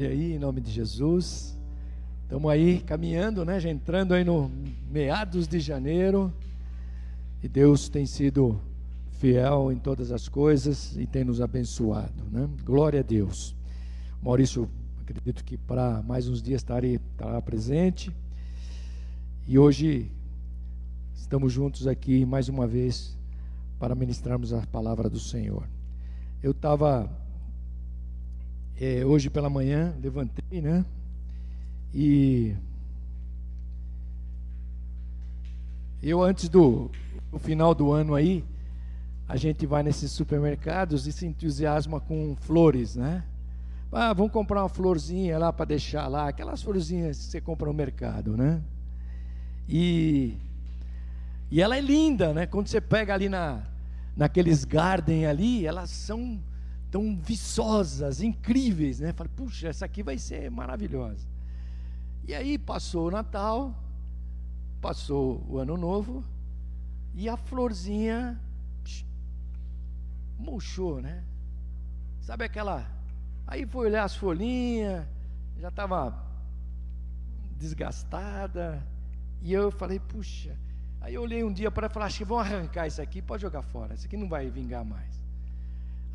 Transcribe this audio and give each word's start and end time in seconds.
E 0.00 0.06
aí, 0.06 0.32
em 0.32 0.38
nome 0.38 0.62
de 0.62 0.70
Jesus. 0.70 1.54
Estamos 2.22 2.50
aí 2.50 2.80
caminhando, 2.80 3.44
né? 3.44 3.60
Já 3.60 3.68
entrando 3.68 4.14
aí 4.14 4.24
no 4.24 4.50
meados 4.90 5.46
de 5.46 5.60
janeiro. 5.60 6.32
E 7.42 7.46
Deus 7.46 7.86
tem 7.90 8.06
sido 8.06 8.58
fiel 9.18 9.70
em 9.70 9.76
todas 9.78 10.10
as 10.10 10.26
coisas 10.26 10.96
e 10.96 11.06
tem 11.06 11.22
nos 11.22 11.42
abençoado, 11.42 12.24
né? 12.32 12.48
Glória 12.64 13.00
a 13.00 13.02
Deus. 13.02 13.54
Maurício, 14.22 14.70
acredito 15.02 15.44
que 15.44 15.58
para 15.58 16.02
mais 16.02 16.26
uns 16.26 16.40
dias 16.40 16.62
estarei, 16.62 16.94
estará 16.94 17.42
presente. 17.42 18.10
E 19.46 19.58
hoje 19.58 20.10
estamos 21.14 21.52
juntos 21.52 21.86
aqui 21.86 22.24
mais 22.24 22.48
uma 22.48 22.66
vez 22.66 23.18
para 23.78 23.94
ministrarmos 23.94 24.54
a 24.54 24.66
palavra 24.68 25.10
do 25.10 25.20
Senhor. 25.20 25.68
Eu 26.42 26.52
estava 26.52 27.06
é, 28.80 29.04
hoje 29.04 29.28
pela 29.28 29.50
manhã, 29.50 29.94
levantei, 30.02 30.62
né? 30.62 30.86
E 31.94 32.54
eu 36.02 36.22
antes 36.22 36.48
do, 36.48 36.90
do 37.30 37.38
final 37.38 37.74
do 37.74 37.92
ano 37.92 38.14
aí, 38.14 38.42
a 39.28 39.36
gente 39.36 39.66
vai 39.66 39.82
nesses 39.82 40.10
supermercados 40.10 41.06
e 41.06 41.12
se 41.12 41.26
entusiasma 41.26 42.00
com 42.00 42.34
flores, 42.40 42.96
né? 42.96 43.22
Ah, 43.92 44.14
vamos 44.14 44.32
comprar 44.32 44.62
uma 44.62 44.68
florzinha 44.68 45.36
lá 45.36 45.52
para 45.52 45.66
deixar 45.66 46.08
lá, 46.08 46.28
aquelas 46.28 46.62
florzinhas 46.62 47.18
que 47.18 47.24
você 47.24 47.40
compra 47.40 47.66
no 47.66 47.74
mercado, 47.74 48.34
né? 48.34 48.62
E, 49.68 50.38
e 51.50 51.60
ela 51.60 51.76
é 51.76 51.80
linda, 51.82 52.32
né? 52.32 52.46
Quando 52.46 52.68
você 52.68 52.80
pega 52.80 53.12
ali 53.12 53.28
na, 53.28 53.62
naqueles 54.16 54.64
garden 54.64 55.26
ali, 55.26 55.66
elas 55.66 55.90
são 55.90 56.40
tão 56.90 57.16
viçosas, 57.16 58.20
incríveis, 58.20 59.00
né? 59.00 59.12
Falei, 59.12 59.32
puxa, 59.34 59.68
essa 59.68 59.84
aqui 59.84 60.02
vai 60.02 60.18
ser 60.18 60.50
maravilhosa. 60.50 61.26
E 62.26 62.34
aí 62.34 62.58
passou 62.58 63.08
o 63.08 63.10
Natal, 63.10 63.74
passou 64.80 65.44
o 65.48 65.58
Ano 65.58 65.76
Novo, 65.76 66.24
e 67.14 67.28
a 67.28 67.36
florzinha 67.36 68.40
psh, 68.82 69.04
murchou, 70.38 71.00
né? 71.00 71.22
Sabe 72.20 72.44
aquela. 72.44 72.86
Aí 73.46 73.66
foi 73.66 73.86
olhar 73.86 74.04
as 74.04 74.14
folhinhas, 74.14 75.06
já 75.58 75.68
estava 75.68 76.24
desgastada, 77.56 78.84
e 79.42 79.52
eu 79.52 79.70
falei, 79.70 79.98
puxa. 79.98 80.56
Aí 81.00 81.14
eu 81.14 81.22
olhei 81.22 81.42
um 81.42 81.52
dia 81.52 81.70
para 81.70 81.88
falar, 81.88 82.06
acho 82.06 82.18
que 82.18 82.24
vão 82.24 82.38
arrancar 82.38 82.86
isso 82.86 83.00
aqui, 83.00 83.22
pode 83.22 83.42
jogar 83.42 83.62
fora, 83.62 83.94
isso 83.94 84.06
aqui 84.06 84.16
não 84.16 84.28
vai 84.28 84.50
vingar 84.50 84.84
mais. 84.84 85.19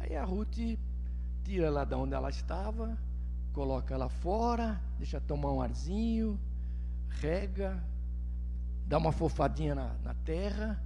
Aí 0.08 0.16
a 0.16 0.23
Ruth 0.23 0.56
tira 1.44 1.66
ela 1.66 1.84
da 1.84 1.98
onde 1.98 2.14
ela 2.14 2.30
estava, 2.30 2.95
coloca 3.52 3.92
ela 3.92 4.08
fora, 4.08 4.80
deixa 5.00 5.20
tomar 5.20 5.52
um 5.52 5.62
arzinho, 5.62 6.39
rega, 7.09 7.84
dá 8.86 9.00
uma 9.00 9.12
fofadinha 9.12 9.73
na, 9.73 9.95
na 10.03 10.14
terra. 10.14 10.80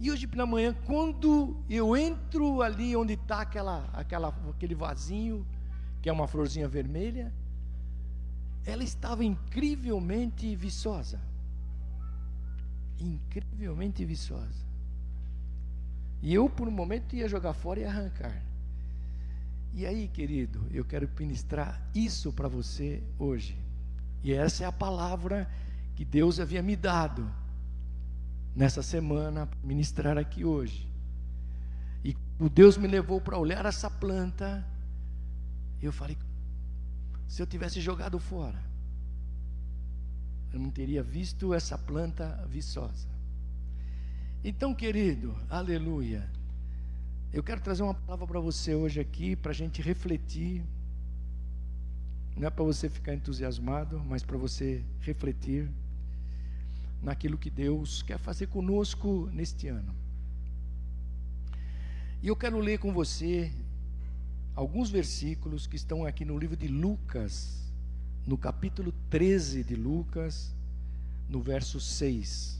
E 0.00 0.10
hoje 0.10 0.26
pela 0.26 0.46
manhã, 0.46 0.74
quando 0.84 1.62
eu 1.70 1.96
entro 1.96 2.60
ali 2.60 2.96
onde 2.96 3.12
está 3.12 3.42
aquela, 3.42 3.88
aquela, 3.92 4.34
aquele 4.50 4.74
vasinho, 4.74 5.46
que 6.02 6.08
é 6.08 6.12
uma 6.12 6.26
florzinha 6.26 6.66
vermelha, 6.66 7.32
ela 8.66 8.82
estava 8.82 9.24
incrivelmente 9.24 10.56
viçosa. 10.56 11.20
Incrivelmente 12.98 14.04
viçosa. 14.04 14.69
E 16.22 16.34
eu, 16.34 16.48
por 16.48 16.68
um 16.68 16.70
momento, 16.70 17.16
ia 17.16 17.28
jogar 17.28 17.54
fora 17.54 17.80
e 17.80 17.84
arrancar. 17.84 18.42
E 19.72 19.86
aí, 19.86 20.08
querido, 20.08 20.66
eu 20.70 20.84
quero 20.84 21.08
ministrar 21.18 21.80
isso 21.94 22.32
para 22.32 22.48
você 22.48 23.02
hoje. 23.18 23.56
E 24.22 24.32
essa 24.32 24.64
é 24.64 24.66
a 24.66 24.72
palavra 24.72 25.48
que 25.94 26.04
Deus 26.04 26.40
havia 26.40 26.62
me 26.62 26.76
dado 26.76 27.30
nessa 28.54 28.82
semana 28.82 29.48
ministrar 29.62 30.18
aqui 30.18 30.44
hoje. 30.44 30.88
E 32.04 32.16
o 32.38 32.48
Deus 32.48 32.76
me 32.76 32.88
levou 32.88 33.20
para 33.20 33.38
olhar 33.38 33.64
essa 33.64 33.90
planta. 33.90 34.66
Eu 35.80 35.92
falei: 35.92 36.18
se 37.28 37.40
eu 37.40 37.46
tivesse 37.46 37.80
jogado 37.80 38.18
fora, 38.18 38.60
eu 40.52 40.58
não 40.58 40.70
teria 40.70 41.02
visto 41.02 41.54
essa 41.54 41.78
planta 41.78 42.44
viçosa. 42.48 43.09
Então, 44.42 44.74
querido, 44.74 45.36
aleluia. 45.50 46.26
Eu 47.30 47.42
quero 47.42 47.60
trazer 47.60 47.82
uma 47.82 47.92
palavra 47.92 48.26
para 48.26 48.40
você 48.40 48.74
hoje 48.74 48.98
aqui, 48.98 49.36
para 49.36 49.50
a 49.50 49.54
gente 49.54 49.82
refletir. 49.82 50.64
Não 52.34 52.46
é 52.46 52.50
para 52.50 52.64
você 52.64 52.88
ficar 52.88 53.12
entusiasmado, 53.12 54.02
mas 54.08 54.22
para 54.22 54.38
você 54.38 54.82
refletir 55.02 55.68
naquilo 57.02 57.36
que 57.36 57.50
Deus 57.50 58.00
quer 58.00 58.18
fazer 58.18 58.46
conosco 58.46 59.28
neste 59.30 59.68
ano. 59.68 59.94
E 62.22 62.28
eu 62.28 62.34
quero 62.34 62.58
ler 62.60 62.78
com 62.78 62.94
você 62.94 63.52
alguns 64.54 64.88
versículos 64.88 65.66
que 65.66 65.76
estão 65.76 66.06
aqui 66.06 66.24
no 66.24 66.38
livro 66.38 66.56
de 66.56 66.66
Lucas, 66.66 67.70
no 68.26 68.38
capítulo 68.38 68.90
13 69.10 69.62
de 69.64 69.76
Lucas, 69.76 70.54
no 71.28 71.42
verso 71.42 71.78
6 71.78 72.59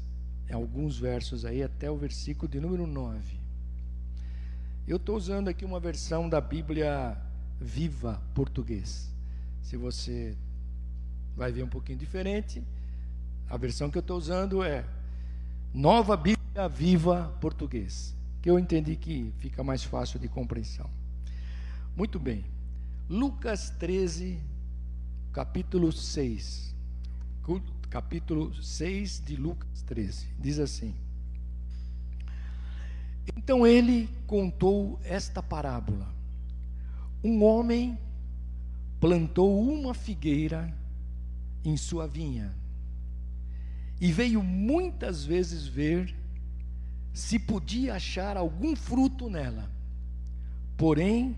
alguns 0.54 0.98
versos 0.98 1.44
aí, 1.44 1.62
até 1.62 1.90
o 1.90 1.96
versículo 1.96 2.50
de 2.50 2.60
número 2.60 2.86
9. 2.86 3.38
Eu 4.86 4.96
estou 4.96 5.16
usando 5.16 5.48
aqui 5.48 5.64
uma 5.64 5.78
versão 5.78 6.28
da 6.28 6.40
Bíblia 6.40 7.16
Viva 7.60 8.20
Português. 8.34 9.10
Se 9.62 9.76
você 9.76 10.36
vai 11.36 11.52
ver 11.52 11.62
um 11.62 11.68
pouquinho 11.68 11.98
diferente, 11.98 12.62
a 13.48 13.56
versão 13.56 13.90
que 13.90 13.98
eu 13.98 14.00
estou 14.00 14.16
usando 14.16 14.62
é 14.62 14.84
Nova 15.72 16.16
Bíblia 16.16 16.68
Viva 16.68 17.32
Português, 17.40 18.14
que 18.42 18.50
eu 18.50 18.58
entendi 18.58 18.96
que 18.96 19.32
fica 19.38 19.62
mais 19.62 19.84
fácil 19.84 20.18
de 20.18 20.28
compreensão. 20.28 20.90
Muito 21.96 22.18
bem. 22.18 22.44
Lucas 23.08 23.70
13, 23.70 24.38
capítulo 25.32 25.92
6 25.92 26.70
capítulo 27.90 28.54
6 28.54 29.20
de 29.26 29.34
Lucas 29.34 29.82
13. 29.82 30.28
Diz 30.38 30.60
assim: 30.60 30.94
Então 33.36 33.66
ele 33.66 34.08
contou 34.28 34.98
esta 35.02 35.42
parábola. 35.42 36.08
Um 37.22 37.42
homem 37.42 37.98
plantou 39.00 39.60
uma 39.60 39.92
figueira 39.92 40.72
em 41.64 41.76
sua 41.76 42.06
vinha 42.06 42.54
e 44.00 44.12
veio 44.12 44.42
muitas 44.42 45.24
vezes 45.24 45.66
ver 45.66 46.14
se 47.12 47.38
podia 47.38 47.94
achar 47.94 48.36
algum 48.36 48.76
fruto 48.76 49.28
nela. 49.28 49.68
Porém, 50.76 51.36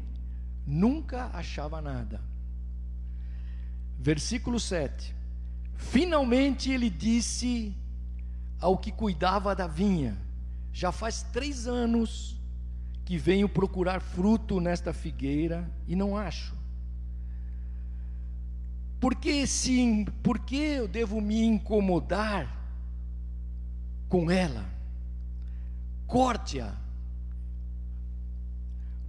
nunca 0.66 1.30
achava 1.32 1.80
nada. 1.80 2.20
Versículo 3.98 4.60
7. 4.60 5.21
Finalmente 5.90 6.70
ele 6.70 6.88
disse 6.88 7.74
ao 8.60 8.78
que 8.78 8.92
cuidava 8.92 9.54
da 9.54 9.66
vinha: 9.66 10.16
Já 10.72 10.92
faz 10.92 11.22
três 11.22 11.66
anos 11.66 12.40
que 13.04 13.18
venho 13.18 13.48
procurar 13.48 14.00
fruto 14.00 14.60
nesta 14.60 14.92
figueira 14.92 15.70
e 15.86 15.96
não 15.96 16.16
acho. 16.16 16.54
Por 19.00 19.16
que, 19.16 19.46
sim, 19.46 20.04
por 20.22 20.38
que 20.38 20.56
eu 20.56 20.86
devo 20.86 21.20
me 21.20 21.42
incomodar 21.42 22.48
com 24.08 24.30
ela? 24.30 24.64
Corte-a, 26.06 26.76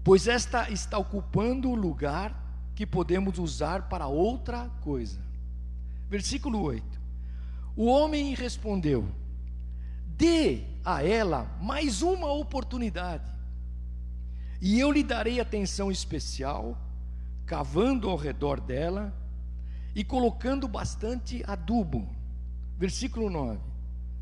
pois 0.04 0.28
esta 0.28 0.70
está 0.72 0.98
ocupando 0.98 1.70
o 1.70 1.76
lugar 1.76 2.36
que 2.74 2.88
podemos 2.88 3.38
usar 3.38 3.84
para 3.84 4.08
outra 4.08 4.70
coisa. 4.82 5.33
Versículo 6.14 6.62
8: 6.62 6.86
O 7.76 7.88
homem 7.88 8.36
respondeu: 8.36 9.10
Dê 10.16 10.62
a 10.86 11.04
ela 11.04 11.58
mais 11.60 12.04
uma 12.04 12.32
oportunidade, 12.32 13.32
e 14.62 14.80
eu 14.80 14.92
lhe 14.92 15.04
darei 15.04 15.40
atenção 15.40 15.92
especial, 15.92 16.78
cavando 17.48 18.12
ao 18.12 18.16
redor 18.16 18.62
dela 18.62 19.12
e 19.96 20.04
colocando 20.04 20.68
bastante 20.68 21.44
adubo. 21.48 22.08
Versículo 22.78 23.28
9. 23.28 23.60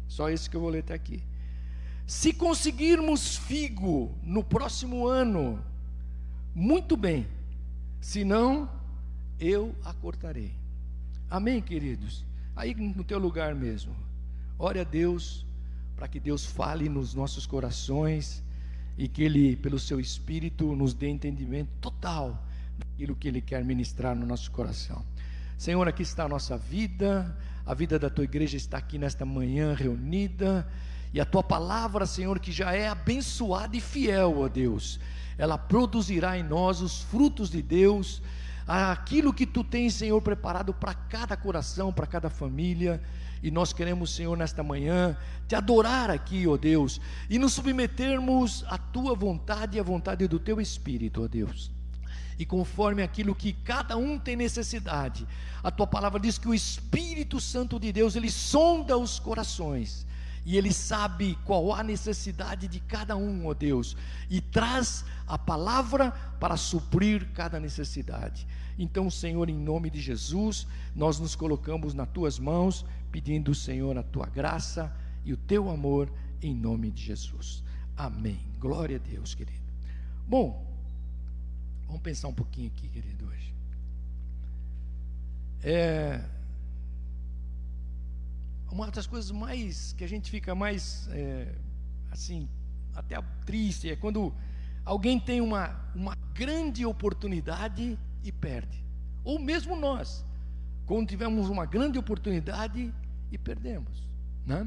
Só 0.08 0.30
esse 0.30 0.50
que 0.50 0.56
eu 0.56 0.62
vou 0.62 0.70
ler 0.70 0.84
até 0.84 0.94
aqui. 0.94 1.22
Se 2.08 2.32
conseguirmos 2.32 3.36
figo 3.36 4.18
no 4.24 4.46
próximo 4.46 5.06
ano, 5.06 5.62
muito 6.56 6.96
bem, 6.96 7.28
se 8.00 8.24
não, 8.24 8.70
eu 9.38 9.76
a 9.84 9.94
cortarei. 9.94 10.61
Amém, 11.32 11.62
queridos? 11.62 12.26
Aí 12.54 12.76
no 12.76 13.06
teu 13.06 13.18
lugar 13.18 13.56
mesmo. 13.56 13.96
Ore 14.60 14.82
a 14.82 14.84
Deus 14.84 15.46
para 15.96 16.06
que 16.06 16.20
Deus 16.20 16.46
fale 16.46 16.90
nos 16.90 17.14
nossos 17.14 17.46
corações 17.46 18.44
e 18.98 19.08
que 19.08 19.24
Ele, 19.24 19.56
pelo 19.56 19.80
seu 19.80 19.98
Espírito, 19.98 20.76
nos 20.76 20.94
dê 20.94 21.08
entendimento 21.08 21.70
total 21.80 22.46
aquilo 22.82 23.16
que 23.16 23.30
Ele 23.30 23.40
quer 23.40 23.64
ministrar 23.64 24.14
no 24.14 24.26
nosso 24.26 24.52
coração. 24.52 25.06
Senhor, 25.58 25.88
aqui 25.88 26.02
está 26.04 26.26
a 26.26 26.28
nossa 26.28 26.58
vida, 26.58 27.34
a 27.66 27.74
vida 27.74 27.98
da 27.98 28.10
tua 28.10 28.26
igreja 28.26 28.58
está 28.58 28.78
aqui 28.80 28.98
nesta 28.98 29.24
manhã 29.24 29.74
reunida, 29.74 30.68
e 31.14 31.22
a 31.22 31.26
tua 31.26 31.42
palavra, 31.42 32.06
Senhor, 32.06 32.40
que 32.42 32.52
já 32.52 32.74
é 32.74 32.90
abençoada 32.90 33.78
e 33.78 33.80
fiel, 33.80 34.40
ó 34.40 34.50
Deus, 34.50 35.00
ela 35.38 35.58
produzirá 35.58 36.38
em 36.38 36.44
nós 36.44 36.82
os 36.82 37.04
frutos 37.04 37.50
de 37.50 37.62
Deus, 37.62 38.22
aquilo 38.68 39.34
que 39.34 39.46
tu 39.46 39.64
tens, 39.64 39.96
Senhor, 39.96 40.22
preparado 40.22 40.74
para 40.74 40.94
cada 40.94 41.36
coração, 41.36 41.92
para 41.92 42.08
cada 42.08 42.30
família. 42.30 43.02
E 43.44 43.50
nós 43.50 43.74
queremos, 43.74 44.14
Senhor, 44.14 44.38
nesta 44.38 44.62
manhã, 44.62 45.18
te 45.48 45.56
adorar 45.56 46.12
aqui, 46.12 46.48
ó 46.48 46.58
Deus, 46.58 47.02
e 47.30 47.40
nos 47.40 47.54
submetermos 47.54 48.64
à 48.68 48.78
tua 48.78 49.16
vontade 49.16 49.78
e 49.78 49.80
à 49.80 49.84
vontade 49.84 50.28
do 50.28 50.40
teu 50.40 50.62
Espírito, 50.62 51.24
ó 51.24 51.28
Deus. 51.28 51.72
E 52.38 52.46
conforme 52.46 53.04
aquilo 53.04 53.36
que 53.36 53.54
cada 53.54 53.98
um 53.98 54.18
tem 54.18 54.36
necessidade, 54.36 55.28
a 55.64 55.72
tua 55.72 55.88
palavra 55.88 56.20
diz 56.20 56.38
que 56.38 56.48
o 56.48 56.54
Espírito 56.54 57.40
Santo 57.40 57.80
de 57.80 57.92
Deus, 57.92 58.16
ele 58.16 58.32
sonda 58.32 58.98
os 58.98 59.20
corações 59.20 60.06
e 60.46 60.58
Ele 60.58 60.74
sabe 60.74 61.38
qual 61.46 61.74
a 61.74 61.84
necessidade 61.84 62.68
de 62.68 62.80
cada 62.80 63.16
um, 63.16 63.48
ó 63.48 63.54
Deus, 63.54 63.96
e 64.30 64.42
traz 64.42 65.06
a 65.28 65.38
palavra 65.38 66.12
para 66.40 66.58
suprir 66.58 67.28
cada 67.34 67.60
necessidade. 67.60 68.48
Então, 68.78 69.10
Senhor, 69.10 69.50
em 69.50 69.58
nome 69.58 69.90
de 69.90 70.02
Jesus, 70.02 70.66
nós 70.96 71.20
nos 71.20 71.36
colocamos 71.36 71.94
nas 71.94 72.10
tuas 72.10 72.40
mãos, 72.40 72.86
pedindo, 73.12 73.54
Senhor, 73.54 73.98
a 73.98 74.04
tua 74.04 74.26
graça 74.26 74.96
e 75.24 75.32
o 75.34 75.38
teu 75.38 75.70
amor, 75.70 76.12
em 76.42 76.56
nome 76.56 76.90
de 76.90 77.04
Jesus. 77.04 77.64
Amém. 77.96 78.40
Glória 78.60 78.98
a 78.98 79.00
Deus, 79.00 79.36
querido. 79.36 79.62
Bom, 80.28 80.66
vamos 81.86 82.02
pensar 82.02 82.28
um 82.30 82.34
pouquinho 82.34 82.72
aqui, 82.76 82.88
querido, 82.88 83.28
hoje. 83.28 83.54
É 85.64 86.24
uma 88.72 88.90
das 88.90 89.06
coisas 89.06 89.32
mais 89.32 89.94
que 89.94 90.04
a 90.04 90.08
gente 90.08 90.32
fica 90.32 90.56
mais 90.56 91.08
é, 91.12 91.54
assim 92.10 92.48
até 92.96 93.22
triste 93.46 93.90
é 93.90 93.96
quando 93.96 94.34
alguém 94.86 95.20
tem 95.20 95.42
uma, 95.42 95.80
uma 95.94 96.16
grande 96.34 96.86
oportunidade 96.86 97.98
e 98.24 98.32
perde 98.32 98.84
ou 99.24 99.38
mesmo 99.38 99.76
nós 99.76 100.26
quando 100.86 101.08
tivemos 101.08 101.50
uma 101.50 101.66
grande 101.66 102.00
oportunidade 102.00 102.94
e 103.32 103.38
perdemos 103.38 104.08
né? 104.46 104.66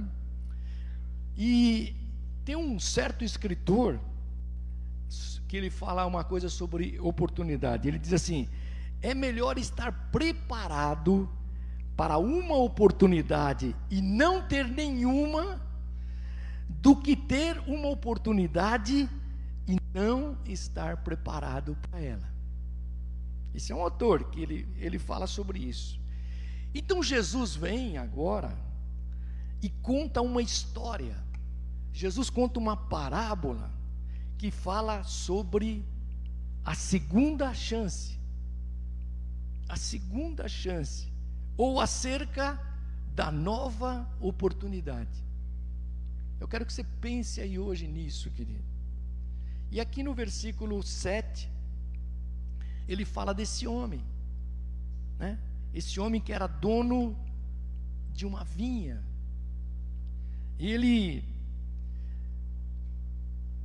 e 1.36 1.96
tem 2.44 2.56
um 2.56 2.78
certo 2.78 3.24
escritor 3.24 3.98
que 5.48 5.56
ele 5.56 5.70
fala 5.70 6.06
uma 6.06 6.24
coisa 6.24 6.48
sobre 6.48 6.98
oportunidade 7.00 7.88
ele 7.88 7.98
diz 7.98 8.12
assim 8.12 8.48
é 9.00 9.14
melhor 9.14 9.58
estar 9.58 9.92
preparado 10.10 11.28
para 11.96 12.18
uma 12.18 12.56
oportunidade 12.56 13.74
e 13.90 14.00
não 14.02 14.42
ter 14.42 14.66
nenhuma, 14.66 15.60
do 16.68 16.96
que 16.96 17.14
ter 17.14 17.58
uma 17.66 17.88
oportunidade 17.88 19.08
e 19.66 19.78
não 19.92 20.36
estar 20.44 20.98
preparado 20.98 21.76
para 21.82 22.00
ela. 22.00 22.34
Esse 23.54 23.72
é 23.72 23.76
um 23.76 23.82
autor 23.82 24.24
que 24.30 24.40
ele, 24.40 24.68
ele 24.78 24.98
fala 24.98 25.26
sobre 25.26 25.60
isso. 25.60 26.00
Então 26.74 27.02
Jesus 27.02 27.54
vem 27.54 27.96
agora 27.96 28.58
e 29.62 29.70
conta 29.70 30.20
uma 30.20 30.42
história. 30.42 31.16
Jesus 31.92 32.28
conta 32.28 32.58
uma 32.58 32.76
parábola 32.76 33.70
que 34.36 34.50
fala 34.50 35.04
sobre 35.04 35.86
a 36.64 36.74
segunda 36.74 37.54
chance. 37.54 38.18
A 39.68 39.76
segunda 39.76 40.48
chance 40.48 41.13
ou 41.56 41.80
acerca 41.80 42.60
da 43.14 43.30
nova 43.30 44.08
oportunidade. 44.20 45.22
Eu 46.40 46.48
quero 46.48 46.66
que 46.66 46.72
você 46.72 46.84
pense 47.00 47.40
aí 47.40 47.58
hoje 47.58 47.86
nisso, 47.86 48.30
querido. 48.30 48.64
E 49.70 49.80
aqui 49.80 50.02
no 50.02 50.14
versículo 50.14 50.82
7, 50.82 51.50
ele 52.86 53.04
fala 53.04 53.32
desse 53.32 53.66
homem, 53.66 54.04
né? 55.18 55.38
Esse 55.72 55.98
homem 55.98 56.20
que 56.20 56.32
era 56.32 56.46
dono 56.46 57.16
de 58.12 58.26
uma 58.26 58.44
vinha. 58.44 59.02
E 60.58 60.70
ele 60.70 61.24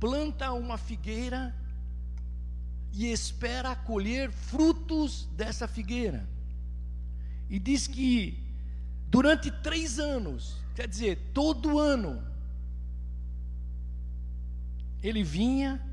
planta 0.00 0.52
uma 0.52 0.78
figueira 0.78 1.54
e 2.92 3.12
espera 3.12 3.76
colher 3.76 4.30
frutos 4.32 5.26
dessa 5.36 5.68
figueira. 5.68 6.26
E 7.50 7.58
diz 7.58 7.88
que 7.88 8.38
durante 9.08 9.50
três 9.50 9.98
anos, 9.98 10.56
quer 10.74 10.86
dizer, 10.86 11.18
todo 11.34 11.78
ano, 11.78 12.22
ele 15.02 15.24
vinha 15.24 15.84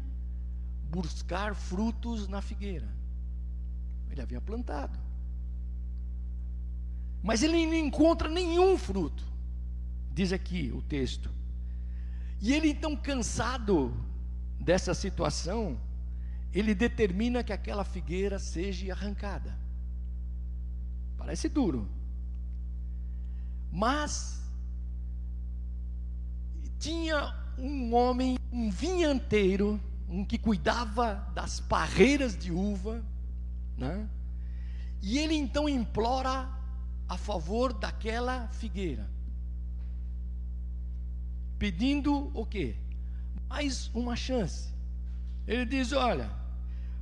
buscar 0.91 1.55
frutos 1.55 2.27
na 2.27 2.41
figueira. 2.41 2.87
Ele 4.11 4.21
havia 4.21 4.39
plantado. 4.39 4.97
Mas 7.23 7.41
ele 7.41 7.65
não 7.65 7.73
encontra 7.73 8.29
nenhum 8.29 8.77
fruto, 8.77 9.23
diz 10.13 10.31
aqui 10.31 10.71
o 10.73 10.81
texto. 10.83 11.31
E 12.39 12.53
ele, 12.53 12.69
então, 12.69 12.95
cansado 12.95 13.91
dessa 14.59 14.93
situação, 14.93 15.79
ele 16.53 16.75
determina 16.75 17.43
que 17.43 17.51
aquela 17.51 17.83
figueira 17.83 18.37
seja 18.37 18.93
arrancada. 18.93 19.57
Parece 21.17 21.49
duro. 21.49 21.87
Mas 23.71 24.41
tinha 26.79 27.35
um 27.57 27.93
homem, 27.93 28.37
um 28.51 28.69
vinhanteiro, 28.69 29.79
um 30.07 30.23
que 30.23 30.37
cuidava 30.37 31.27
das 31.33 31.59
parreiras 31.59 32.37
de 32.37 32.51
uva, 32.51 33.03
né? 33.77 34.07
E 35.01 35.17
ele 35.17 35.35
então 35.35 35.67
implora 35.67 36.49
a 37.07 37.17
favor 37.17 37.73
daquela 37.73 38.47
figueira. 38.49 39.09
Pedindo 41.57 42.31
o 42.33 42.45
quê? 42.45 42.75
Mais 43.49 43.89
uma 43.93 44.15
chance. 44.15 44.73
Ele 45.47 45.65
diz: 45.65 45.91
"Olha, 45.91 46.29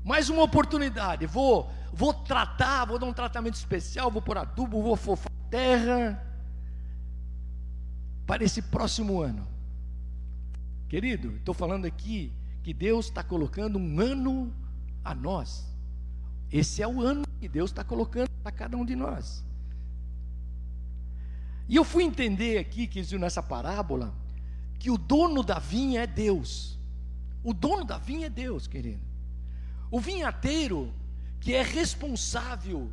mais 0.06 0.30
uma 0.30 0.44
oportunidade. 0.44 1.26
Vou, 1.26 1.70
vou 1.92 2.14
tratar, 2.14 2.86
vou 2.86 3.00
dar 3.00 3.08
um 3.08 3.14
tratamento 3.14 3.56
especial, 3.56 4.12
vou 4.12 4.22
pôr 4.22 4.38
adubo, 4.38 4.82
vou 4.84 4.96
fofar 4.96 5.32
terra 5.50 6.24
para 8.28 8.44
esse 8.44 8.62
próximo 8.62 9.20
ano. 9.20 9.48
Querido, 10.88 11.36
estou 11.38 11.56
falando 11.56 11.86
aqui 11.86 12.32
que 12.62 12.72
Deus 12.72 13.08
está 13.08 13.24
colocando 13.24 13.80
um 13.80 14.00
ano 14.00 14.54
a 15.04 15.16
nós. 15.16 15.66
Esse 16.52 16.84
é 16.84 16.88
o 16.88 17.02
ano 17.02 17.24
que 17.40 17.50
Deus 17.50 17.72
está 17.72 17.84
colocando 17.84 18.30
para 18.44 18.52
cada 18.52 18.78
um 18.78 18.86
de 18.86 18.96
nós. 18.96 19.44
E 21.68 21.76
eu 21.76 21.84
fui 21.84 22.04
entender 22.04 22.60
aqui, 22.60 22.86
que 22.86 23.18
nessa 23.18 23.42
parábola, 23.42 24.14
que 24.78 24.92
o 24.92 25.00
dono 25.00 25.42
da 25.42 25.58
vinha 25.58 26.02
é 26.02 26.08
Deus. 26.08 26.78
O 27.44 27.54
dono 27.54 27.84
da 27.84 27.98
vinha 27.98 28.28
é 28.28 28.30
Deus, 28.30 28.68
querido. 28.68 29.15
O 29.96 30.00
vinhateiro, 30.02 30.94
que 31.40 31.54
é 31.54 31.64
responsável 31.64 32.92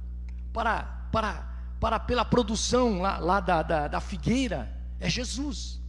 para, 0.53 0.85
para, 1.11 1.43
para 1.81 1.99
pela 1.99 2.25
produção 2.25 3.01
lá, 3.01 3.19
lá 3.19 3.41
da, 3.41 3.61
da, 3.61 3.89
da 3.89 4.01
figueira, 4.01 4.73
é 5.01 5.11
Jesus. 5.11 5.81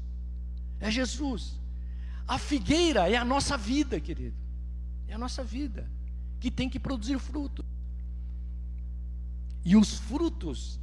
É 0.80 0.90
Jesus. 0.90 1.60
A 2.28 2.40
figueira 2.40 3.08
é 3.08 3.16
a 3.16 3.24
nossa 3.24 3.56
vida, 3.56 4.00
querido. 4.00 4.36
É 5.08 5.14
a 5.14 5.18
nossa 5.20 5.44
vida 5.44 5.88
que 6.40 6.50
tem 6.50 6.68
que 6.68 6.80
produzir 6.80 7.20
fruto. 7.20 7.64
E 9.64 9.76
os 9.76 9.94
frutos 10.00 10.80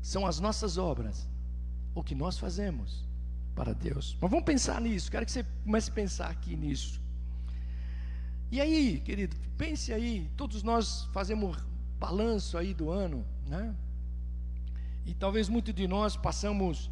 são 0.00 0.26
as 0.26 0.40
nossas 0.40 0.78
obras, 0.78 1.28
o 1.94 2.02
que 2.02 2.14
nós 2.14 2.38
fazemos 2.38 3.04
para 3.54 3.74
Deus. 3.74 4.16
Mas 4.22 4.30
vamos 4.30 4.46
pensar 4.46 4.80
nisso. 4.80 5.10
Quero 5.10 5.26
que 5.26 5.32
você 5.32 5.44
comece 5.64 5.90
a 5.90 5.92
pensar 5.92 6.30
aqui 6.30 6.56
nisso. 6.56 7.03
E 8.50 8.60
aí, 8.60 9.00
querido, 9.00 9.36
pense 9.56 9.92
aí, 9.92 10.30
todos 10.36 10.62
nós 10.62 11.04
fazemos 11.12 11.56
balanço 11.98 12.56
aí 12.56 12.72
do 12.74 12.90
ano, 12.90 13.24
né? 13.46 13.74
E 15.06 15.14
talvez 15.14 15.48
muitos 15.48 15.74
de 15.74 15.86
nós 15.86 16.16
passamos 16.16 16.90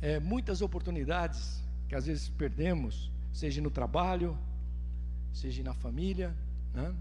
é, 0.00 0.18
muitas 0.18 0.60
oportunidades 0.60 1.62
que 1.88 1.94
às 1.94 2.06
vezes 2.06 2.28
perdemos, 2.28 3.10
seja 3.32 3.60
no 3.62 3.70
trabalho, 3.70 4.36
seja 5.32 5.62
na 5.62 5.72
família, 5.72 6.34
né? 6.74 6.94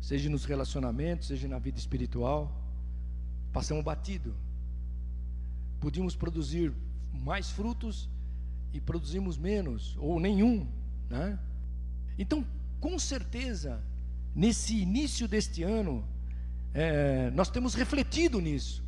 seja 0.00 0.28
nos 0.28 0.44
relacionamentos, 0.44 1.28
seja 1.28 1.48
na 1.48 1.58
vida 1.58 1.78
espiritual. 1.78 2.52
Passamos 3.52 3.84
batido. 3.84 4.34
Podíamos 5.80 6.14
produzir 6.14 6.72
mais 7.12 7.50
frutos 7.50 8.08
e 8.72 8.80
produzimos 8.80 9.38
menos, 9.38 9.96
ou 9.98 10.20
nenhum, 10.20 10.66
né? 11.08 11.38
Então, 12.18 12.46
com 12.80 12.98
certeza, 12.98 13.82
nesse 14.34 14.76
início 14.76 15.26
deste 15.26 15.62
ano, 15.62 16.04
é, 16.72 17.30
nós 17.30 17.48
temos 17.48 17.74
refletido 17.74 18.40
nisso, 18.40 18.82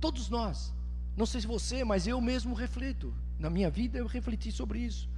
todos 0.00 0.28
nós. 0.28 0.72
Não 1.16 1.26
sei 1.26 1.40
se 1.40 1.46
você, 1.46 1.84
mas 1.84 2.06
eu 2.06 2.20
mesmo 2.20 2.54
reflito. 2.54 3.14
Na 3.38 3.50
minha 3.50 3.70
vida 3.70 3.98
eu 3.98 4.06
refleti 4.06 4.50
sobre 4.50 4.78
isso. 4.78 5.08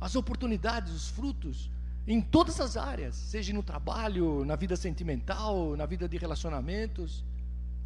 As 0.00 0.14
oportunidades, 0.14 0.92
os 0.92 1.08
frutos, 1.08 1.70
em 2.06 2.20
todas 2.20 2.60
as 2.60 2.76
áreas, 2.76 3.16
seja 3.16 3.52
no 3.52 3.62
trabalho, 3.62 4.44
na 4.44 4.54
vida 4.54 4.76
sentimental, 4.76 5.74
na 5.76 5.86
vida 5.86 6.08
de 6.08 6.16
relacionamentos, 6.16 7.24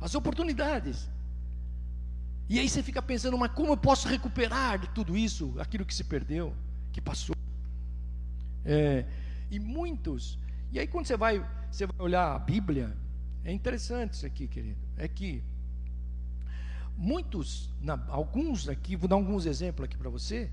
as 0.01 0.15
oportunidades. 0.15 1.09
E 2.49 2.59
aí 2.59 2.69
você 2.69 2.83
fica 2.83 3.01
pensando, 3.01 3.39
mas 3.39 3.53
como 3.53 3.73
eu 3.73 3.77
posso 3.77 4.09
recuperar 4.09 4.79
de 4.79 4.89
tudo 4.89 5.17
isso, 5.17 5.55
aquilo 5.59 5.85
que 5.85 5.95
se 5.95 6.05
perdeu, 6.05 6.53
que 6.93 7.01
passou? 7.01 7.40
É, 8.65 9.05
e 9.51 9.59
muitos, 9.59 10.39
e 10.71 10.79
aí 10.79 10.87
quando 10.87 11.07
você 11.07 11.17
vai, 11.17 11.45
você 11.71 11.87
vai 11.87 11.97
olhar 11.99 12.35
a 12.35 12.39
Bíblia, 12.39 12.97
é 13.45 13.53
interessante 13.53 14.15
isso 14.15 14.27
aqui, 14.27 14.47
querido, 14.47 14.81
é 14.97 15.09
que 15.09 15.43
muitos, 16.97 17.71
na, 17.81 17.99
alguns 18.09 18.69
aqui, 18.69 18.97
vou 18.97 19.09
dar 19.09 19.17
alguns 19.17 19.47
exemplos 19.47 19.87
aqui 19.87 19.97
para 19.97 20.11
você, 20.11 20.51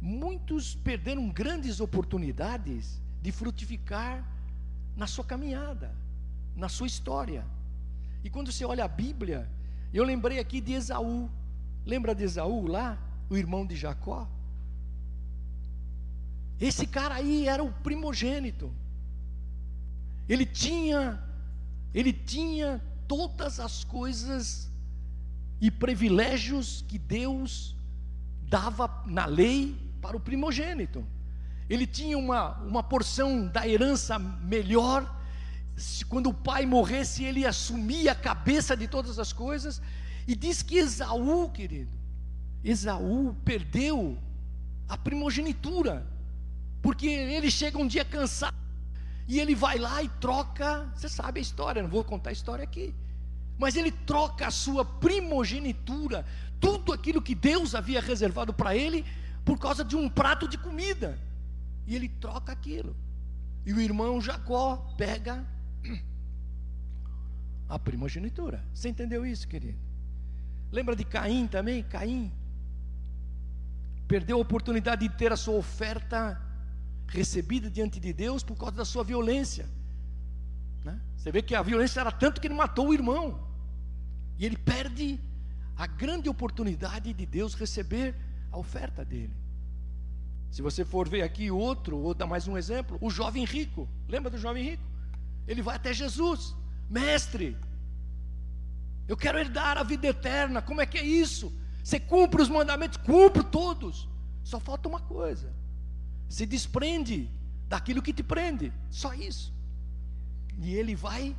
muitos 0.00 0.74
perderam 0.74 1.28
grandes 1.28 1.80
oportunidades 1.80 3.00
de 3.20 3.32
frutificar 3.32 4.24
na 4.96 5.06
sua 5.06 5.24
caminhada, 5.24 5.94
na 6.56 6.68
sua 6.68 6.86
história. 6.86 7.44
E 8.22 8.30
quando 8.30 8.50
você 8.50 8.64
olha 8.64 8.84
a 8.84 8.88
Bíblia, 8.88 9.48
eu 9.92 10.04
lembrei 10.04 10.38
aqui 10.38 10.60
de 10.60 10.72
Esaú. 10.72 11.28
Lembra 11.84 12.14
de 12.14 12.22
Esaú 12.24 12.66
lá, 12.66 12.98
o 13.28 13.36
irmão 13.36 13.66
de 13.66 13.76
Jacó? 13.76 14.28
Esse 16.60 16.86
cara 16.86 17.14
aí 17.14 17.48
era 17.48 17.62
o 17.62 17.72
primogênito. 17.72 18.72
Ele 20.28 20.44
tinha 20.44 21.22
ele 21.92 22.12
tinha 22.12 22.80
todas 23.08 23.58
as 23.58 23.82
coisas 23.82 24.70
e 25.60 25.70
privilégios 25.70 26.84
que 26.86 26.98
Deus 26.98 27.74
dava 28.48 29.02
na 29.06 29.26
lei 29.26 29.76
para 30.00 30.16
o 30.16 30.20
primogênito. 30.20 31.04
Ele 31.68 31.86
tinha 31.86 32.16
uma, 32.16 32.58
uma 32.58 32.82
porção 32.82 33.46
da 33.46 33.66
herança 33.66 34.18
melhor. 34.18 35.18
Se, 35.76 36.04
quando 36.04 36.30
o 36.30 36.34
pai 36.34 36.66
morresse, 36.66 37.24
ele 37.24 37.46
assumia 37.46 38.12
a 38.12 38.14
cabeça 38.14 38.76
de 38.76 38.88
todas 38.88 39.18
as 39.18 39.32
coisas. 39.32 39.80
E 40.26 40.34
diz 40.34 40.62
que 40.62 40.78
Esaú, 40.78 41.50
querido, 41.50 41.96
Esaú 42.62 43.36
perdeu 43.44 44.18
a 44.88 44.96
primogenitura, 44.96 46.06
porque 46.82 47.06
ele 47.06 47.50
chega 47.50 47.78
um 47.78 47.86
dia 47.86 48.04
cansado 48.04 48.56
e 49.28 49.38
ele 49.38 49.54
vai 49.54 49.78
lá 49.78 50.02
e 50.02 50.08
troca, 50.08 50.90
você 50.94 51.08
sabe 51.08 51.38
a 51.38 51.42
história, 51.42 51.82
não 51.82 51.88
vou 51.88 52.02
contar 52.02 52.30
a 52.30 52.32
história 52.32 52.64
aqui. 52.64 52.94
Mas 53.58 53.76
ele 53.76 53.92
troca 53.92 54.46
a 54.46 54.50
sua 54.50 54.84
primogenitura, 54.84 56.26
tudo 56.58 56.92
aquilo 56.92 57.22
que 57.22 57.34
Deus 57.34 57.74
havia 57.74 58.00
reservado 58.00 58.52
para 58.52 58.74
ele, 58.74 59.04
por 59.44 59.58
causa 59.58 59.84
de 59.84 59.94
um 59.94 60.08
prato 60.08 60.48
de 60.48 60.58
comida. 60.58 61.18
E 61.86 61.94
ele 61.94 62.08
troca 62.08 62.52
aquilo. 62.52 62.96
E 63.64 63.72
o 63.72 63.80
irmão 63.80 64.20
Jacó 64.20 64.76
pega 64.96 65.46
a 67.68 67.78
primogenitura. 67.78 68.64
Você 68.74 68.88
entendeu 68.88 69.24
isso, 69.24 69.46
querido? 69.46 69.78
Lembra 70.72 70.96
de 70.96 71.04
Caim 71.04 71.46
também? 71.46 71.82
Caim 71.82 72.32
perdeu 74.08 74.38
a 74.38 74.40
oportunidade 74.40 75.06
de 75.06 75.14
ter 75.14 75.32
a 75.32 75.36
sua 75.36 75.54
oferta 75.54 76.49
recebida 77.10 77.68
diante 77.68 77.98
de 77.98 78.12
Deus 78.12 78.42
por 78.42 78.56
causa 78.56 78.76
da 78.76 78.84
sua 78.84 79.02
violência. 79.02 79.68
Né? 80.84 80.98
Você 81.16 81.30
vê 81.30 81.42
que 81.42 81.54
a 81.54 81.62
violência 81.62 82.00
era 82.00 82.12
tanto 82.12 82.40
que 82.40 82.46
ele 82.46 82.54
matou 82.54 82.88
o 82.88 82.94
irmão. 82.94 83.46
E 84.38 84.46
ele 84.46 84.56
perde 84.56 85.20
a 85.76 85.86
grande 85.86 86.28
oportunidade 86.28 87.12
de 87.12 87.26
Deus 87.26 87.54
receber 87.54 88.14
a 88.50 88.58
oferta 88.58 89.04
dele. 89.04 89.34
Se 90.50 90.62
você 90.62 90.84
for 90.84 91.08
ver 91.08 91.22
aqui 91.22 91.50
outro, 91.50 91.98
ou 91.98 92.14
dar 92.14 92.26
mais 92.26 92.48
um 92.48 92.56
exemplo, 92.56 92.96
o 93.00 93.10
jovem 93.10 93.44
rico. 93.44 93.88
Lembra 94.08 94.30
do 94.30 94.38
jovem 94.38 94.70
rico? 94.70 94.82
Ele 95.46 95.62
vai 95.62 95.76
até 95.76 95.92
Jesus, 95.92 96.54
mestre. 96.88 97.56
Eu 99.08 99.16
quero 99.16 99.38
herdar 99.38 99.76
a 99.76 99.82
vida 99.82 100.06
eterna. 100.06 100.62
Como 100.62 100.80
é 100.80 100.86
que 100.86 100.98
é 100.98 101.04
isso? 101.04 101.52
Você 101.82 101.98
cumpre 101.98 102.40
os 102.40 102.48
mandamentos? 102.48 102.96
Cumpro 102.98 103.42
todos. 103.42 104.08
Só 104.44 104.60
falta 104.60 104.88
uma 104.88 105.00
coisa: 105.00 105.52
se 106.30 106.46
desprende 106.46 107.28
daquilo 107.68 108.00
que 108.00 108.12
te 108.12 108.22
prende. 108.22 108.72
Só 108.88 109.12
isso. 109.12 109.52
E 110.58 110.74
ele 110.74 110.94
vai, 110.94 111.36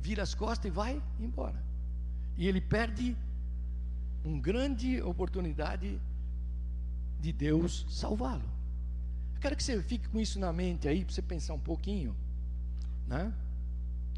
vira 0.00 0.22
as 0.22 0.34
costas 0.34 0.66
e 0.66 0.74
vai 0.74 1.00
embora. 1.20 1.62
E 2.36 2.48
ele 2.48 2.60
perde 2.60 3.14
uma 4.24 4.40
grande 4.40 5.02
oportunidade 5.02 6.00
de 7.20 7.32
Deus 7.32 7.84
salvá-lo. 7.90 8.50
Quero 9.38 9.54
que 9.54 9.62
você 9.62 9.82
fique 9.82 10.08
com 10.08 10.18
isso 10.18 10.40
na 10.40 10.52
mente 10.52 10.88
aí, 10.88 11.04
para 11.04 11.12
você 11.12 11.20
pensar 11.20 11.52
um 11.52 11.60
pouquinho. 11.60 12.16
Né? 13.06 13.32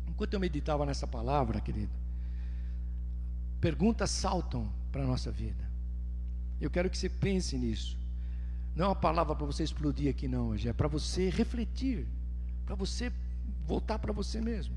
Enquanto 0.07 0.35
eu 0.35 0.41
meditava 0.41 0.87
nessa 0.87 1.09
palavra, 1.09 1.61
querido, 1.61 1.93
perguntas 3.61 4.11
saltam 4.11 4.71
para 4.93 5.03
a 5.03 5.07
nossa 5.07 5.33
vida. 5.33 5.65
Eu 6.61 6.71
quero 6.71 6.89
que 6.89 6.97
você 6.97 7.09
pense 7.09 7.59
nisso. 7.59 8.04
Não 8.75 8.87
é 8.87 8.89
uma 8.89 8.97
palavra 8.97 9.35
para 9.37 9.47
você 9.47 9.63
explodir 9.63 10.11
aqui, 10.11 10.27
não, 10.27 10.49
hoje. 10.49 10.69
É 10.69 10.73
para 10.73 10.89
você 10.89 11.31
refletir, 11.31 12.07
para 12.67 12.75
você 12.75 13.13
voltar 13.67 13.99
para 13.99 14.13
você 14.13 14.41
mesmo. 14.41 14.75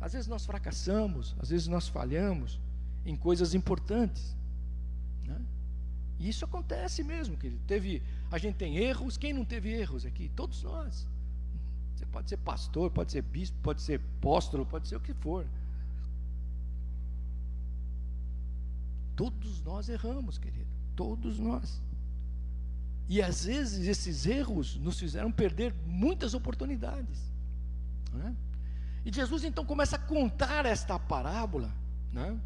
Às 0.00 0.12
vezes 0.12 0.26
nós 0.26 0.44
fracassamos, 0.44 1.34
às 1.38 1.50
vezes 1.50 1.68
nós 1.68 1.88
falhamos 1.88 2.60
em 3.04 3.16
coisas 3.16 3.54
importantes. 3.54 4.36
Né? 5.24 5.40
E 6.18 6.28
isso 6.28 6.44
acontece 6.44 7.02
mesmo, 7.04 7.36
querido. 7.36 7.62
Teve, 7.66 8.02
a 8.30 8.38
gente 8.38 8.56
tem 8.56 8.76
erros, 8.78 9.16
quem 9.16 9.32
não 9.32 9.44
teve 9.44 9.70
erros 9.70 10.04
aqui? 10.04 10.28
Todos 10.34 10.62
nós. 10.62 11.06
Você 11.94 12.04
pode 12.06 12.28
ser 12.28 12.36
pastor, 12.38 12.90
pode 12.90 13.12
ser 13.12 13.22
bispo, 13.22 13.56
pode 13.62 13.80
ser 13.80 14.00
apóstolo, 14.18 14.66
pode 14.66 14.88
ser 14.88 14.96
o 14.96 15.00
que 15.00 15.14
for. 15.14 15.46
Todos 19.14 19.62
nós 19.62 19.88
erramos, 19.88 20.36
querido. 20.36 20.66
Todos 20.94 21.38
nós. 21.38 21.80
E 23.08 23.22
às 23.22 23.44
vezes 23.44 23.86
esses 23.86 24.26
erros 24.26 24.76
nos 24.76 24.98
fizeram 24.98 25.30
perder 25.30 25.74
muitas 25.86 26.34
oportunidades. 26.34 27.20
Né? 28.12 28.34
E 29.04 29.12
Jesus 29.12 29.44
então 29.44 29.64
começa 29.64 29.96
a 29.96 29.98
contar 29.98 30.66
esta 30.66 30.98
parábola. 30.98 31.72
Né? 32.12 32.38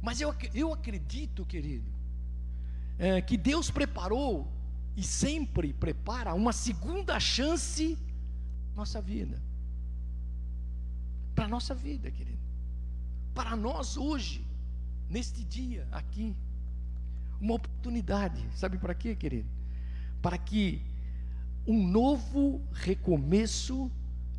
Mas 0.00 0.20
eu, 0.20 0.34
eu 0.54 0.72
acredito, 0.72 1.44
querido, 1.44 1.90
é, 2.98 3.20
que 3.20 3.36
Deus 3.36 3.70
preparou 3.70 4.50
e 4.96 5.02
sempre 5.02 5.72
prepara 5.72 6.34
uma 6.34 6.52
segunda 6.52 7.18
chance 7.20 7.98
nossa 8.74 9.00
vida. 9.00 9.40
Para 11.34 11.44
a 11.44 11.48
nossa 11.48 11.74
vida, 11.74 12.10
querido. 12.10 12.38
Para 13.34 13.56
nós 13.56 13.96
hoje, 13.96 14.46
neste 15.08 15.44
dia 15.44 15.86
aqui. 15.92 16.34
Uma 17.40 17.54
oportunidade. 17.54 18.48
Sabe 18.54 18.78
para 18.78 18.94
quê, 18.94 19.14
querido? 19.14 19.48
Para 20.24 20.38
que 20.38 20.80
um 21.66 21.86
novo 21.86 22.62
recomeço, 22.72 23.90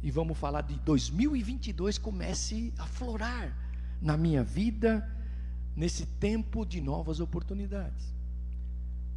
e 0.02 0.10
vamos 0.10 0.36
falar 0.36 0.62
de 0.62 0.74
2022, 0.80 2.00
comece 2.00 2.74
a 2.80 2.88
florar 2.88 3.56
na 4.02 4.18
minha 4.18 4.44
vida, 4.44 5.08
nesse 5.76 6.08
tempo 6.08 6.66
de 6.66 6.82
novas 6.82 7.20
oportunidades. 7.20 8.12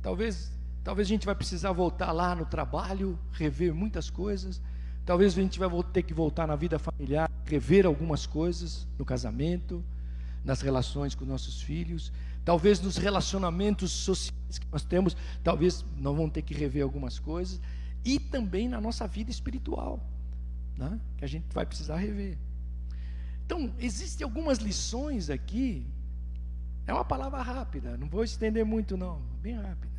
Talvez, 0.02 0.52
talvez 0.84 1.08
a 1.08 1.12
gente 1.12 1.24
vai 1.24 1.34
precisar 1.34 1.72
voltar 1.72 2.12
lá 2.12 2.34
no 2.34 2.44
trabalho, 2.44 3.18
rever 3.32 3.74
muitas 3.74 4.10
coisas. 4.10 4.60
Talvez 5.06 5.38
a 5.38 5.40
gente 5.40 5.58
vai 5.58 5.70
ter 5.84 6.02
que 6.02 6.12
voltar 6.12 6.46
na 6.46 6.54
vida 6.54 6.78
familiar, 6.78 7.30
rever 7.46 7.86
algumas 7.86 8.26
coisas 8.26 8.86
no 8.98 9.06
casamento, 9.06 9.82
nas 10.44 10.60
relações 10.60 11.14
com 11.14 11.24
nossos 11.24 11.62
filhos 11.62 12.12
talvez 12.48 12.80
nos 12.80 12.96
relacionamentos 12.96 13.90
sociais 13.90 14.58
que 14.58 14.66
nós 14.72 14.82
temos, 14.82 15.14
talvez 15.44 15.84
nós 15.98 16.16
vamos 16.16 16.32
ter 16.32 16.40
que 16.40 16.54
rever 16.54 16.82
algumas 16.82 17.18
coisas, 17.18 17.60
e 18.02 18.18
também 18.18 18.66
na 18.66 18.80
nossa 18.80 19.06
vida 19.06 19.30
espiritual, 19.30 20.02
né? 20.74 20.98
que 21.18 21.26
a 21.26 21.28
gente 21.28 21.44
vai 21.52 21.66
precisar 21.66 21.96
rever. 21.96 22.38
Então, 23.44 23.70
existem 23.78 24.24
algumas 24.24 24.60
lições 24.60 25.28
aqui, 25.28 25.86
é 26.86 26.94
uma 26.94 27.04
palavra 27.04 27.42
rápida, 27.42 27.98
não 27.98 28.08
vou 28.08 28.24
estender 28.24 28.64
muito, 28.64 28.96
não, 28.96 29.20
bem 29.42 29.54
rápida. 29.54 29.92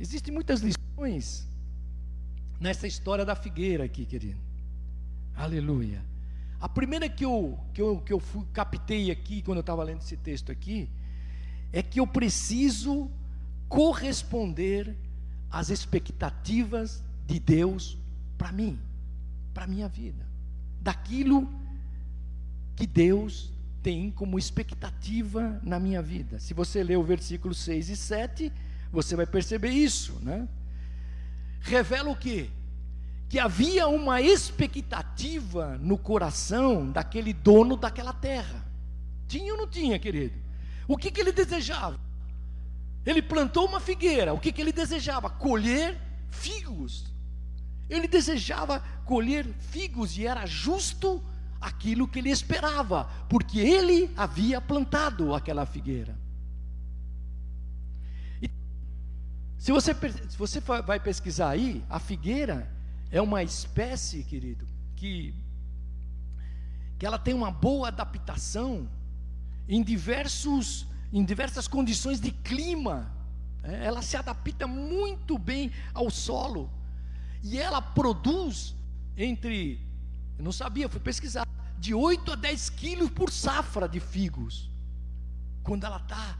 Existem 0.00 0.32
muitas 0.32 0.62
lições 0.62 1.46
nessa 2.58 2.86
história 2.86 3.26
da 3.26 3.36
figueira 3.36 3.84
aqui, 3.84 4.06
querido. 4.06 4.40
Aleluia. 5.36 6.02
A 6.58 6.66
primeira 6.66 7.10
que 7.10 7.26
eu, 7.26 7.60
que 7.74 7.82
eu, 7.82 8.00
que 8.00 8.12
eu 8.14 8.20
fui, 8.20 8.46
captei 8.54 9.10
aqui, 9.10 9.42
quando 9.42 9.58
eu 9.58 9.60
estava 9.60 9.84
lendo 9.84 10.00
esse 10.00 10.16
texto 10.16 10.50
aqui, 10.50 10.88
é 11.72 11.82
que 11.82 12.00
eu 12.00 12.06
preciso 12.06 13.10
corresponder 13.68 14.96
às 15.50 15.70
expectativas 15.70 17.02
de 17.26 17.38
Deus 17.38 17.98
para 18.36 18.52
mim, 18.52 18.78
para 19.52 19.66
minha 19.66 19.88
vida, 19.88 20.26
daquilo 20.80 21.48
que 22.74 22.86
Deus 22.86 23.52
tem 23.82 24.10
como 24.10 24.38
expectativa 24.38 25.60
na 25.62 25.78
minha 25.78 26.00
vida. 26.00 26.38
Se 26.38 26.54
você 26.54 26.82
ler 26.82 26.96
o 26.96 27.02
versículo 27.02 27.54
6 27.54 27.90
e 27.90 27.96
7, 27.96 28.52
você 28.90 29.14
vai 29.16 29.26
perceber 29.26 29.70
isso, 29.70 30.18
né? 30.22 30.48
Revela 31.60 32.10
o 32.10 32.16
quê? 32.16 32.50
Que 33.28 33.38
havia 33.38 33.88
uma 33.88 34.22
expectativa 34.22 35.76
no 35.78 35.98
coração 35.98 36.90
daquele 36.90 37.32
dono 37.32 37.76
daquela 37.76 38.12
terra. 38.12 38.64
Tinha 39.26 39.52
ou 39.52 39.58
não 39.58 39.68
tinha, 39.68 39.98
querido? 39.98 40.47
O 40.88 40.96
que, 40.96 41.10
que 41.10 41.20
ele 41.20 41.32
desejava? 41.32 42.00
Ele 43.04 43.20
plantou 43.20 43.68
uma 43.68 43.78
figueira. 43.78 44.32
O 44.32 44.40
que, 44.40 44.50
que 44.50 44.60
ele 44.60 44.72
desejava? 44.72 45.28
Colher 45.28 46.00
figos. 46.30 47.12
Ele 47.90 48.08
desejava 48.08 48.80
colher 49.04 49.46
figos 49.58 50.16
e 50.16 50.26
era 50.26 50.46
justo 50.46 51.22
aquilo 51.60 52.08
que 52.08 52.18
ele 52.18 52.30
esperava, 52.30 53.04
porque 53.28 53.58
ele 53.58 54.10
havia 54.16 54.60
plantado 54.60 55.34
aquela 55.34 55.66
figueira. 55.66 56.16
E 58.42 58.50
se 59.58 59.72
você, 59.72 59.94
se 59.94 60.36
você 60.36 60.60
vai 60.60 61.00
pesquisar 61.00 61.50
aí, 61.50 61.84
a 61.88 61.98
figueira 61.98 62.70
é 63.10 63.20
uma 63.20 63.42
espécie, 63.42 64.22
querido, 64.22 64.66
que, 64.94 65.34
que 66.98 67.06
ela 67.06 67.18
tem 67.18 67.34
uma 67.34 67.50
boa 67.50 67.88
adaptação 67.88 68.88
em 69.68 69.82
diversos 69.82 70.88
em 71.12 71.24
diversas 71.24 71.66
condições 71.66 72.20
de 72.20 72.30
clima. 72.30 73.10
É, 73.62 73.86
ela 73.86 74.02
se 74.02 74.16
adapta 74.16 74.66
muito 74.66 75.38
bem 75.38 75.72
ao 75.94 76.10
solo. 76.10 76.70
E 77.42 77.58
ela 77.58 77.80
produz 77.80 78.74
entre, 79.16 79.80
eu 80.36 80.44
não 80.44 80.52
sabia, 80.52 80.88
fui 80.88 81.00
pesquisar, 81.00 81.46
de 81.78 81.94
8 81.94 82.32
a 82.32 82.34
10 82.34 82.70
quilos 82.70 83.10
por 83.10 83.30
safra 83.30 83.88
de 83.88 84.00
figos, 84.00 84.70
quando 85.62 85.84
ela 85.84 85.98
está 85.98 86.36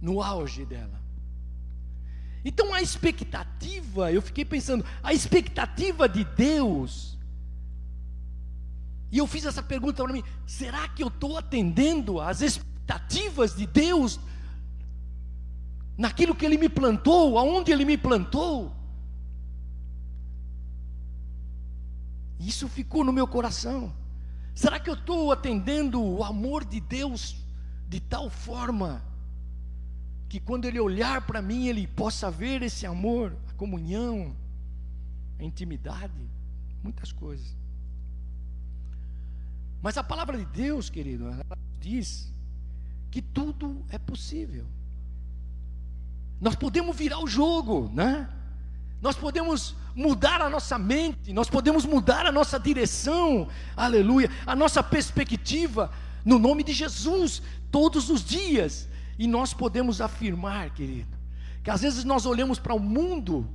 no 0.00 0.22
auge 0.22 0.64
dela. 0.64 1.00
Então 2.44 2.72
a 2.74 2.82
expectativa, 2.82 4.10
eu 4.10 4.22
fiquei 4.22 4.44
pensando, 4.44 4.84
a 5.02 5.12
expectativa 5.12 6.08
de 6.08 6.24
Deus, 6.24 7.18
e 9.12 9.18
eu 9.18 9.26
fiz 9.26 9.44
essa 9.44 9.62
pergunta 9.62 10.02
para 10.02 10.12
mim: 10.12 10.22
será 10.46 10.88
que 10.88 11.02
eu 11.02 11.08
estou 11.08 11.36
atendendo 11.36 12.20
às 12.20 12.40
expectativas 12.40 12.69
de 13.56 13.66
Deus 13.66 14.18
naquilo 15.96 16.34
que 16.34 16.44
Ele 16.44 16.56
me 16.56 16.68
plantou, 16.68 17.38
aonde 17.38 17.70
Ele 17.70 17.84
me 17.84 17.96
plantou? 17.96 18.74
Isso 22.38 22.68
ficou 22.68 23.04
no 23.04 23.12
meu 23.12 23.26
coração. 23.26 23.92
Será 24.54 24.80
que 24.80 24.88
eu 24.88 24.94
estou 24.94 25.30
atendendo 25.30 26.02
o 26.02 26.24
amor 26.24 26.64
de 26.64 26.80
Deus 26.80 27.36
de 27.88 28.00
tal 28.00 28.30
forma 28.30 29.02
que 30.28 30.40
quando 30.40 30.64
Ele 30.64 30.80
olhar 30.80 31.26
para 31.26 31.42
mim, 31.42 31.66
Ele 31.66 31.86
possa 31.86 32.30
ver 32.30 32.62
esse 32.62 32.86
amor, 32.86 33.36
a 33.48 33.52
comunhão, 33.54 34.34
a 35.38 35.44
intimidade, 35.44 36.30
muitas 36.82 37.12
coisas. 37.12 37.54
Mas 39.82 39.96
a 39.96 40.02
palavra 40.02 40.38
de 40.38 40.44
Deus, 40.46 40.88
querido, 40.88 41.30
diz 41.78 42.32
que 43.10 43.20
tudo 43.20 43.84
é 43.90 43.98
possível. 43.98 44.66
Nós 46.40 46.54
podemos 46.54 46.96
virar 46.96 47.18
o 47.18 47.26
jogo, 47.26 47.90
né? 47.92 48.28
Nós 49.02 49.16
podemos 49.16 49.74
mudar 49.94 50.40
a 50.40 50.48
nossa 50.48 50.78
mente, 50.78 51.32
nós 51.32 51.48
podemos 51.48 51.84
mudar 51.84 52.26
a 52.26 52.32
nossa 52.32 52.58
direção, 52.58 53.48
aleluia, 53.76 54.30
a 54.46 54.54
nossa 54.54 54.82
perspectiva, 54.82 55.90
no 56.24 56.38
nome 56.38 56.62
de 56.62 56.72
Jesus, 56.72 57.42
todos 57.70 58.08
os 58.10 58.24
dias. 58.24 58.88
E 59.18 59.26
nós 59.26 59.52
podemos 59.52 60.00
afirmar, 60.00 60.70
querido, 60.70 61.16
que 61.62 61.70
às 61.70 61.82
vezes 61.82 62.04
nós 62.04 62.24
olhamos 62.24 62.58
para 62.58 62.74
o 62.74 62.80
mundo, 62.80 63.48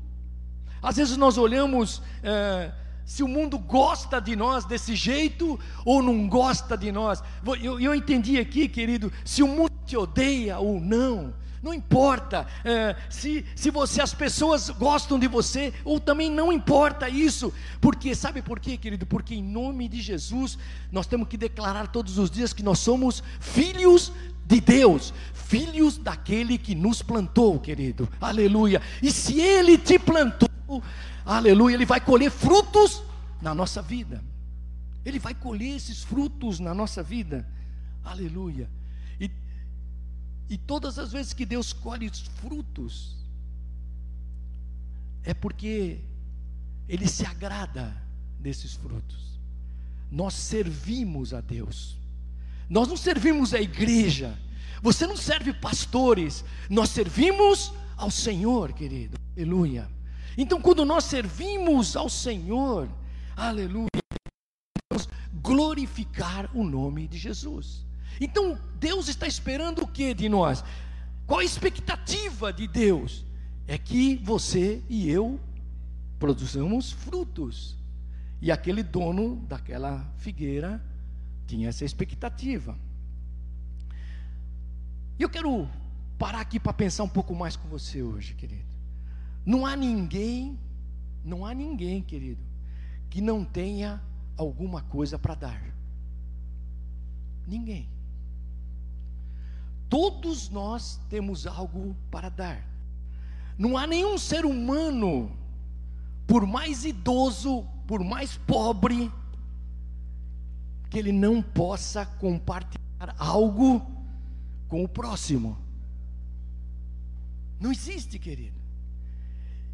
às 0.81 0.97
vezes 0.97 1.17
nós 1.17 1.37
olhamos 1.37 2.01
é, 2.21 2.71
se 3.05 3.23
o 3.23 3.27
mundo 3.27 3.57
gosta 3.57 4.19
de 4.19 4.35
nós 4.35 4.65
desse 4.65 4.95
jeito 4.95 5.59
ou 5.85 6.01
não 6.01 6.27
gosta 6.27 6.75
de 6.75 6.91
nós. 6.91 7.23
Eu, 7.61 7.79
eu 7.79 7.93
entendi 7.93 8.39
aqui, 8.39 8.67
querido, 8.67 9.11
se 9.23 9.43
o 9.43 9.47
mundo 9.47 9.71
te 9.85 9.95
odeia 9.95 10.57
ou 10.57 10.79
não 10.81 11.33
não 11.65 11.73
importa 11.73 12.45
é, 12.63 12.95
se, 13.09 13.43
se 13.55 13.71
você 13.71 13.99
as 13.99 14.13
pessoas 14.13 14.69
gostam 14.69 15.17
de 15.17 15.27
você 15.27 15.73
ou 15.83 15.99
também 15.99 16.29
não 16.29 16.53
importa 16.53 17.09
isso, 17.09 17.51
porque 17.81 18.13
sabe 18.13 18.43
por 18.43 18.59
quê, 18.59 18.77
querido? 18.77 19.03
Porque 19.07 19.33
em 19.33 19.41
nome 19.41 19.87
de 19.87 19.99
Jesus 19.99 20.59
nós 20.91 21.07
temos 21.07 21.27
que 21.27 21.35
declarar 21.35 21.87
todos 21.87 22.19
os 22.19 22.29
dias 22.29 22.53
que 22.53 22.61
nós 22.61 22.77
somos 22.77 23.23
filhos 23.39 24.11
de 24.45 24.61
Deus, 24.61 25.11
filhos 25.33 25.97
daquele 25.97 26.59
que 26.59 26.75
nos 26.75 27.01
plantou, 27.01 27.59
querido. 27.59 28.07
Aleluia. 28.21 28.79
E 29.01 29.11
se 29.11 29.41
ele 29.41 29.75
te 29.75 29.97
plantou, 29.97 30.83
aleluia, 31.25 31.73
ele 31.73 31.85
vai 31.85 31.99
colher 31.99 32.29
frutos 32.29 33.01
na 33.41 33.53
nossa 33.53 33.81
vida. 33.81 34.23
Ele 35.03 35.19
vai 35.19 35.33
colher 35.33 35.75
esses 35.75 36.03
frutos 36.03 36.59
na 36.59 36.73
nossa 36.73 37.01
vida. 37.03 37.47
Aleluia. 38.03 38.69
E 40.49 40.57
todas 40.57 40.99
as 40.99 41.11
vezes 41.11 41.33
que 41.33 41.45
Deus 41.45 41.73
colhe 41.73 42.07
os 42.07 42.19
frutos, 42.19 43.15
é 45.23 45.33
porque 45.33 45.99
Ele 46.87 47.07
se 47.07 47.25
agrada 47.25 47.95
desses 48.39 48.75
frutos. 48.75 49.39
Nós 50.11 50.35
servimos 50.35 51.33
a 51.33 51.41
Deus, 51.41 51.97
nós 52.69 52.87
não 52.87 52.95
servimos 52.95 53.53
a 53.53 53.59
igreja, 53.59 54.37
você 54.83 55.07
não 55.07 55.17
serve 55.17 55.51
pastores, 55.51 56.45
nós 56.69 56.91
servimos 56.91 57.73
ao 57.97 58.11
Senhor, 58.11 58.71
querido, 58.73 59.17
aleluia. 59.35 59.89
Então, 60.37 60.61
quando 60.61 60.83
nós 60.83 61.05
servimos 61.05 61.95
ao 61.95 62.09
Senhor, 62.09 62.89
aleluia, 63.35 63.89
vamos 64.91 65.07
glorificar 65.41 66.49
o 66.53 66.63
nome 66.63 67.07
de 67.07 67.17
Jesus. 67.17 67.85
Então 68.19 68.57
Deus 68.79 69.07
está 69.07 69.27
esperando 69.27 69.83
o 69.83 69.87
que 69.87 70.13
de 70.13 70.29
nós? 70.29 70.63
Qual 71.25 71.39
a 71.39 71.43
expectativa 71.43 72.53
de 72.53 72.67
Deus? 72.67 73.25
É 73.67 73.77
que 73.77 74.17
você 74.17 74.83
e 74.87 75.09
eu 75.09 75.39
produzamos 76.19 76.91
frutos. 76.91 77.75
E 78.41 78.51
aquele 78.51 78.83
dono 78.83 79.37
daquela 79.47 80.05
figueira 80.17 80.83
tinha 81.47 81.69
essa 81.69 81.83
expectativa. 81.83 82.77
E 85.17 85.23
eu 85.23 85.29
quero 85.29 85.67
parar 86.17 86.41
aqui 86.41 86.59
para 86.59 86.73
pensar 86.73 87.03
um 87.03 87.09
pouco 87.09 87.33
mais 87.33 87.55
com 87.55 87.67
você 87.67 88.03
hoje, 88.03 88.33
querido. 88.35 88.74
Não 89.45 89.65
há 89.65 89.75
ninguém, 89.75 90.57
não 91.23 91.45
há 91.45 91.53
ninguém, 91.53 92.01
querido, 92.01 92.41
que 93.09 93.21
não 93.21 93.45
tenha 93.45 94.01
alguma 94.35 94.81
coisa 94.81 95.19
para 95.19 95.35
dar. 95.35 95.75
Ninguém. 97.47 97.87
Todos 99.87 100.49
nós 100.49 100.99
temos 101.09 101.45
algo 101.45 101.95
para 102.09 102.29
dar. 102.29 102.67
Não 103.57 103.77
há 103.77 103.85
nenhum 103.85 104.17
ser 104.17 104.45
humano, 104.45 105.31
por 106.25 106.45
mais 106.45 106.83
idoso, 106.83 107.63
por 107.87 108.03
mais 108.03 108.35
pobre, 108.35 109.11
que 110.89 110.97
ele 110.97 111.11
não 111.11 111.41
possa 111.41 112.05
compartilhar 112.05 113.15
algo 113.17 113.85
com 114.67 114.83
o 114.83 114.89
próximo. 114.89 115.57
Não 117.59 117.71
existe, 117.71 118.17
querido. 118.17 118.64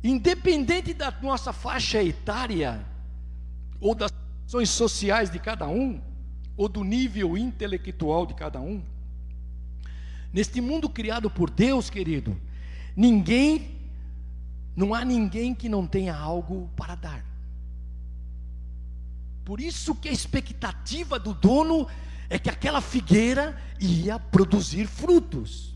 Independente 0.03 0.93
da 0.93 1.11
nossa 1.21 1.53
faixa 1.53 2.03
etária, 2.03 2.85
ou 3.79 3.93
das 3.93 4.11
ações 4.47 4.69
sociais 4.69 5.29
de 5.29 5.39
cada 5.39 5.67
um, 5.67 6.01
ou 6.57 6.67
do 6.67 6.83
nível 6.83 7.37
intelectual 7.37 8.25
de 8.25 8.33
cada 8.33 8.59
um, 8.59 8.83
Neste 10.33 10.61
mundo 10.61 10.87
criado 10.87 11.29
por 11.29 11.49
Deus, 11.49 11.89
querido, 11.89 12.39
ninguém, 12.95 13.75
não 14.75 14.93
há 14.93 15.03
ninguém 15.03 15.53
que 15.53 15.67
não 15.67 15.85
tenha 15.85 16.15
algo 16.15 16.69
para 16.75 16.95
dar. 16.95 17.25
Por 19.43 19.59
isso 19.59 19.93
que 19.93 20.07
a 20.07 20.11
expectativa 20.11 21.19
do 21.19 21.33
dono 21.33 21.85
é 22.29 22.39
que 22.39 22.49
aquela 22.49 22.79
figueira 22.79 23.59
ia 23.79 24.17
produzir 24.17 24.87
frutos, 24.87 25.70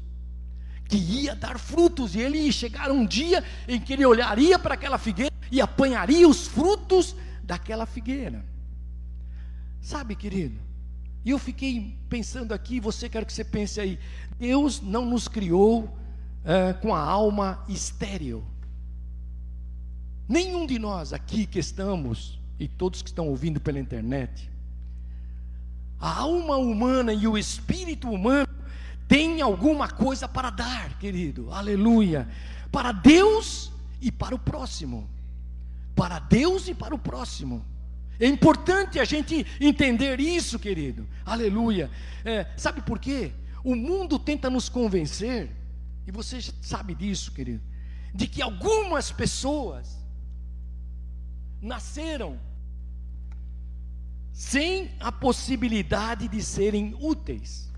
que 0.88 0.98
ia 0.98 1.36
dar 1.36 1.58
frutos, 1.58 2.16
e 2.16 2.20
ele 2.20 2.38
ia 2.38 2.52
chegar 2.52 2.92
um 2.92 3.06
dia 3.06 3.44
em 3.68 3.80
que 3.80 3.94
ele 3.94 4.06
olharia 4.06 4.58
para 4.60 4.76
aquela 4.76 4.98
figueira 4.98 5.34
e 5.52 5.60
apanharia 5.60 6.28
os 6.28 6.48
frutos 6.48 7.16
daquela 7.44 7.86
figueira. 7.86 8.46
Sabe, 9.82 10.16
querido, 10.16 10.60
e 11.24 11.32
eu 11.32 11.40
fiquei 11.40 11.98
pensando 12.08 12.54
aqui, 12.54 12.80
você 12.80 13.10
quer 13.10 13.26
que 13.26 13.34
você 13.34 13.44
pense 13.44 13.82
aí, 13.82 14.00
Deus 14.38 14.82
não 14.82 15.06
nos 15.06 15.28
criou 15.28 15.98
é, 16.44 16.74
com 16.74 16.94
a 16.94 17.00
alma 17.00 17.64
estéril. 17.68 18.44
Nenhum 20.28 20.66
de 20.66 20.78
nós 20.78 21.14
aqui 21.14 21.46
que 21.46 21.60
estamos 21.60 22.40
e 22.60 22.68
todos 22.68 23.02
que 23.02 23.10
estão 23.10 23.28
ouvindo 23.28 23.60
pela 23.60 23.80
internet, 23.80 24.50
a 26.00 26.20
alma 26.20 26.58
humana 26.58 27.14
e 27.14 27.28
o 27.28 27.38
espírito 27.38 28.10
humano 28.10 28.48
têm 29.08 29.42
alguma 29.42 29.88
coisa 29.90 30.28
para 30.28 30.50
dar, 30.50 30.98
querido, 30.98 31.52
aleluia, 31.52 32.28
para 32.72 32.92
Deus 32.92 33.72
e 34.02 34.12
para 34.12 34.36
o 34.36 34.40
próximo. 34.40 35.10
Para 35.96 36.20
Deus 36.20 36.68
e 36.68 36.74
para 36.74 36.94
o 36.94 37.00
próximo. 37.00 37.66
É 38.20 38.28
importante 38.28 39.00
a 39.00 39.06
gente 39.06 39.46
entender 39.60 40.20
isso, 40.20 40.58
querido, 40.58 41.08
aleluia. 41.26 41.90
É, 42.24 42.48
sabe 42.58 42.82
por 42.82 43.00
quê? 43.00 43.32
O 43.64 43.76
mundo 43.76 44.18
tenta 44.18 44.50
nos 44.50 44.70
convencer, 44.70 45.52
e 46.08 46.12
você 46.12 46.40
sabe 46.62 46.96
disso, 46.96 47.32
querido, 47.32 47.62
de 48.14 48.28
que 48.28 48.42
algumas 48.42 49.12
pessoas 49.12 49.98
nasceram 51.62 52.40
sem 54.32 54.92
a 55.00 55.12
possibilidade 55.12 56.28
de 56.28 56.44
serem 56.44 56.96
úteis. 57.00 57.72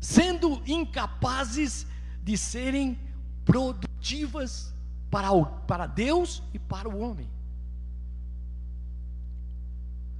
Sendo 0.00 0.62
incapazes 0.66 1.86
de 2.22 2.36
serem 2.36 2.98
produtivas 3.44 4.72
para, 5.10 5.32
o, 5.32 5.46
para 5.46 5.86
Deus 5.86 6.42
e 6.52 6.58
para 6.58 6.88
o 6.88 6.98
homem. 7.00 7.28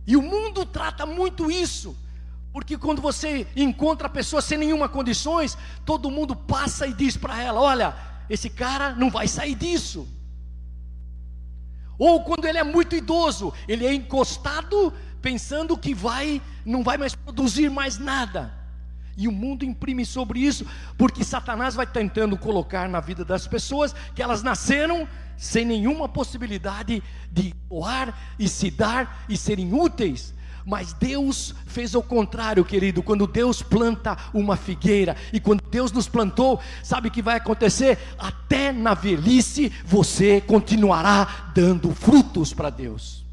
E 0.07 0.17
o 0.17 0.23
mundo 0.23 0.65
trata 0.65 1.05
muito 1.05 1.51
isso, 1.51 1.95
porque 2.51 2.79
quando 2.79 3.03
você 3.03 3.47
encontra 3.55 4.07
a 4.07 4.11
pessoa 4.11 4.41
sem 4.41 4.57
nenhuma 4.57 4.89
condições, 4.89 5.57
todo 5.85 6.11
mundo 6.11 6.35
passa 6.35 6.87
e 6.87 6.95
diz 6.95 7.17
para 7.17 7.43
ela: 7.43 7.61
olha, 7.61 7.95
esse 8.31 8.49
cara 8.49 8.95
não 8.95 9.11
vai 9.11 9.29
sair 9.29 9.55
disso. 9.55 10.09
Ou 11.99 12.25
quando 12.25 12.47
ele 12.47 12.57
é 12.57 12.65
muito 12.65 12.97
idoso, 12.97 13.53
ele 13.67 13.85
é 13.85 13.93
encostado 13.93 14.93
pensando 15.21 15.77
que 15.77 15.95
vai, 15.95 16.41
não 16.65 16.83
vai 16.83 16.97
mais 16.97 17.15
produzir 17.15 17.69
mais 17.69 17.99
nada. 17.99 18.58
E 19.19 19.27
o 19.27 19.33
mundo 19.33 19.65
imprime 19.65 20.07
sobre 20.07 20.39
isso, 20.39 20.65
porque 20.97 21.25
Satanás 21.25 21.75
vai 21.75 21.85
tentando 21.85 22.39
colocar 22.39 22.89
na 22.89 23.01
vida 23.01 23.25
das 23.25 23.49
pessoas 23.49 23.93
que 24.15 24.23
elas 24.23 24.45
nasceram 24.45 25.09
sem 25.37 25.65
nenhuma 25.65 26.09
possibilidade 26.09 27.03
de 27.33 27.53
doar 27.69 28.17
e 28.39 28.49
se 28.49 28.71
dar 28.71 29.25
e 29.29 29.37
serem 29.37 29.75
úteis. 29.75 30.33
Mas 30.65 30.93
Deus 30.93 31.53
fez 31.67 31.97
o 31.97 32.03
contrário, 32.03 32.65
querido. 32.65 33.03
Quando 33.03 33.27
Deus 33.27 33.61
planta 33.61 34.17
uma 34.33 34.57
figueira, 34.57 35.17
e 35.33 35.41
quando 35.41 35.63
Deus 35.69 35.91
nos 35.91 36.09
plantou, 36.09 36.61
sabe 36.85 37.09
o 37.09 37.11
que 37.11 37.23
vai 37.23 37.39
acontecer? 37.39 37.99
Até 38.19 38.71
na 38.71 38.95
velhice 38.95 39.73
você 39.85 40.41
continuará 40.43 41.51
dando 41.55 41.93
frutos 41.93 42.55
para 42.55 42.71
Deus. 42.71 43.28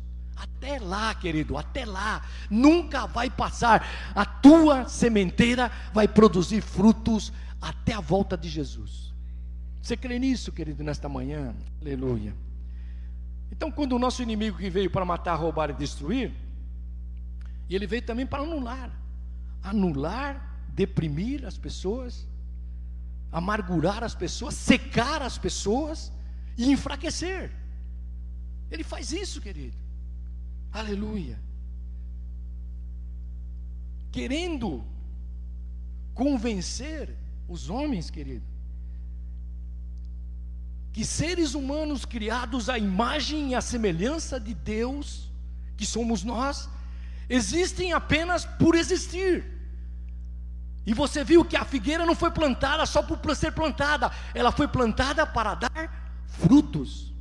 Até 0.65 0.79
lá, 0.79 1.13
querido, 1.13 1.57
até 1.57 1.85
lá, 1.85 2.23
nunca 2.49 3.05
vai 3.05 3.29
passar. 3.29 3.87
A 4.15 4.25
tua 4.25 4.87
sementeira 4.87 5.71
vai 5.93 6.07
produzir 6.07 6.61
frutos 6.61 7.31
até 7.61 7.93
a 7.93 7.99
volta 7.99 8.35
de 8.35 8.49
Jesus. 8.49 9.13
Você 9.81 9.95
crê 9.95 10.17
nisso, 10.17 10.51
querido, 10.51 10.83
nesta 10.83 11.07
manhã? 11.07 11.53
Aleluia. 11.79 12.33
Então, 13.51 13.71
quando 13.71 13.93
o 13.93 13.99
nosso 13.99 14.23
inimigo 14.23 14.57
que 14.57 14.69
veio 14.69 14.89
para 14.89 15.05
matar, 15.05 15.35
roubar 15.35 15.69
e 15.69 15.73
destruir, 15.73 16.31
ele 17.69 17.85
veio 17.85 18.01
também 18.01 18.25
para 18.25 18.41
anular 18.41 18.91
anular, 19.65 20.59
deprimir 20.69 21.45
as 21.45 21.57
pessoas, 21.57 22.27
amargurar 23.31 24.03
as 24.03 24.13
pessoas, 24.13 24.53
secar 24.53 25.21
as 25.21 25.37
pessoas 25.37 26.11
e 26.55 26.71
enfraquecer. 26.71 27.51
Ele 28.69 28.83
faz 28.83 29.11
isso, 29.11 29.41
querido. 29.41 29.75
Aleluia. 30.75 31.39
Querendo 34.11 34.83
convencer 36.13 37.15
os 37.47 37.69
homens, 37.69 38.09
querido, 38.09 38.45
que 40.91 41.05
seres 41.05 41.53
humanos 41.53 42.03
criados 42.03 42.67
à 42.67 42.77
imagem 42.77 43.51
e 43.51 43.55
à 43.55 43.61
semelhança 43.61 44.37
de 44.37 44.53
Deus, 44.53 45.31
que 45.77 45.85
somos 45.85 46.25
nós, 46.25 46.69
existem 47.29 47.93
apenas 47.93 48.43
por 48.43 48.75
existir. 48.75 49.45
E 50.85 50.93
você 50.93 51.23
viu 51.23 51.45
que 51.45 51.55
a 51.55 51.63
figueira 51.63 52.05
não 52.05 52.15
foi 52.15 52.31
plantada 52.31 52.85
só 52.85 53.01
por 53.01 53.33
ser 53.33 53.53
plantada, 53.53 54.11
ela 54.33 54.51
foi 54.51 54.67
plantada 54.67 55.25
para 55.25 55.55
dar 55.55 56.25
frutos. 56.27 57.13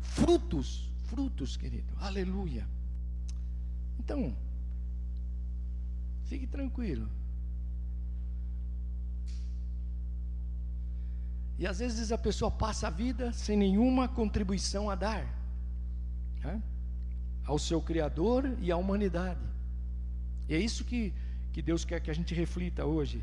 Frutos, 0.00 0.90
frutos, 1.10 1.58
querido. 1.58 1.92
Aleluia. 2.00 2.66
Então, 4.04 4.36
fique 6.24 6.46
tranquilo. 6.46 7.08
E 11.58 11.66
às 11.66 11.78
vezes 11.78 12.10
a 12.10 12.18
pessoa 12.18 12.50
passa 12.50 12.88
a 12.88 12.90
vida 12.90 13.32
sem 13.32 13.56
nenhuma 13.56 14.08
contribuição 14.08 14.90
a 14.90 14.96
dar 14.96 15.24
né? 16.42 16.60
ao 17.44 17.58
seu 17.58 17.80
Criador 17.80 18.56
e 18.60 18.72
à 18.72 18.76
humanidade. 18.76 19.46
E 20.48 20.54
é 20.54 20.58
isso 20.58 20.84
que, 20.84 21.14
que 21.52 21.62
Deus 21.62 21.84
quer 21.84 22.00
que 22.00 22.10
a 22.10 22.14
gente 22.14 22.34
reflita 22.34 22.84
hoje. 22.84 23.22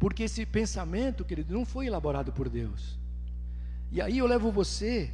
Porque 0.00 0.24
esse 0.24 0.44
pensamento, 0.44 1.24
querido, 1.24 1.54
não 1.54 1.64
foi 1.64 1.86
elaborado 1.86 2.32
por 2.32 2.48
Deus. 2.48 2.98
E 3.92 4.00
aí 4.00 4.18
eu 4.18 4.26
levo 4.26 4.50
você 4.50 5.12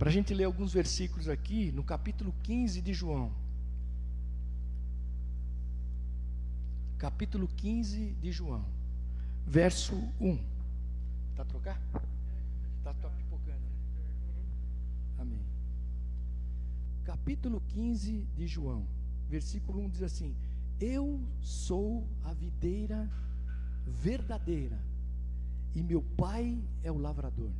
para 0.00 0.08
a 0.08 0.12
gente 0.12 0.32
ler 0.32 0.44
alguns 0.44 0.72
versículos 0.72 1.28
aqui 1.28 1.70
no 1.72 1.84
capítulo 1.84 2.34
15 2.42 2.80
de 2.80 2.94
João. 2.94 3.30
Capítulo 6.96 7.46
15 7.46 8.12
de 8.12 8.32
João, 8.32 8.64
verso 9.46 9.94
1. 10.18 10.38
Está 11.32 11.42
a 11.42 11.44
trocar? 11.44 11.80
Está 12.78 12.94
tá 12.94 13.10
pipocando. 13.10 13.58
Né? 13.58 13.68
Amém. 15.18 15.44
Capítulo 17.04 17.60
15 17.68 18.26
de 18.34 18.46
João 18.46 18.86
versículo 19.30 19.80
1 19.82 19.90
diz 19.90 20.02
assim: 20.02 20.34
Eu 20.80 21.20
sou 21.40 22.08
a 22.24 22.32
videira 22.32 23.06
verdadeira, 23.86 24.78
e 25.74 25.82
meu 25.82 26.02
pai 26.16 26.58
é 26.82 26.90
o 26.90 26.96
lavrador. 26.96 27.52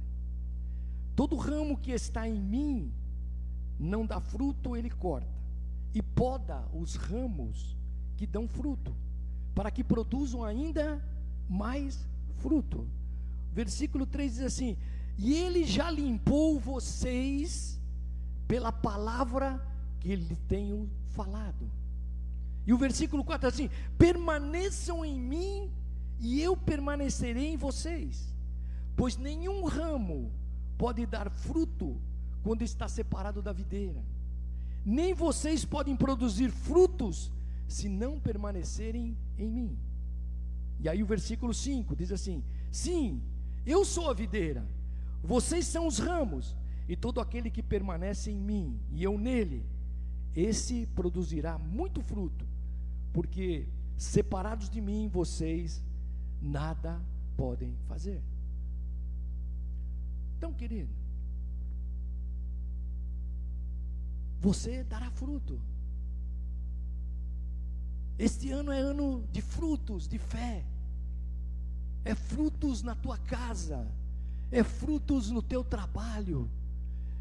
Todo 1.14 1.36
ramo 1.36 1.76
que 1.76 1.92
está 1.92 2.28
em 2.28 2.40
mim 2.40 2.92
não 3.78 4.04
dá 4.04 4.20
fruto, 4.20 4.76
ele 4.76 4.90
corta, 4.90 5.28
e 5.94 6.02
poda 6.02 6.64
os 6.72 6.94
ramos 6.94 7.76
que 8.16 8.26
dão 8.26 8.46
fruto, 8.46 8.94
para 9.54 9.70
que 9.70 9.82
produzam 9.82 10.44
ainda 10.44 11.02
mais 11.48 12.06
fruto. 12.38 12.86
Versículo 13.52 14.06
3 14.06 14.34
diz 14.34 14.42
assim: 14.42 14.76
E 15.18 15.34
ele 15.34 15.64
já 15.64 15.90
limpou 15.90 16.60
vocês 16.60 17.80
pela 18.46 18.70
palavra 18.70 19.64
que 20.00 20.14
lhe 20.14 20.36
tenho 20.48 20.88
falado. 21.08 21.70
E 22.66 22.72
o 22.72 22.78
versículo 22.78 23.24
4 23.24 23.46
é 23.46 23.48
assim: 23.48 23.70
permaneçam 23.98 25.04
em 25.04 25.18
mim 25.18 25.70
e 26.18 26.40
eu 26.40 26.56
permanecerei 26.56 27.52
em 27.52 27.56
vocês, 27.56 28.34
pois 28.94 29.16
nenhum 29.16 29.64
ramo 29.64 30.30
pode 30.80 31.04
dar 31.04 31.28
fruto 31.28 32.00
quando 32.42 32.62
está 32.62 32.88
separado 32.88 33.42
da 33.42 33.52
videira, 33.52 34.02
nem 34.82 35.12
vocês 35.12 35.62
podem 35.62 35.94
produzir 35.94 36.50
frutos 36.50 37.30
se 37.68 37.86
não 37.86 38.18
permanecerem 38.18 39.14
em 39.36 39.50
mim. 39.50 39.78
E 40.78 40.88
aí 40.88 41.02
o 41.02 41.06
versículo 41.06 41.52
5 41.52 41.94
diz 41.94 42.10
assim: 42.10 42.42
Sim, 42.72 43.22
eu 43.66 43.84
sou 43.84 44.08
a 44.08 44.14
videira, 44.14 44.66
vocês 45.22 45.66
são 45.66 45.86
os 45.86 45.98
ramos, 45.98 46.56
e 46.88 46.96
todo 46.96 47.20
aquele 47.20 47.50
que 47.50 47.62
permanece 47.62 48.30
em 48.30 48.40
mim 48.40 48.80
e 48.90 49.04
eu 49.04 49.18
nele, 49.18 49.66
esse 50.34 50.86
produzirá 50.94 51.58
muito 51.58 52.00
fruto, 52.00 52.46
porque 53.12 53.68
separados 53.98 54.70
de 54.70 54.80
mim, 54.80 55.10
vocês 55.12 55.84
nada 56.40 56.98
podem 57.36 57.76
fazer. 57.86 58.22
Então, 60.40 60.54
querido, 60.54 60.88
você 64.40 64.82
dará 64.84 65.10
fruto. 65.10 65.60
Este 68.18 68.50
ano 68.50 68.72
é 68.72 68.78
ano 68.78 69.22
de 69.30 69.42
frutos, 69.42 70.08
de 70.08 70.16
fé. 70.16 70.64
É 72.06 72.14
frutos 72.14 72.82
na 72.82 72.94
tua 72.94 73.18
casa, 73.18 73.86
é 74.50 74.64
frutos 74.64 75.30
no 75.30 75.42
teu 75.42 75.62
trabalho, 75.62 76.48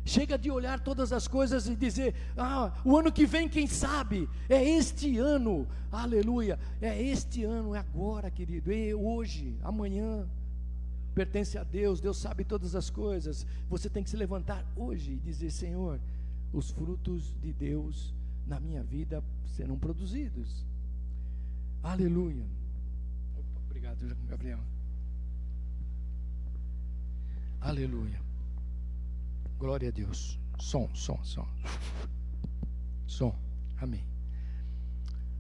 Chega 0.06 0.38
de 0.38 0.50
olhar 0.50 0.80
todas 0.80 1.12
as 1.12 1.28
coisas 1.28 1.68
e 1.68 1.76
dizer: 1.76 2.16
ah, 2.38 2.72
o 2.86 2.98
ano 2.98 3.12
que 3.12 3.26
vem, 3.26 3.50
quem 3.50 3.68
sabe? 3.68 4.30
É 4.48 4.64
este 4.64 5.18
ano, 5.18 5.68
aleluia. 5.92 6.58
É 6.82 7.00
este 7.02 7.44
ano, 7.44 7.76
é 7.76 7.80
agora, 7.80 8.32
querido. 8.32 8.72
É 8.72 8.96
hoje, 8.96 9.56
amanhã. 9.62 10.26
Pertence 11.14 11.58
a 11.58 11.64
Deus, 11.64 12.00
Deus 12.00 12.18
sabe 12.18 12.44
todas 12.44 12.76
as 12.76 12.90
coisas. 12.90 13.46
Você 13.70 13.90
tem 13.90 14.04
que 14.04 14.10
se 14.10 14.18
levantar 14.18 14.66
hoje 14.76 15.14
e 15.14 15.18
dizer: 15.18 15.52
Senhor, 15.52 16.00
os 16.54 16.72
frutos 16.72 17.36
de 17.42 17.54
Deus 17.54 18.14
na 18.46 18.60
minha 18.60 18.84
vida 18.84 19.24
serão 19.46 19.78
produzidos. 19.78 20.66
Aleluia. 21.84 22.46
Opa, 23.38 23.62
obrigado, 23.66 24.16
Gabriel. 24.28 24.60
Aleluia. 27.62 28.20
Glória 29.58 29.90
a 29.90 29.92
Deus. 29.92 30.40
Som, 30.60 30.90
som, 30.94 31.24
som. 31.24 31.48
Som. 33.08 33.36
Amém. 33.82 34.04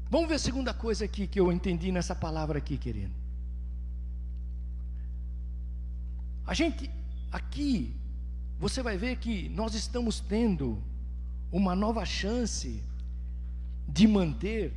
Vamos 0.10 0.27
ver 0.27 0.36
a 0.36 0.39
segunda 0.39 0.73
coisa 0.73 1.05
aqui 1.05 1.27
que 1.27 1.39
eu 1.39 1.51
entendi 1.51 1.91
nessa 1.91 2.15
palavra 2.15 2.58
aqui, 2.58 2.77
querido. 2.77 3.13
A 6.50 6.56
gente 6.56 6.90
aqui, 7.32 7.96
você 8.58 8.82
vai 8.82 8.98
ver 8.98 9.18
que 9.18 9.50
nós 9.50 9.76
estamos 9.76 10.20
tendo 10.20 10.82
uma 11.52 11.76
nova 11.76 12.04
chance 12.08 12.84
de 13.88 14.08
manter 14.08 14.74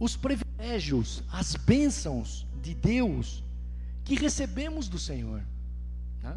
os 0.00 0.16
privilégios, 0.16 1.22
as 1.30 1.54
bênçãos 1.54 2.48
de 2.60 2.74
Deus 2.74 3.44
que 4.02 4.16
recebemos 4.16 4.88
do 4.88 4.98
Senhor. 4.98 5.44
Tá? 6.20 6.36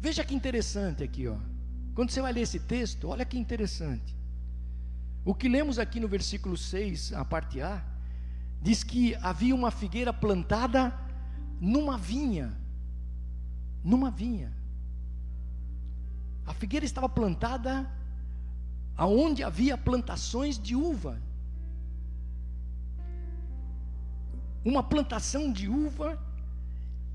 Veja 0.00 0.24
que 0.24 0.34
interessante 0.34 1.04
aqui, 1.04 1.28
ó. 1.28 1.36
Quando 1.94 2.12
você 2.12 2.22
vai 2.22 2.32
ler 2.32 2.40
esse 2.40 2.60
texto, 2.60 3.06
olha 3.08 3.26
que 3.26 3.38
interessante. 3.38 4.16
O 5.26 5.34
que 5.34 5.46
lemos 5.46 5.78
aqui 5.78 6.00
no 6.00 6.08
versículo 6.08 6.56
6, 6.56 7.12
a 7.12 7.22
parte 7.22 7.60
A, 7.60 7.84
diz 8.62 8.82
que 8.82 9.14
havia 9.16 9.54
uma 9.54 9.70
figueira 9.70 10.10
plantada 10.10 10.98
numa 11.60 11.98
vinha. 11.98 12.64
Numa 13.90 14.10
vinha. 14.10 14.52
A 16.44 16.52
figueira 16.52 16.84
estava 16.84 17.08
plantada 17.08 17.72
aonde 18.96 19.44
havia 19.44 19.78
plantações 19.78 20.58
de 20.58 20.74
uva. 20.74 21.22
Uma 24.64 24.82
plantação 24.82 25.52
de 25.52 25.68
uva, 25.68 26.20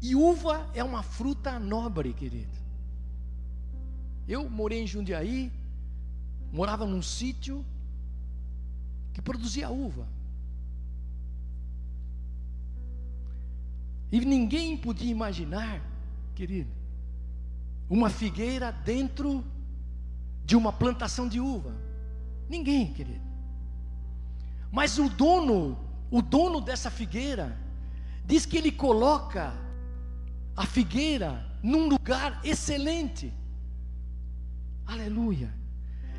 e 0.02 0.16
uva 0.16 0.66
é 0.74 0.82
uma 0.82 1.04
fruta 1.04 1.60
nobre, 1.60 2.14
querido. 2.14 2.58
Eu 4.26 4.50
morei 4.50 4.82
em 4.82 4.88
Jundiaí, 4.88 5.52
morava 6.54 6.86
num 6.86 7.02
sítio 7.02 7.66
que 9.14 9.22
produzia 9.22 9.70
uva. 9.70 10.08
E 14.10 14.22
ninguém 14.22 14.78
podia 14.78 15.12
imaginar, 15.12 15.90
querido, 16.41 16.71
uma 17.88 18.10
figueira 18.10 18.71
dentro 18.71 19.45
de 20.43 20.56
uma 20.56 20.73
plantação 20.73 21.27
de 21.27 21.39
uva. 21.39 21.71
Ninguém, 22.49 22.91
querido. 22.91 23.21
Mas 24.71 24.97
o 24.97 25.08
dono, 25.08 25.77
o 26.10 26.19
dono 26.19 26.60
dessa 26.60 26.89
figueira, 26.89 27.56
diz 28.25 28.43
que 28.43 28.58
ele 28.58 28.71
coloca 28.71 29.54
a 30.58 30.65
figueira 30.65 31.45
num 31.62 31.88
lugar 31.88 32.41
excelente. 32.43 33.32
Aleluia. 34.84 35.54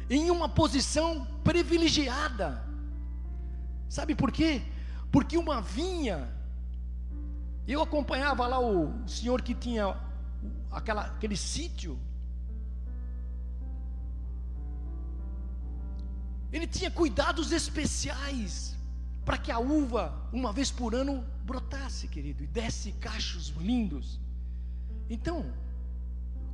Em 0.08 0.30
uma 0.30 0.48
posição 0.48 1.26
privilegiada. 1.42 2.64
Sabe 3.88 4.14
por 4.14 4.30
quê? 4.30 4.62
Porque 5.10 5.36
uma 5.36 5.60
vinha. 5.60 6.32
Eu 7.66 7.82
acompanhava 7.82 8.46
lá 8.46 8.60
o 8.60 9.08
senhor 9.08 9.42
que 9.42 9.52
tinha 9.52 10.11
aquela, 10.72 11.02
aquele 11.02 11.36
sítio 11.36 11.98
Ele 16.52 16.66
tinha 16.66 16.90
cuidados 16.90 17.50
especiais 17.50 18.76
para 19.24 19.38
que 19.38 19.50
a 19.50 19.58
uva, 19.58 20.14
uma 20.32 20.52
vez 20.52 20.70
por 20.70 20.94
ano, 20.94 21.24
brotasse, 21.44 22.06
querido, 22.06 22.44
e 22.44 22.46
desse 22.46 22.92
cachos 22.92 23.48
lindos. 23.56 24.20
Então, 25.08 25.46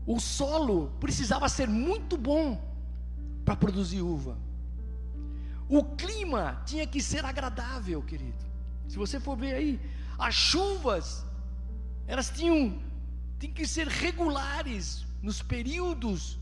o 0.06 0.20
solo 0.20 0.92
precisava 1.00 1.48
ser 1.48 1.68
muito 1.68 2.16
bom 2.16 2.62
para 3.44 3.56
produzir 3.56 4.00
uva. 4.00 4.38
O 5.68 5.82
clima 5.84 6.62
tinha 6.64 6.86
que 6.86 7.02
ser 7.02 7.24
agradável, 7.24 8.00
querido. 8.02 8.46
Se 8.86 8.96
você 8.96 9.18
for 9.18 9.36
ver 9.36 9.54
aí, 9.54 9.80
as 10.16 10.34
chuvas, 10.34 11.26
elas 12.06 12.30
tinham, 12.30 12.80
tinham 13.38 13.54
que 13.54 13.66
ser 13.66 13.86
regulares 13.86 15.06
nos 15.22 15.42
períodos 15.42 16.38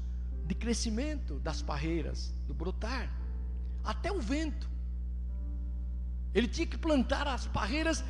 de 0.46 0.54
crescimento 0.54 1.38
das 1.40 1.60
parreiras, 1.60 2.32
do 2.46 2.54
brotar 2.54 3.10
até 3.84 4.10
o 4.10 4.20
vento. 4.20 4.68
Ele 6.34 6.48
tinha 6.48 6.66
que 6.66 6.78
plantar 6.78 7.26
as 7.26 7.46
barreiras 7.46 8.04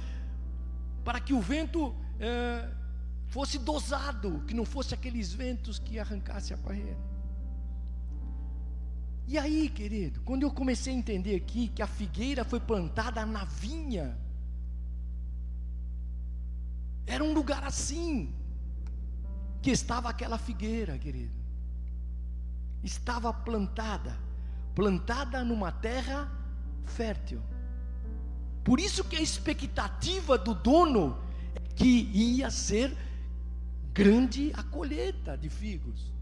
para 1.05 1.21
que 1.21 1.33
o 1.33 1.41
vento 1.41 1.95
é, 2.19 2.69
fosse 3.27 3.59
dosado, 3.59 4.43
que 4.47 4.55
não 4.55 4.65
fosse 4.65 4.95
aqueles 4.95 5.33
ventos 5.33 5.79
que 5.79 5.99
arrancasse 5.99 6.53
a 6.53 6.57
barreira. 6.57 6.99
E 9.29 9.37
aí, 9.39 9.69
querido, 9.69 10.21
quando 10.23 10.45
eu 10.45 10.53
comecei 10.53 10.95
a 10.95 10.97
entender 10.97 11.35
aqui 11.35 11.69
que 11.69 11.83
a 11.83 11.87
figueira 11.87 12.45
foi 12.45 12.61
plantada 12.61 13.27
na 13.27 13.45
vinha, 13.45 14.17
era 17.07 17.23
um 17.23 17.33
lugar 17.33 17.65
assim 17.65 18.33
que 19.63 19.71
estava 19.71 20.09
aquela 20.09 20.39
figueira, 20.39 20.99
querido. 20.99 21.35
Estava 22.83 23.33
plantada 23.33 24.27
plantada 24.77 25.43
numa 25.43 25.73
terra 25.73 26.31
fértil. 26.85 27.41
Por 28.63 28.79
isso 28.79 29.03
que 29.03 29.17
a 29.17 29.21
expectativa 29.21 30.37
do 30.37 30.55
dono 30.55 31.19
é 31.55 31.61
que 31.75 32.11
ia 32.13 32.51
ser 32.51 32.95
grande 33.93 34.53
a 34.55 34.63
colheita 34.63 35.37
de 35.37 35.49
figos. 35.49 36.13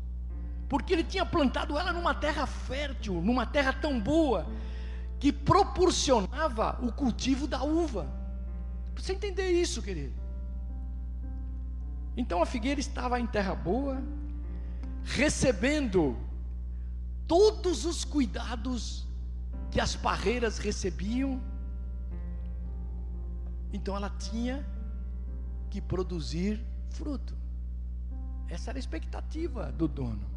Porque 0.69 0.93
ele 0.93 1.03
tinha 1.03 1.27
plantado 1.27 1.77
ela 1.77 1.93
numa 1.93 2.15
terra 2.15 2.47
fértil, 2.47 3.21
numa 3.21 3.45
terra 3.45 3.73
tão 3.73 4.01
boa, 4.01 4.47
que 5.19 5.33
proporcionava 5.33 6.79
o 6.81 6.93
cultivo 6.93 7.49
da 7.49 7.65
uva. 7.65 8.07
Você 8.95 9.15
entender 9.15 9.51
isso, 9.51 9.83
querido. 9.83 10.15
Então 12.17 12.43
a 12.43 12.47
figueira 12.47 12.81
estava 12.81 13.19
em 13.19 13.27
terra 13.27 13.55
boa, 13.55 14.03
recebendo 15.03 16.17
todos 17.27 17.85
os 17.85 18.05
cuidados 18.05 19.07
que 19.71 19.81
as 19.81 19.97
parreiras 19.97 20.59
recebiam, 20.59 21.43
então 23.73 23.97
ela 23.97 24.09
tinha 24.09 24.65
que 25.69 25.81
produzir 25.81 26.65
fruto. 26.91 27.37
Essa 28.49 28.71
era 28.71 28.79
a 28.79 28.81
expectativa 28.81 29.73
do 29.73 29.89
dono. 29.89 30.31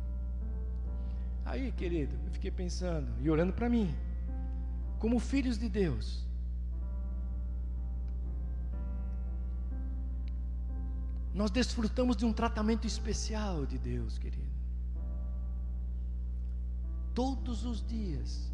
Aí, 1.45 1.71
querido, 1.71 2.17
eu 2.25 2.31
fiquei 2.31 2.49
pensando 2.51 3.09
e 3.21 3.29
orando 3.29 3.53
para 3.53 3.69
mim, 3.69 3.95
como 4.99 5.19
filhos 5.19 5.57
de 5.57 5.69
Deus, 5.69 6.26
nós 11.37 11.51
desfrutamos 11.51 12.17
de 12.17 12.25
um 12.25 12.33
tratamento 12.33 12.85
especial 12.85 13.65
de 13.65 13.77
Deus, 13.77 14.17
querido 14.17 14.57
todos 17.17 17.65
os 17.65 17.83
dias. 17.83 18.53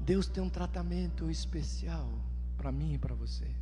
Deus 0.00 0.26
tem 0.26 0.42
um 0.42 0.48
tratamento 0.48 1.30
especial 1.30 2.08
para 2.56 2.72
mim 2.72 2.94
e 2.94 2.98
para 2.98 3.14
você. 3.14 3.54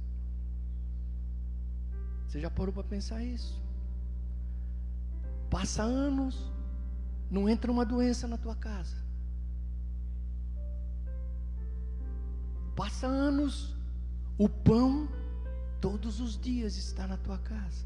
Você 2.29 2.39
já 2.39 2.49
parou 2.49 2.73
para 2.73 2.85
pensar 2.85 3.25
isso? 3.25 3.61
Passa 5.51 5.83
anos, 5.83 6.53
não 7.29 7.49
entra 7.49 7.73
uma 7.73 7.85
doença 7.85 8.29
na 8.29 8.39
tua 8.39 8.55
casa. 8.55 8.99
Passa 12.77 13.09
anos, 13.09 13.77
o 14.39 14.49
pão 14.49 15.09
todos 15.85 16.19
os 16.19 16.41
dias 16.41 16.79
está 16.79 17.07
na 17.07 17.19
tua 17.19 17.37
casa. 17.37 17.85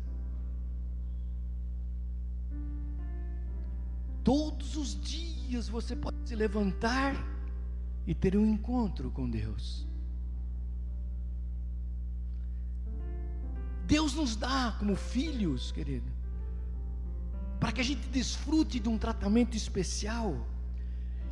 Todos 4.22 4.76
os 4.76 4.90
dias 5.00 5.68
você 5.68 5.96
pode 5.96 6.16
se 6.24 6.36
levantar 6.36 7.16
e 8.06 8.14
ter 8.14 8.36
um 8.36 8.46
encontro 8.46 9.10
com 9.10 9.28
Deus. 9.28 9.84
Deus 13.84 14.14
nos 14.14 14.36
dá 14.36 14.76
como 14.78 14.94
filhos, 14.94 15.72
querido, 15.72 16.12
para 17.58 17.72
que 17.72 17.80
a 17.80 17.84
gente 17.84 18.06
desfrute 18.10 18.78
de 18.78 18.88
um 18.88 18.96
tratamento 18.96 19.56
especial. 19.56 20.46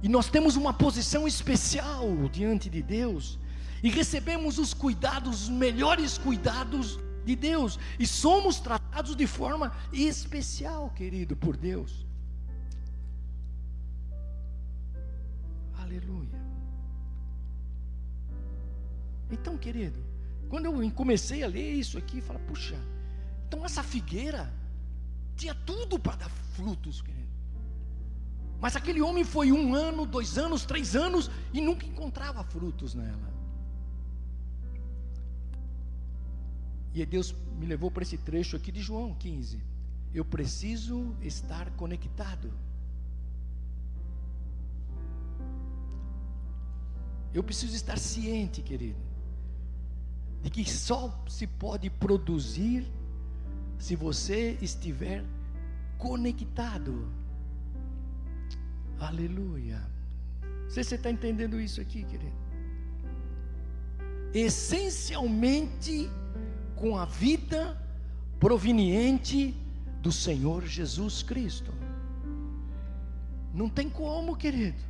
E 0.02 0.08
nós 0.08 0.28
temos 0.28 0.56
uma 0.56 0.72
posição 0.72 1.28
especial 1.28 2.28
diante 2.28 2.68
de 2.68 2.82
Deus 2.82 3.38
e 3.82 3.90
recebemos 3.90 4.58
os 4.58 4.72
cuidados, 4.74 5.42
os 5.42 5.48
melhores 5.48 6.18
cuidados 6.18 6.98
de 7.24 7.34
Deus 7.34 7.78
e 7.98 8.06
somos 8.06 8.60
tratados 8.60 9.16
de 9.16 9.26
forma 9.26 9.72
especial, 9.92 10.90
querido, 10.90 11.36
por 11.36 11.56
Deus. 11.56 12.06
Aleluia. 15.78 16.40
Então, 19.30 19.58
querido, 19.58 20.04
quando 20.48 20.66
eu 20.66 20.90
comecei 20.92 21.42
a 21.42 21.48
ler 21.48 21.72
isso 21.72 21.98
aqui, 21.98 22.20
fala, 22.20 22.38
puxa, 22.40 22.78
então 23.46 23.64
essa 23.64 23.82
figueira 23.82 24.52
tinha 25.36 25.54
tudo 25.54 25.98
para 25.98 26.16
dar 26.16 26.30
frutos, 26.30 27.02
querido. 27.02 27.26
Mas 28.60 28.74
aquele 28.74 29.02
homem 29.02 29.22
foi 29.22 29.52
um 29.52 29.74
ano, 29.74 30.06
dois 30.06 30.38
anos, 30.38 30.64
três 30.64 30.96
anos 30.96 31.30
e 31.52 31.60
nunca 31.60 31.84
encontrava 31.84 32.42
frutos 32.42 32.94
nela. 32.94 33.35
E 36.96 37.04
Deus 37.04 37.36
me 37.58 37.66
levou 37.66 37.90
para 37.90 38.02
esse 38.02 38.16
trecho 38.16 38.56
aqui 38.56 38.72
de 38.72 38.80
João 38.80 39.12
15. 39.12 39.62
Eu 40.14 40.24
preciso 40.24 41.14
estar 41.20 41.70
conectado. 41.72 42.50
Eu 47.34 47.44
preciso 47.44 47.76
estar 47.76 47.98
ciente, 47.98 48.62
querido, 48.62 48.98
de 50.42 50.48
que 50.48 50.64
só 50.64 51.22
se 51.28 51.46
pode 51.46 51.90
produzir 51.90 52.90
se 53.78 53.94
você 53.94 54.56
estiver 54.62 55.22
conectado. 55.98 57.12
Aleluia. 58.98 59.86
Não 60.62 60.70
sei 60.70 60.82
se 60.82 60.88
você 60.88 60.94
está 60.94 61.10
entendendo 61.10 61.60
isso 61.60 61.78
aqui, 61.78 62.04
querido. 62.04 62.32
Essencialmente 64.32 66.10
com 66.76 66.96
a 66.96 67.04
vida 67.04 67.76
proveniente 68.38 69.54
do 70.00 70.12
Senhor 70.12 70.64
Jesus 70.66 71.22
Cristo. 71.22 71.72
Não 73.52 73.68
tem 73.68 73.88
como, 73.88 74.36
querido. 74.36 74.82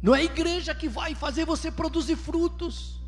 Não 0.00 0.14
é 0.14 0.20
a 0.20 0.24
igreja 0.24 0.74
que 0.74 0.88
vai 0.88 1.14
fazer 1.14 1.44
você 1.44 1.70
produzir 1.70 2.16
frutos. 2.16 3.00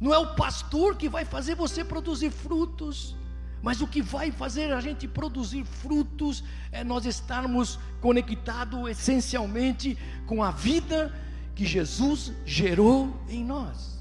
Não 0.00 0.14
é 0.14 0.18
o 0.18 0.34
pastor 0.34 0.96
que 0.96 1.08
vai 1.08 1.24
fazer 1.24 1.54
você 1.54 1.84
produzir 1.84 2.30
frutos. 2.30 3.16
Mas 3.62 3.80
o 3.82 3.86
que 3.86 4.00
vai 4.00 4.30
fazer 4.30 4.72
a 4.72 4.80
gente 4.80 5.06
produzir 5.06 5.64
frutos 5.64 6.42
é 6.72 6.82
nós 6.82 7.04
estarmos 7.04 7.78
conectados 8.00 8.88
essencialmente 8.88 9.98
com 10.26 10.42
a 10.42 10.50
vida 10.50 11.12
que 11.54 11.66
Jesus 11.66 12.32
gerou 12.46 13.14
em 13.28 13.44
nós, 13.44 13.99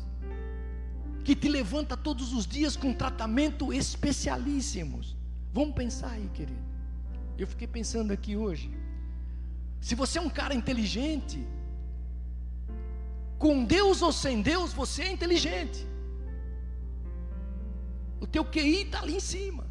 que 1.30 1.36
te 1.36 1.48
levanta 1.48 1.96
todos 1.96 2.34
os 2.34 2.48
dias 2.48 2.76
com 2.76 2.92
tratamento 2.92 3.72
especialíssimos. 3.72 5.16
Vamos 5.54 5.76
pensar 5.76 6.10
aí, 6.10 6.28
querido. 6.34 6.64
Eu 7.38 7.46
fiquei 7.46 7.68
pensando 7.68 8.12
aqui 8.12 8.36
hoje. 8.36 8.76
Se 9.80 9.94
você 9.94 10.18
é 10.18 10.22
um 10.24 10.30
cara 10.40 10.56
inteligente, 10.56 11.48
com 13.38 13.64
Deus 13.64 14.02
ou 14.02 14.12
sem 14.12 14.42
Deus, 14.42 14.74
você 14.74 15.04
é 15.04 15.12
inteligente. 15.12 15.86
O 18.20 18.26
teu 18.26 18.44
QI 18.44 18.86
está 18.86 19.02
ali 19.02 19.18
em 19.18 19.20
cima. 19.20 19.68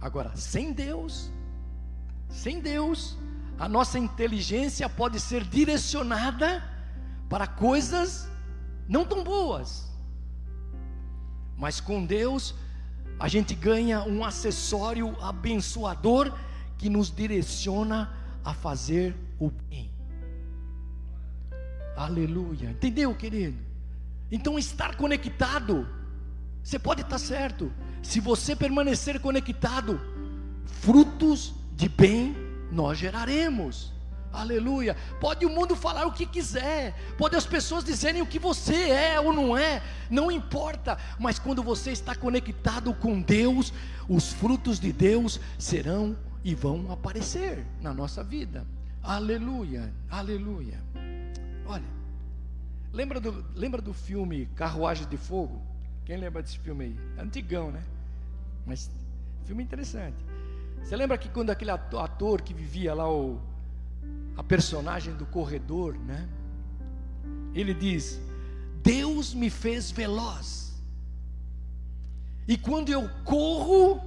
Agora, 0.00 0.36
sem 0.36 0.72
Deus, 0.72 1.28
sem 2.28 2.60
Deus, 2.60 3.18
a 3.58 3.68
nossa 3.68 3.98
inteligência 3.98 4.88
pode 4.88 5.18
ser 5.18 5.42
direcionada 5.42 6.62
para 7.28 7.48
coisas 7.48 8.30
não 8.88 9.04
tão 9.04 9.22
boas. 9.22 9.90
Mas 11.56 11.80
com 11.80 12.04
Deus, 12.04 12.54
a 13.18 13.28
gente 13.28 13.54
ganha 13.54 14.02
um 14.02 14.24
acessório 14.24 15.16
abençoador 15.20 16.32
que 16.76 16.88
nos 16.88 17.14
direciona 17.14 18.12
a 18.44 18.52
fazer 18.52 19.14
o 19.38 19.50
bem. 19.50 19.90
Aleluia. 21.96 22.70
Entendeu, 22.70 23.14
querido? 23.14 23.58
Então, 24.30 24.58
estar 24.58 24.96
conectado, 24.96 25.86
você 26.62 26.78
pode 26.78 27.02
estar 27.02 27.18
certo, 27.18 27.72
se 28.02 28.18
você 28.18 28.56
permanecer 28.56 29.20
conectado, 29.20 30.00
frutos 30.64 31.54
de 31.76 31.88
bem 31.88 32.34
nós 32.72 32.98
geraremos. 32.98 33.92
Aleluia. 34.32 34.96
Pode 35.20 35.44
o 35.44 35.50
mundo 35.50 35.76
falar 35.76 36.06
o 36.06 36.12
que 36.12 36.24
quiser, 36.24 36.94
pode 37.18 37.36
as 37.36 37.46
pessoas 37.46 37.84
dizerem 37.84 38.22
o 38.22 38.26
que 38.26 38.38
você 38.38 38.90
é 38.90 39.20
ou 39.20 39.32
não 39.32 39.56
é, 39.56 39.82
não 40.10 40.30
importa, 40.30 40.98
mas 41.18 41.38
quando 41.38 41.62
você 41.62 41.92
está 41.92 42.14
conectado 42.14 42.94
com 42.94 43.20
Deus, 43.20 43.72
os 44.08 44.32
frutos 44.32 44.80
de 44.80 44.92
Deus 44.92 45.38
serão 45.58 46.16
e 46.42 46.54
vão 46.54 46.90
aparecer 46.90 47.66
na 47.80 47.92
nossa 47.92 48.24
vida. 48.24 48.66
Aleluia. 49.02 49.92
Aleluia. 50.10 50.80
Olha, 51.66 52.02
Lembra 52.92 53.18
do, 53.18 53.44
lembra 53.54 53.80
do 53.80 53.94
filme 53.94 54.46
Carruagem 54.54 55.08
de 55.08 55.16
Fogo? 55.16 55.62
Quem 56.04 56.18
lembra 56.18 56.42
desse 56.42 56.58
filme 56.58 56.84
aí? 56.84 56.96
É 57.16 57.22
antigão, 57.22 57.70
né? 57.70 57.82
Mas 58.66 58.90
filme 59.46 59.62
interessante. 59.62 60.16
Você 60.82 60.94
lembra 60.94 61.16
que 61.16 61.30
quando 61.30 61.48
aquele 61.48 61.70
ator, 61.70 62.04
ator 62.04 62.42
que 62.42 62.52
vivia 62.52 62.92
lá 62.92 63.10
o, 63.10 63.40
a 64.36 64.42
personagem 64.42 65.14
do 65.14 65.26
corredor, 65.26 65.94
né? 65.98 66.28
Ele 67.54 67.74
diz: 67.74 68.20
Deus 68.82 69.34
me 69.34 69.50
fez 69.50 69.90
veloz. 69.90 70.72
E 72.46 72.56
quando 72.56 72.90
eu 72.90 73.08
corro, 73.24 74.00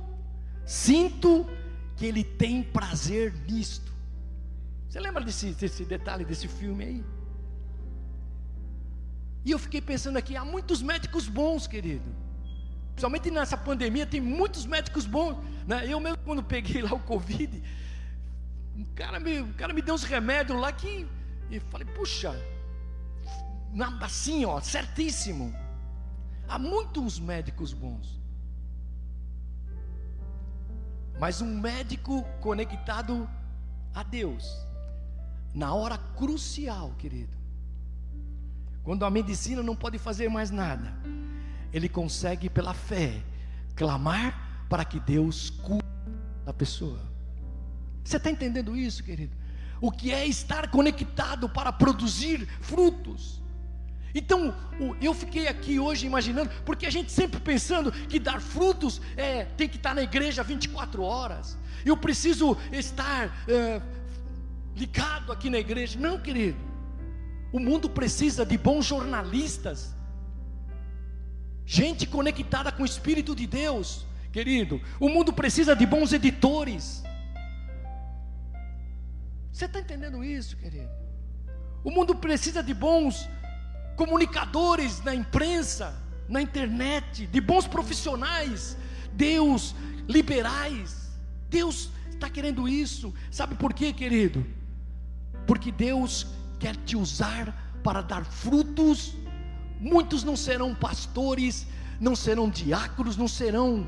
sinto 0.65 1.45
que 1.95 2.05
Ele 2.05 2.23
tem 2.23 2.61
prazer 2.61 3.33
nisto. 3.47 3.93
Você 4.89 4.99
lembra 4.99 5.23
desse, 5.23 5.51
desse 5.51 5.85
detalhe 5.85 6.25
desse 6.25 6.47
filme 6.47 6.83
aí? 6.83 7.05
E 9.43 9.51
eu 9.51 9.59
fiquei 9.59 9.79
pensando 9.79 10.17
aqui, 10.17 10.35
há 10.35 10.43
muitos 10.43 10.81
médicos 10.81 11.27
bons, 11.27 11.67
querido. 11.67 12.03
Principalmente 12.93 13.29
nessa 13.29 13.55
pandemia, 13.55 14.05
tem 14.05 14.19
muitos 14.19 14.65
médicos 14.65 15.05
bons. 15.05 15.37
Né? 15.67 15.85
Eu 15.87 15.99
mesmo, 15.99 16.17
quando 16.25 16.41
peguei 16.41 16.81
lá 16.81 16.93
o 16.93 16.99
Covid, 16.99 17.61
o 18.75 18.85
cara 18.95 19.19
me, 19.19 19.39
o 19.39 19.53
cara 19.53 19.73
me 19.73 19.81
deu 19.81 19.95
uns 19.95 20.03
remédios 20.03 20.59
lá 20.59 20.71
que. 20.71 21.07
E 21.49 21.59
falei, 21.59 21.87
puxa, 21.87 22.35
assim, 24.01 24.45
ó, 24.45 24.59
certíssimo. 24.59 25.53
Há 26.47 26.59
muitos 26.59 27.19
médicos 27.19 27.73
bons. 27.73 28.19
Mas 31.19 31.41
um 31.41 31.59
médico 31.59 32.23
conectado 32.41 33.29
a 33.93 34.03
Deus, 34.03 34.65
na 35.53 35.73
hora 35.73 35.97
crucial, 35.97 36.93
querido, 36.97 37.35
quando 38.83 39.05
a 39.05 39.09
medicina 39.09 39.63
não 39.63 39.75
pode 39.75 39.97
fazer 39.97 40.29
mais 40.29 40.51
nada, 40.51 40.93
ele 41.71 41.87
consegue, 41.87 42.49
pela 42.49 42.73
fé, 42.73 43.23
clamar 43.75 44.67
para 44.69 44.83
que 44.83 44.99
Deus 44.99 45.49
cure 45.49 45.83
a 46.45 46.53
pessoa. 46.53 47.14
Você 48.05 48.17
está 48.17 48.29
entendendo 48.29 48.77
isso, 48.77 49.03
querido? 49.03 49.35
O 49.81 49.91
que 49.91 50.11
é 50.11 50.25
estar 50.25 50.69
conectado 50.69 51.49
para 51.49 51.73
produzir 51.73 52.47
frutos? 52.61 53.41
Então, 54.13 54.55
eu 55.01 55.13
fiquei 55.13 55.47
aqui 55.47 55.77
hoje 55.79 56.05
imaginando, 56.05 56.49
porque 56.63 56.85
a 56.85 56.89
gente 56.89 57.11
sempre 57.11 57.39
pensando 57.41 57.91
que 57.91 58.17
dar 58.19 58.39
frutos 58.39 59.01
é, 59.17 59.43
tem 59.43 59.67
que 59.67 59.75
estar 59.75 59.93
na 59.93 60.03
igreja 60.03 60.43
24 60.43 61.03
horas. 61.03 61.57
Eu 61.83 61.97
preciso 61.97 62.55
estar 62.71 63.43
é, 63.47 63.81
ligado 64.75 65.31
aqui 65.31 65.49
na 65.49 65.57
igreja. 65.57 65.99
Não, 65.99 66.19
querido. 66.19 66.57
O 67.51 67.59
mundo 67.59 67.89
precisa 67.89 68.45
de 68.45 68.57
bons 68.57 68.85
jornalistas, 68.85 69.93
gente 71.65 72.05
conectada 72.05 72.71
com 72.71 72.83
o 72.83 72.85
Espírito 72.85 73.35
de 73.35 73.47
Deus, 73.47 74.05
querido. 74.31 74.79
O 74.99 75.09
mundo 75.09 75.33
precisa 75.33 75.75
de 75.75 75.85
bons 75.85 76.13
editores. 76.13 77.03
Você 79.55 79.63
está 79.63 79.79
entendendo 79.79 80.21
isso, 80.21 80.57
querido? 80.57 80.89
O 81.81 81.89
mundo 81.89 82.13
precisa 82.13 82.61
de 82.61 82.73
bons 82.73 83.29
comunicadores 83.95 85.01
na 85.01 85.15
imprensa, 85.15 85.95
na 86.27 86.41
internet, 86.41 87.25
de 87.25 87.39
bons 87.39 87.65
profissionais, 87.65 88.75
Deus, 89.13 89.73
liberais. 90.09 91.09
Deus 91.49 91.89
está 92.09 92.29
querendo 92.29 92.67
isso. 92.67 93.13
Sabe 93.31 93.55
por 93.55 93.73
quê, 93.73 93.93
querido? 93.93 94.45
Porque 95.47 95.71
Deus 95.71 96.27
quer 96.59 96.75
te 96.75 96.97
usar 96.97 97.79
para 97.81 98.01
dar 98.01 98.25
frutos. 98.25 99.15
Muitos 99.79 100.21
não 100.21 100.35
serão 100.35 100.75
pastores, 100.75 101.65
não 101.97 102.13
serão 102.13 102.49
diáconos, 102.49 103.15
não 103.15 103.29
serão 103.29 103.87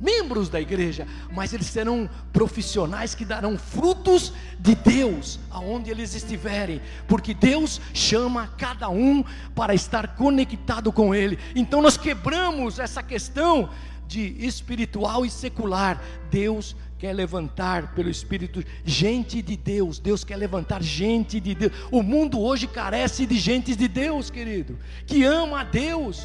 membros 0.00 0.48
da 0.48 0.60
igreja, 0.60 1.06
mas 1.32 1.52
eles 1.52 1.66
serão 1.66 2.08
profissionais 2.32 3.14
que 3.14 3.24
darão 3.24 3.56
frutos 3.56 4.32
de 4.58 4.74
Deus 4.74 5.38
aonde 5.50 5.90
eles 5.90 6.14
estiverem, 6.14 6.80
porque 7.08 7.32
Deus 7.32 7.80
chama 7.94 8.48
cada 8.58 8.88
um 8.88 9.24
para 9.54 9.74
estar 9.74 10.16
conectado 10.16 10.92
com 10.92 11.14
Ele. 11.14 11.38
Então 11.54 11.80
nós 11.80 11.96
quebramos 11.96 12.78
essa 12.78 13.02
questão 13.02 13.70
de 14.06 14.36
espiritual 14.44 15.24
e 15.24 15.30
secular. 15.30 16.00
Deus 16.30 16.76
quer 16.98 17.12
levantar 17.12 17.94
pelo 17.94 18.08
Espírito 18.08 18.62
gente 18.84 19.42
de 19.42 19.56
Deus. 19.56 19.98
Deus 19.98 20.24
quer 20.24 20.36
levantar 20.36 20.82
gente 20.82 21.40
de 21.40 21.54
Deus. 21.54 21.72
O 21.90 22.02
mundo 22.02 22.40
hoje 22.40 22.66
carece 22.66 23.26
de 23.26 23.36
gente 23.38 23.74
de 23.74 23.88
Deus, 23.88 24.30
querido, 24.30 24.78
que 25.06 25.24
ama 25.24 25.60
a 25.60 25.64
Deus. 25.64 26.22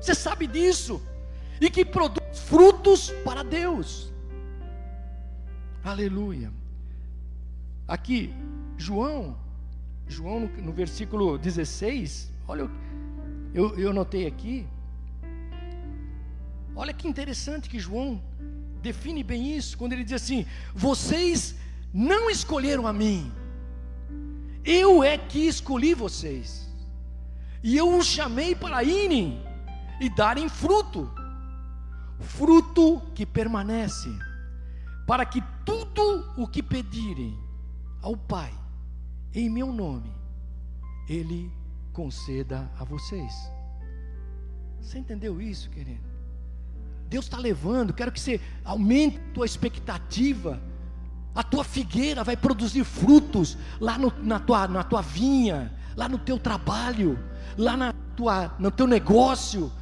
Você 0.00 0.14
sabe 0.14 0.46
disso 0.46 1.02
e 1.60 1.68
que 1.70 1.84
produz 1.84 2.17
frutos 2.32 3.10
para 3.24 3.42
Deus. 3.42 4.12
Aleluia. 5.84 6.52
Aqui, 7.86 8.34
João, 8.76 9.36
João 10.06 10.40
no, 10.40 10.48
no 10.62 10.72
versículo 10.72 11.38
16, 11.38 12.30
olha, 12.46 12.70
eu, 13.54 13.78
eu 13.78 13.92
notei 13.92 14.26
aqui. 14.26 14.66
Olha 16.76 16.92
que 16.92 17.08
interessante 17.08 17.68
que 17.68 17.78
João 17.78 18.22
define 18.82 19.22
bem 19.22 19.56
isso, 19.56 19.76
quando 19.76 19.92
ele 19.92 20.04
diz 20.04 20.14
assim: 20.22 20.46
Vocês 20.74 21.54
não 21.92 22.30
escolheram 22.30 22.86
a 22.86 22.92
mim, 22.92 23.32
eu 24.64 25.02
é 25.02 25.16
que 25.16 25.46
escolhi 25.46 25.94
vocês, 25.94 26.68
e 27.62 27.76
eu 27.76 27.96
os 27.96 28.06
chamei 28.06 28.54
para 28.54 28.82
irem 28.84 29.42
e 30.00 30.08
darem 30.08 30.48
fruto, 30.48 31.10
fruto 32.20 33.00
que 33.14 33.24
permanece, 33.24 34.08
para 35.06 35.24
que 35.24 35.42
tudo 35.64 36.32
o 36.36 36.46
que 36.46 36.62
pedirem 36.62 37.38
ao 38.02 38.16
Pai, 38.16 38.52
em 39.34 39.48
meu 39.48 39.72
nome, 39.72 40.12
Ele 41.08 41.52
conceda 41.92 42.70
a 42.78 42.84
vocês. 42.84 43.32
Você 44.80 44.98
entendeu 44.98 45.40
isso, 45.40 45.68
querido? 45.70 46.08
Deus 47.08 47.24
está 47.24 47.38
levando, 47.38 47.92
quero 47.92 48.12
que 48.12 48.20
você 48.20 48.40
aumente 48.64 49.18
a 49.18 49.32
tua 49.32 49.46
expectativa. 49.46 50.60
A 51.34 51.42
tua 51.42 51.64
figueira 51.64 52.24
vai 52.24 52.36
produzir 52.36 52.84
frutos 52.84 53.56
lá 53.80 53.96
no, 53.96 54.12
na, 54.22 54.38
tua, 54.38 54.66
na 54.66 54.82
tua 54.82 55.00
vinha, 55.00 55.72
lá 55.96 56.08
no 56.08 56.18
teu 56.18 56.38
trabalho, 56.38 57.18
lá 57.56 57.76
na 57.76 57.92
tua, 58.16 58.54
no 58.58 58.70
teu 58.70 58.86
negócio, 58.86 59.72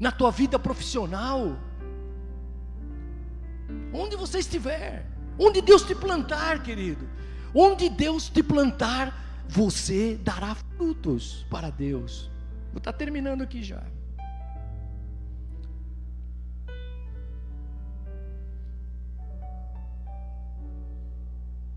na 0.00 0.10
tua 0.10 0.30
vida 0.30 0.58
profissional. 0.58 1.56
Onde 3.92 4.16
você 4.16 4.38
estiver, 4.38 5.06
onde 5.38 5.60
Deus 5.60 5.82
te 5.82 5.94
plantar, 5.94 6.62
querido, 6.62 7.08
onde 7.54 7.88
Deus 7.88 8.28
te 8.28 8.42
plantar, 8.42 9.44
você 9.48 10.16
dará 10.22 10.54
frutos 10.54 11.46
para 11.50 11.70
Deus. 11.70 12.30
Vou 12.72 12.78
estar 12.78 12.92
terminando 12.92 13.42
aqui 13.42 13.62
já. 13.62 13.82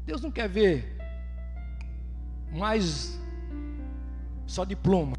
Deus 0.05 0.21
não 0.21 0.31
quer 0.31 0.47
ver 0.47 0.97
mais 2.51 3.19
só 4.45 4.63
diplomas. 4.63 5.17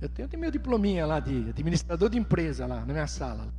Eu 0.00 0.08
tenho, 0.08 0.28
tenho 0.28 0.40
meu 0.40 0.50
diplominha 0.50 1.04
lá 1.04 1.18
de 1.18 1.50
administrador 1.50 2.08
de 2.08 2.18
empresa 2.18 2.66
lá 2.66 2.84
na 2.84 2.92
minha 2.92 3.06
sala. 3.06 3.52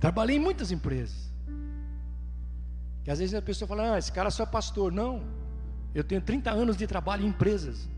Trabalhei 0.00 0.36
em 0.36 0.40
muitas 0.40 0.70
empresas. 0.70 1.32
Que 3.04 3.10
às 3.10 3.18
vezes 3.18 3.34
a 3.34 3.42
pessoa 3.42 3.68
fala, 3.68 3.94
ah, 3.94 3.98
esse 3.98 4.12
cara 4.12 4.30
só 4.30 4.42
é 4.42 4.46
pastor. 4.46 4.92
Não. 4.92 5.22
Eu 5.94 6.04
tenho 6.04 6.20
30 6.20 6.50
anos 6.50 6.76
de 6.76 6.86
trabalho 6.86 7.24
em 7.24 7.28
empresas. 7.28 7.88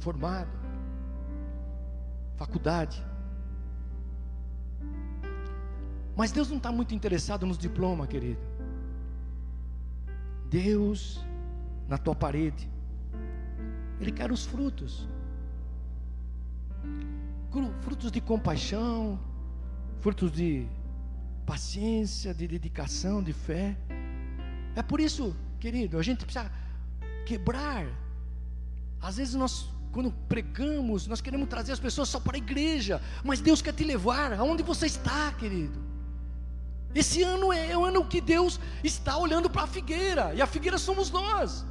Formado. 0.00 0.50
Faculdade. 2.36 3.04
Mas 6.16 6.32
Deus 6.32 6.48
não 6.48 6.56
está 6.56 6.70
muito 6.70 6.94
interessado 6.94 7.46
nos 7.46 7.58
diplomas, 7.58 8.08
querido. 8.08 8.40
Deus, 10.50 11.24
na 11.86 11.98
tua 11.98 12.14
parede, 12.14 12.68
Ele 14.00 14.10
quer 14.10 14.32
os 14.32 14.44
frutos 14.44 15.08
frutos 17.80 18.10
de 18.12 18.20
compaixão, 18.20 19.18
frutos 20.00 20.32
de 20.32 20.66
paciência, 21.44 22.34
de 22.34 22.46
dedicação, 22.46 23.22
de 23.22 23.32
fé. 23.32 23.76
É 24.76 24.82
por 24.82 25.00
isso, 25.00 25.36
querido, 25.58 25.98
a 25.98 26.02
gente 26.02 26.24
precisa 26.24 26.50
quebrar. 27.26 27.86
Às 29.00 29.16
vezes 29.16 29.34
nós, 29.34 29.68
quando 29.92 30.12
pregamos, 30.28 31.06
nós 31.06 31.20
queremos 31.20 31.48
trazer 31.48 31.72
as 31.72 31.80
pessoas 31.80 32.08
só 32.08 32.20
para 32.20 32.36
a 32.36 32.38
igreja, 32.38 33.00
mas 33.24 33.40
Deus 33.40 33.62
quer 33.62 33.72
te 33.72 33.84
levar 33.84 34.32
aonde 34.34 34.62
você 34.62 34.86
está, 34.86 35.32
querido. 35.32 35.80
Esse 36.94 37.22
ano 37.22 37.52
é 37.52 37.76
o 37.76 37.84
ano 37.84 38.04
que 38.04 38.20
Deus 38.20 38.58
está 38.82 39.16
olhando 39.16 39.48
para 39.48 39.62
a 39.62 39.66
figueira, 39.66 40.34
e 40.34 40.42
a 40.42 40.46
figueira 40.46 40.78
somos 40.78 41.10
nós. 41.10 41.64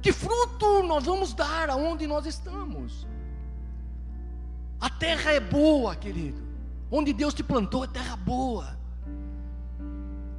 Que 0.00 0.12
fruto 0.12 0.82
nós 0.84 1.04
vamos 1.04 1.34
dar 1.34 1.70
aonde 1.70 2.06
nós 2.06 2.24
estamos? 2.24 3.06
A 4.80 4.88
terra 4.88 5.32
é 5.32 5.40
boa, 5.40 5.96
querido. 5.96 6.47
Onde 6.90 7.12
Deus 7.12 7.34
te 7.34 7.42
plantou 7.42 7.84
é 7.84 7.86
terra 7.86 8.16
boa. 8.16 8.78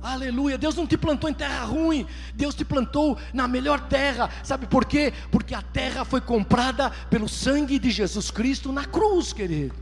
Aleluia. 0.02 0.58
Deus 0.58 0.76
não 0.76 0.88
te 0.88 0.97
plantou 0.97 1.30
em 1.30 1.34
terra 1.34 1.66
ruim. 1.66 2.08
Deus 2.34 2.56
te 2.56 2.64
plantou 2.64 3.18
na 3.34 3.47
melhor 3.47 3.82
terra. 3.88 4.30
Sabe 4.43 4.66
por 4.66 4.86
quê? 4.86 5.14
Porque 5.32 5.54
a 5.54 5.62
terra 5.62 6.06
foi 6.06 6.22
comprada 6.22 6.89
pelo 7.10 7.28
sangue 7.28 7.78
de 7.78 7.91
Jesus 7.91 8.32
Cristo 8.32 8.72
na 8.72 8.86
cruz, 8.86 9.34
querido. 9.34 9.76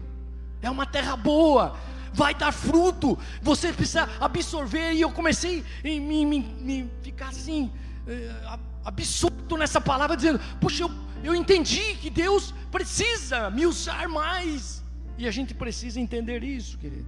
É 0.62 0.70
uma 0.70 0.86
terra 0.86 1.16
boa 1.16 1.78
vai 2.18 2.34
dar 2.34 2.52
fruto. 2.52 3.18
Você 3.42 3.72
precisa 3.72 4.10
absorver. 4.20 4.94
E 4.94 5.02
eu 5.02 5.12
comecei 5.12 5.64
me, 5.84 6.26
me 6.26 6.90
ficar 7.04 7.30
assim, 7.30 7.72
eh, 8.08 8.58
absorto 8.84 9.56
nessa 9.56 9.80
palavra, 9.80 10.18
dizendo: 10.18 10.40
Puxa, 10.60 10.84
eu, 10.84 10.92
eu 11.24 11.36
entendi 11.36 11.96
que 11.96 12.10
Deus 12.10 12.54
precisa 12.72 13.52
me 13.52 13.68
usar 13.68 14.10
mais. 14.10 14.84
E 15.18 15.28
a 15.28 15.32
gente 15.32 15.54
precisa 15.54 16.00
entender 16.00 16.44
isso, 16.44 16.78
querido. 16.78 17.08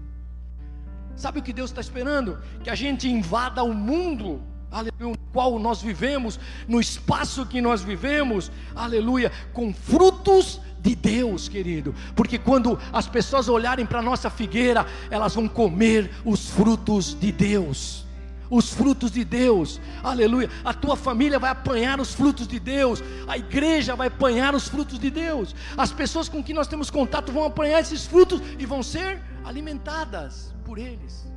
Sabe 1.15 1.39
o 1.39 1.43
que 1.43 1.53
Deus 1.53 1.69
está 1.69 1.81
esperando? 1.81 2.39
Que 2.63 2.69
a 2.69 2.75
gente 2.75 3.07
invada 3.07 3.63
o 3.63 3.73
mundo 3.73 4.41
aleluia, 4.71 4.93
no 4.99 5.17
qual 5.31 5.57
nós 5.59 5.81
vivemos, 5.81 6.39
no 6.67 6.79
espaço 6.79 7.45
que 7.45 7.61
nós 7.61 7.81
vivemos, 7.81 8.51
aleluia, 8.75 9.31
com 9.53 9.73
frutos 9.73 10.61
de 10.79 10.95
Deus, 10.95 11.49
querido, 11.49 11.93
porque 12.15 12.37
quando 12.37 12.79
as 12.93 13.07
pessoas 13.07 13.49
olharem 13.49 13.85
para 13.85 13.99
a 13.99 14.03
nossa 14.03 14.29
figueira, 14.29 14.85
elas 15.09 15.35
vão 15.35 15.47
comer 15.47 16.09
os 16.23 16.49
frutos 16.49 17.13
de 17.19 17.31
Deus. 17.31 18.05
Os 18.49 18.73
frutos 18.73 19.11
de 19.11 19.23
Deus, 19.23 19.79
aleluia. 20.03 20.49
A 20.63 20.73
tua 20.73 20.95
família 20.95 21.37
vai 21.37 21.51
apanhar 21.51 21.99
os 21.99 22.13
frutos 22.13 22.47
de 22.47 22.59
Deus, 22.59 23.03
a 23.27 23.37
igreja 23.37 23.95
vai 23.95 24.07
apanhar 24.07 24.55
os 24.55 24.67
frutos 24.67 24.97
de 24.97 25.09
Deus, 25.09 25.55
as 25.77 25.91
pessoas 25.91 26.27
com 26.27 26.43
quem 26.43 26.55
nós 26.55 26.67
temos 26.67 26.89
contato 26.89 27.31
vão 27.31 27.43
apanhar 27.43 27.79
esses 27.79 28.05
frutos 28.05 28.41
e 28.57 28.65
vão 28.65 28.81
ser 28.81 29.21
alimentadas 29.43 30.53
por 30.65 30.77
eles. 30.77 31.27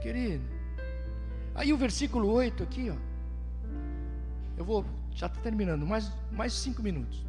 Querido, 0.00 0.44
aí 1.54 1.72
o 1.72 1.76
versículo 1.76 2.28
8 2.28 2.62
aqui, 2.64 2.90
ó. 2.90 2.96
Eu 4.56 4.64
vou 4.64 4.84
já 5.14 5.26
está 5.26 5.40
terminando, 5.40 5.86
mais, 5.86 6.10
mais 6.30 6.52
cinco 6.52 6.82
minutos. 6.82 7.24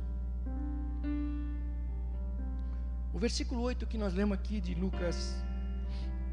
O 3.13 3.19
versículo 3.19 3.61
8 3.61 3.85
que 3.85 3.97
nós 3.97 4.13
lemos 4.13 4.33
aqui 4.33 4.59
de 4.59 4.73
Lucas 4.73 5.35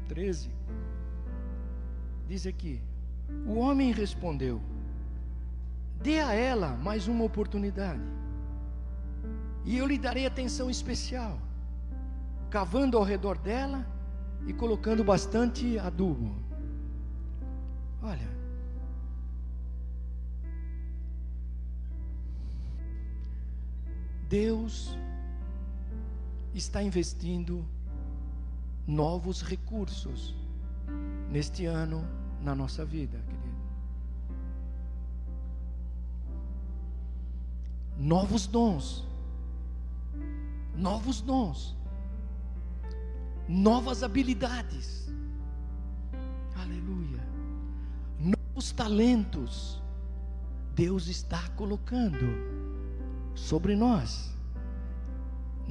13, 0.07 0.49
diz 2.27 2.47
aqui: 2.47 2.81
O 3.45 3.59
homem 3.59 3.91
respondeu: 3.91 4.59
Dê 6.01 6.19
a 6.19 6.33
ela 6.33 6.69
mais 6.69 7.07
uma 7.07 7.23
oportunidade, 7.23 8.01
e 9.63 9.77
eu 9.77 9.85
lhe 9.85 9.99
darei 9.99 10.25
atenção 10.25 10.71
especial, 10.71 11.39
cavando 12.49 12.97
ao 12.97 13.03
redor 13.03 13.37
dela 13.37 13.85
e 14.47 14.51
colocando 14.51 15.03
bastante 15.03 15.77
adubo. 15.77 16.35
Olha, 18.01 18.27
Deus 24.27 24.97
está 26.53 26.83
investindo 26.83 27.65
novos 28.87 29.41
recursos 29.41 30.35
neste 31.29 31.65
ano 31.65 32.03
na 32.41 32.53
nossa 32.55 32.83
vida, 32.83 33.17
querido. 33.19 33.41
novos 38.01 38.47
dons, 38.47 39.07
novos 40.75 41.21
dons, 41.21 41.77
novas 43.47 44.01
habilidades, 44.01 45.07
aleluia, 46.55 47.23
novos 48.19 48.71
talentos, 48.71 49.79
Deus 50.73 51.07
está 51.07 51.47
colocando 51.49 52.25
sobre 53.35 53.75
nós, 53.75 54.35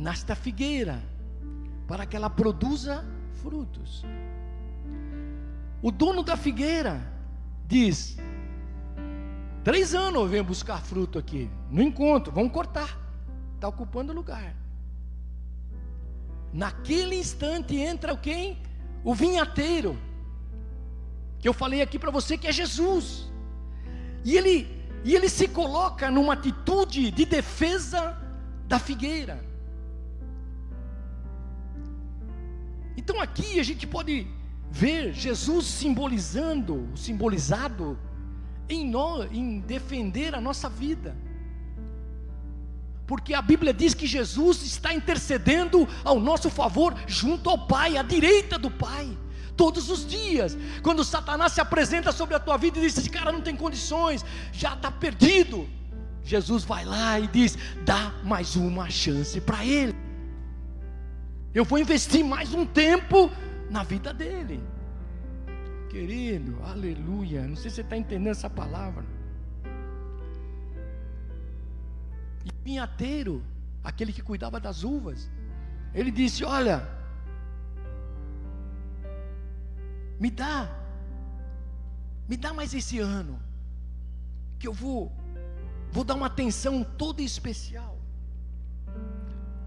nesta 0.01 0.35
figueira, 0.35 1.03
para 1.87 2.07
que 2.07 2.17
ela 2.17 2.31
produza 2.31 3.05
frutos. 3.43 4.03
O 5.83 5.91
dono 5.91 6.23
da 6.23 6.37
figueira 6.37 7.01
diz: 7.67 8.17
Três 9.63 9.95
anos 9.95 10.23
eu 10.23 10.29
venho 10.29 10.45
buscar 10.45 10.81
fruto 10.81 11.19
aqui, 11.19 11.51
não 11.71 11.83
encontro, 11.83 12.33
vamos 12.33 12.51
cortar, 12.51 12.99
está 13.55 13.69
ocupando 13.69 14.13
lugar. 14.15 14.57
Naquele 16.53 17.17
instante 17.17 17.77
entra 17.77 18.17
quem? 18.17 18.59
O 19.05 19.15
vinhateiro, 19.15 19.99
que 21.39 21.49
eu 21.49 21.53
falei 21.53 21.83
aqui 21.83 21.99
para 21.99 22.11
você 22.11 22.39
que 22.39 22.49
é 22.49 22.53
Jesus, 22.53 23.31
e 24.25 24.37
ele, 24.37 24.67
e 25.05 25.15
ele 25.15 25.29
se 25.29 25.47
coloca 25.47 26.11
numa 26.11 26.33
atitude 26.33 27.11
de 27.11 27.25
defesa 27.27 28.19
da 28.67 28.79
figueira. 28.79 29.50
Então 32.97 33.21
aqui 33.21 33.59
a 33.59 33.63
gente 33.63 33.87
pode 33.87 34.27
ver 34.71 35.13
Jesus 35.13 35.67
simbolizando, 35.67 36.89
simbolizado 36.95 37.99
em 38.69 38.89
nós, 38.89 39.31
em 39.33 39.61
defender 39.61 40.35
a 40.35 40.41
nossa 40.41 40.69
vida. 40.69 41.17
Porque 43.07 43.35
a 43.35 43.43
Bíblia 43.43 43.75
diz 43.75 43.93
que 43.93 44.07
Jesus 44.07 44.63
está 44.63 44.95
intercedendo 44.95 45.89
ao 46.05 46.21
nosso 46.21 46.49
favor 46.49 46.95
junto 47.09 47.51
ao 47.51 47.67
Pai, 47.67 47.97
à 47.97 48.03
direita 48.05 48.57
do 48.57 48.71
Pai, 48.71 49.19
todos 49.57 49.91
os 49.91 50.07
dias. 50.07 50.57
Quando 50.81 51.03
Satanás 51.03 51.53
se 51.53 51.61
apresenta 51.61 52.13
sobre 52.13 52.37
a 52.37 52.39
tua 52.39 52.57
vida 52.57 52.79
e 52.79 52.83
diz: 52.83 52.97
Esse 52.97 53.11
cara 53.11 53.33
não 53.33 53.41
tem 53.41 53.57
condições, 53.57 54.25
já 54.53 54.75
está 54.75 54.93
perdido. 54.93 55.69
Jesus 56.23 56.63
vai 56.63 56.85
lá 56.85 57.19
e 57.19 57.27
diz: 57.27 57.59
Dá 57.85 58.13
mais 58.23 58.55
uma 58.55 58.89
chance 58.89 59.41
para 59.41 59.65
ele. 59.65 59.93
Eu 61.53 61.65
vou 61.65 61.79
investir 61.79 62.25
mais 62.25 62.55
um 62.55 62.65
tempo 62.65 63.29
na 63.69 63.83
vida 63.83 64.15
dele. 64.15 64.63
Querido, 65.89 66.63
aleluia. 66.63 67.47
Não 67.47 67.57
sei 67.57 67.71
se 67.71 67.77
você 67.77 67.81
está 67.81 67.97
entendendo 67.97 68.31
essa 68.31 68.49
palavra. 68.49 69.05
E 72.45 72.51
vinhateiro, 72.65 73.43
aquele 73.83 74.13
que 74.13 74.23
cuidava 74.23 74.61
das 74.61 74.85
uvas, 74.85 75.29
ele 75.93 76.13
disse: 76.13 76.45
Olha, 76.45 76.89
me 80.21 80.31
dá, 80.31 80.71
me 82.29 82.37
dá 82.37 82.55
mais 82.55 82.73
esse 82.73 83.01
ano, 83.01 83.43
que 84.57 84.69
eu 84.69 84.73
vou, 84.73 85.13
vou 85.91 86.05
dar 86.05 86.15
uma 86.15 86.27
atenção 86.27 86.85
toda 86.85 87.23
especial. 87.23 88.00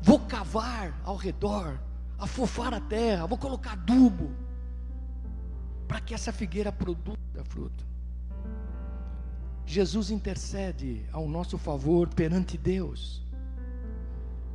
Vou 0.03 0.19
cavar 0.19 0.93
ao 1.05 1.15
redor, 1.15 1.79
afofar 2.19 2.73
a 2.73 2.81
terra, 2.81 3.25
vou 3.25 3.37
colocar 3.37 3.71
adubo 3.71 4.29
para 5.87 6.01
que 6.01 6.13
essa 6.13 6.33
figueira 6.33 6.73
produza 6.73 7.17
fruto. 7.45 7.85
Jesus 9.65 10.11
intercede 10.11 11.05
ao 11.09 11.25
nosso 11.25 11.57
favor 11.57 12.09
perante 12.09 12.57
Deus, 12.57 13.23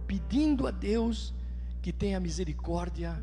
pedindo 0.07 0.67
a 0.67 0.71
Deus 0.71 1.33
que 1.81 1.95
tenha 1.95 2.21
misericórdia 2.21 3.19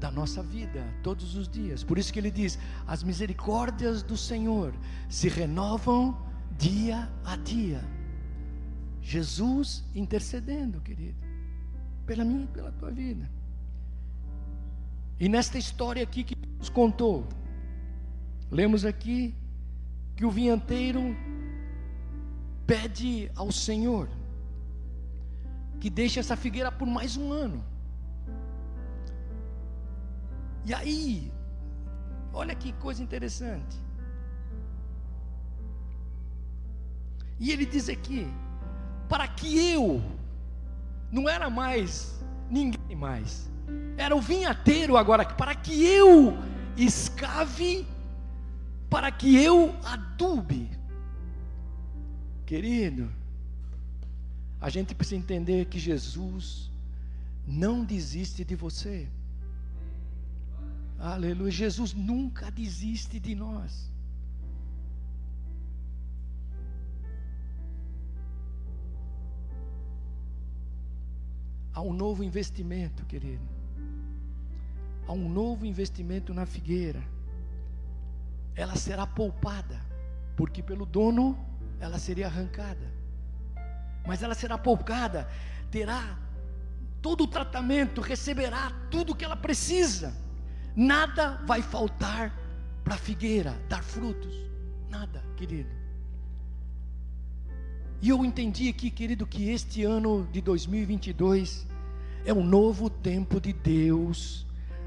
da 0.00 0.10
nossa 0.10 0.42
vida 0.42 0.82
todos 1.02 1.36
os 1.36 1.46
dias. 1.46 1.84
Por 1.84 1.98
isso 1.98 2.10
que 2.10 2.18
ele 2.18 2.30
diz: 2.30 2.58
as 2.86 3.02
misericórdias 3.02 4.02
do 4.02 4.16
Senhor 4.16 4.72
se 5.10 5.28
renovam 5.28 6.18
dia 6.56 7.06
a 7.22 7.36
dia. 7.36 7.84
Jesus 9.02 9.84
intercedendo, 9.94 10.80
querido, 10.80 11.18
pela 12.06 12.24
minha 12.24 12.44
e 12.44 12.48
pela 12.48 12.72
tua 12.72 12.90
vida. 12.90 13.28
E 15.20 15.28
nesta 15.28 15.58
história 15.58 16.02
aqui 16.02 16.24
que 16.24 16.36
nos 16.58 16.70
contou, 16.70 17.26
lemos 18.50 18.84
aqui 18.84 19.34
que 20.16 20.24
o 20.24 20.30
vinhanteiro 20.30 21.14
pede 22.66 23.30
ao 23.34 23.52
Senhor 23.52 24.08
que 25.82 25.90
deixe 25.90 26.20
essa 26.20 26.36
figueira 26.36 26.70
por 26.70 26.86
mais 26.86 27.16
um 27.16 27.32
ano. 27.32 27.64
E 30.64 30.72
aí, 30.72 31.32
olha 32.32 32.54
que 32.54 32.72
coisa 32.74 33.02
interessante. 33.02 33.76
E 37.40 37.50
ele 37.50 37.66
diz 37.66 37.88
aqui: 37.88 38.28
para 39.12 39.28
que 39.28 39.58
eu, 39.74 40.02
não 41.10 41.28
era 41.28 41.50
mais 41.50 42.18
ninguém 42.48 42.96
mais, 42.96 43.50
era 43.98 44.16
o 44.16 44.22
vinhateiro 44.22 44.96
agora, 44.96 45.22
para 45.22 45.54
que 45.54 45.84
eu 45.84 46.38
escave, 46.78 47.86
para 48.88 49.12
que 49.12 49.36
eu 49.36 49.76
adube. 49.84 50.70
Querido, 52.46 53.12
a 54.58 54.70
gente 54.70 54.94
precisa 54.94 55.16
entender 55.16 55.66
que 55.66 55.78
Jesus 55.78 56.70
não 57.46 57.84
desiste 57.84 58.42
de 58.46 58.56
você. 58.56 59.10
Aleluia. 60.98 61.50
Jesus 61.50 61.92
nunca 61.92 62.50
desiste 62.50 63.20
de 63.20 63.34
nós. 63.34 63.91
Há 71.74 71.80
um 71.80 71.92
novo 71.92 72.22
investimento, 72.22 73.04
querido 73.06 73.62
a 75.06 75.12
um 75.12 75.28
novo 75.28 75.66
investimento 75.66 76.32
na 76.32 76.46
figueira. 76.46 77.02
Ela 78.54 78.76
será 78.76 79.06
poupada, 79.06 79.80
porque 80.36 80.62
pelo 80.62 80.86
dono 80.86 81.38
ela 81.80 81.98
seria 81.98 82.26
arrancada. 82.26 82.92
Mas 84.06 84.22
ela 84.22 84.34
será 84.34 84.58
poupada, 84.58 85.28
terá 85.70 86.18
todo 87.00 87.24
o 87.24 87.26
tratamento, 87.26 88.00
receberá 88.00 88.72
tudo 88.90 89.12
o 89.12 89.16
que 89.16 89.24
ela 89.24 89.36
precisa. 89.36 90.14
Nada 90.74 91.42
vai 91.46 91.62
faltar 91.62 92.34
para 92.84 92.94
a 92.94 92.98
figueira 92.98 93.52
dar 93.68 93.82
frutos. 93.82 94.34
Nada, 94.88 95.22
querido. 95.36 95.81
E 98.02 98.08
eu 98.08 98.24
entendi 98.24 98.68
aqui, 98.68 98.90
querido, 98.90 99.24
que 99.24 99.50
este 99.50 99.84
ano 99.84 100.28
de 100.30 100.40
2022 100.40 101.66
é 102.26 102.34
um 102.34 102.44
novo 102.44 102.90
tempo 102.90 103.40
de 103.40 103.52
Deus 103.52 104.44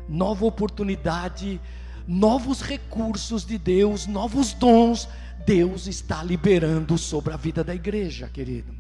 nova 0.07 0.45
oportunidade, 0.45 1.59
novos 2.07 2.61
recursos 2.61 3.45
de 3.45 3.57
Deus, 3.57 4.07
novos 4.07 4.53
dons, 4.53 5.07
Deus 5.45 5.88
está 5.88 6.24
liberando 6.24 6.97
sobre 6.97 7.34
a 7.34 7.38
vida 7.38 7.63
da 7.63 7.74
igreja, 7.74 8.30
querido. 8.32 8.74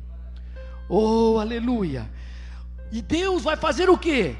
Oh, 0.87 1.39
aleluia! 1.39 2.09
E 2.91 3.01
Deus 3.01 3.43
vai 3.43 3.57
fazer 3.57 3.89
o 3.89 3.97
que? 3.97 4.35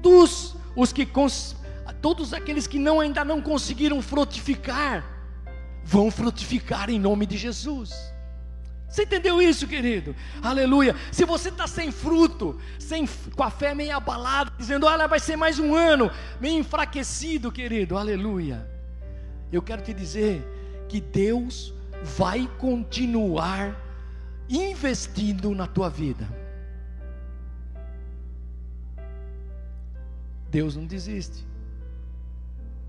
Dos 0.00 0.54
os 0.76 0.92
que 0.92 1.08
todos 2.00 2.32
aqueles 2.32 2.66
que 2.66 2.78
não 2.78 3.00
ainda 3.00 3.24
não 3.24 3.40
conseguiram 3.40 4.02
frutificar, 4.02 5.04
vão 5.82 6.10
frutificar 6.10 6.90
em 6.90 7.00
nome 7.00 7.26
de 7.26 7.36
Jesus. 7.36 8.15
Você 8.88 9.02
entendeu 9.02 9.42
isso, 9.42 9.66
querido? 9.66 10.14
Aleluia. 10.40 10.94
Se 11.10 11.24
você 11.24 11.48
está 11.48 11.66
sem 11.66 11.90
fruto, 11.90 12.58
sem, 12.78 13.06
com 13.34 13.42
a 13.42 13.50
fé 13.50 13.74
meio 13.74 13.96
abalada, 13.96 14.52
dizendo, 14.56 14.86
olha, 14.86 15.08
vai 15.08 15.18
ser 15.18 15.36
mais 15.36 15.58
um 15.58 15.74
ano, 15.74 16.10
meio 16.40 16.58
enfraquecido, 16.60 17.50
querido, 17.50 17.98
aleluia. 17.98 18.68
Eu 19.50 19.60
quero 19.60 19.82
te 19.82 19.92
dizer 19.92 20.42
que 20.88 21.00
Deus 21.00 21.74
vai 22.16 22.48
continuar 22.58 23.76
investindo 24.48 25.52
na 25.54 25.66
tua 25.66 25.90
vida. 25.90 26.28
Deus 30.48 30.76
não 30.76 30.86
desiste. 30.86 31.44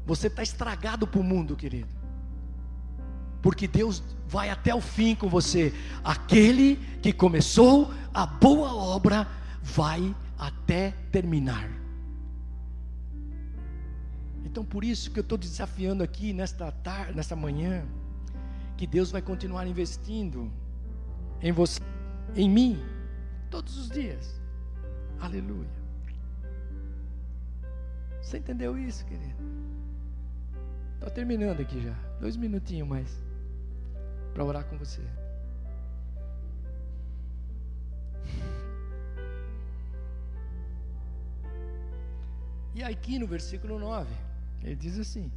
Você 0.05 0.27
está 0.27 0.43
estragado 0.43 1.07
para 1.07 1.19
o 1.19 1.23
mundo, 1.23 1.55
querido 1.55 1.96
porque 3.47 3.65
Deus 3.65 4.03
vai 4.27 4.49
até 4.49 4.75
o 4.75 4.81
fim 4.81 5.15
com 5.15 5.29
você. 5.29 5.73
Aquele 6.03 6.75
que 7.01 7.13
começou 7.13 7.93
a 8.13 8.25
boa 8.25 8.75
obra 8.75 9.25
vai 9.63 10.13
até 10.37 10.91
terminar. 11.13 11.71
Então, 14.43 14.65
por 14.65 14.83
isso 14.83 15.09
que 15.11 15.19
eu 15.19 15.21
estou 15.21 15.37
desafiando 15.37 16.03
aqui 16.03 16.33
nesta 16.33 16.69
tarde, 16.73 17.15
nesta 17.15 17.37
manhã, 17.37 17.85
que 18.75 18.85
Deus 18.85 19.11
vai 19.11 19.21
continuar 19.21 19.65
investindo 19.65 20.51
em 21.41 21.53
você, 21.53 21.79
em 22.35 22.49
mim, 22.49 22.77
todos 23.49 23.77
os 23.77 23.89
dias. 23.89 24.41
Aleluia. 25.21 25.69
Você 28.21 28.39
entendeu 28.39 28.77
isso, 28.77 29.05
querido? 29.05 29.41
Estou 30.95 31.09
terminando 31.11 31.61
aqui 31.61 31.81
já. 31.81 31.93
Dois 32.19 32.35
minutinhos 32.35 32.89
mais. 32.89 33.26
Para 34.38 34.45
orar 34.45 34.65
com 34.65 34.77
você. 34.77 35.01
E 42.75 42.83
aqui 42.83 43.17
no 43.17 43.25
versículo 43.25 43.79
9, 43.79 44.07
ele 44.61 44.75
diz 44.75 44.99
assim: 44.99 45.31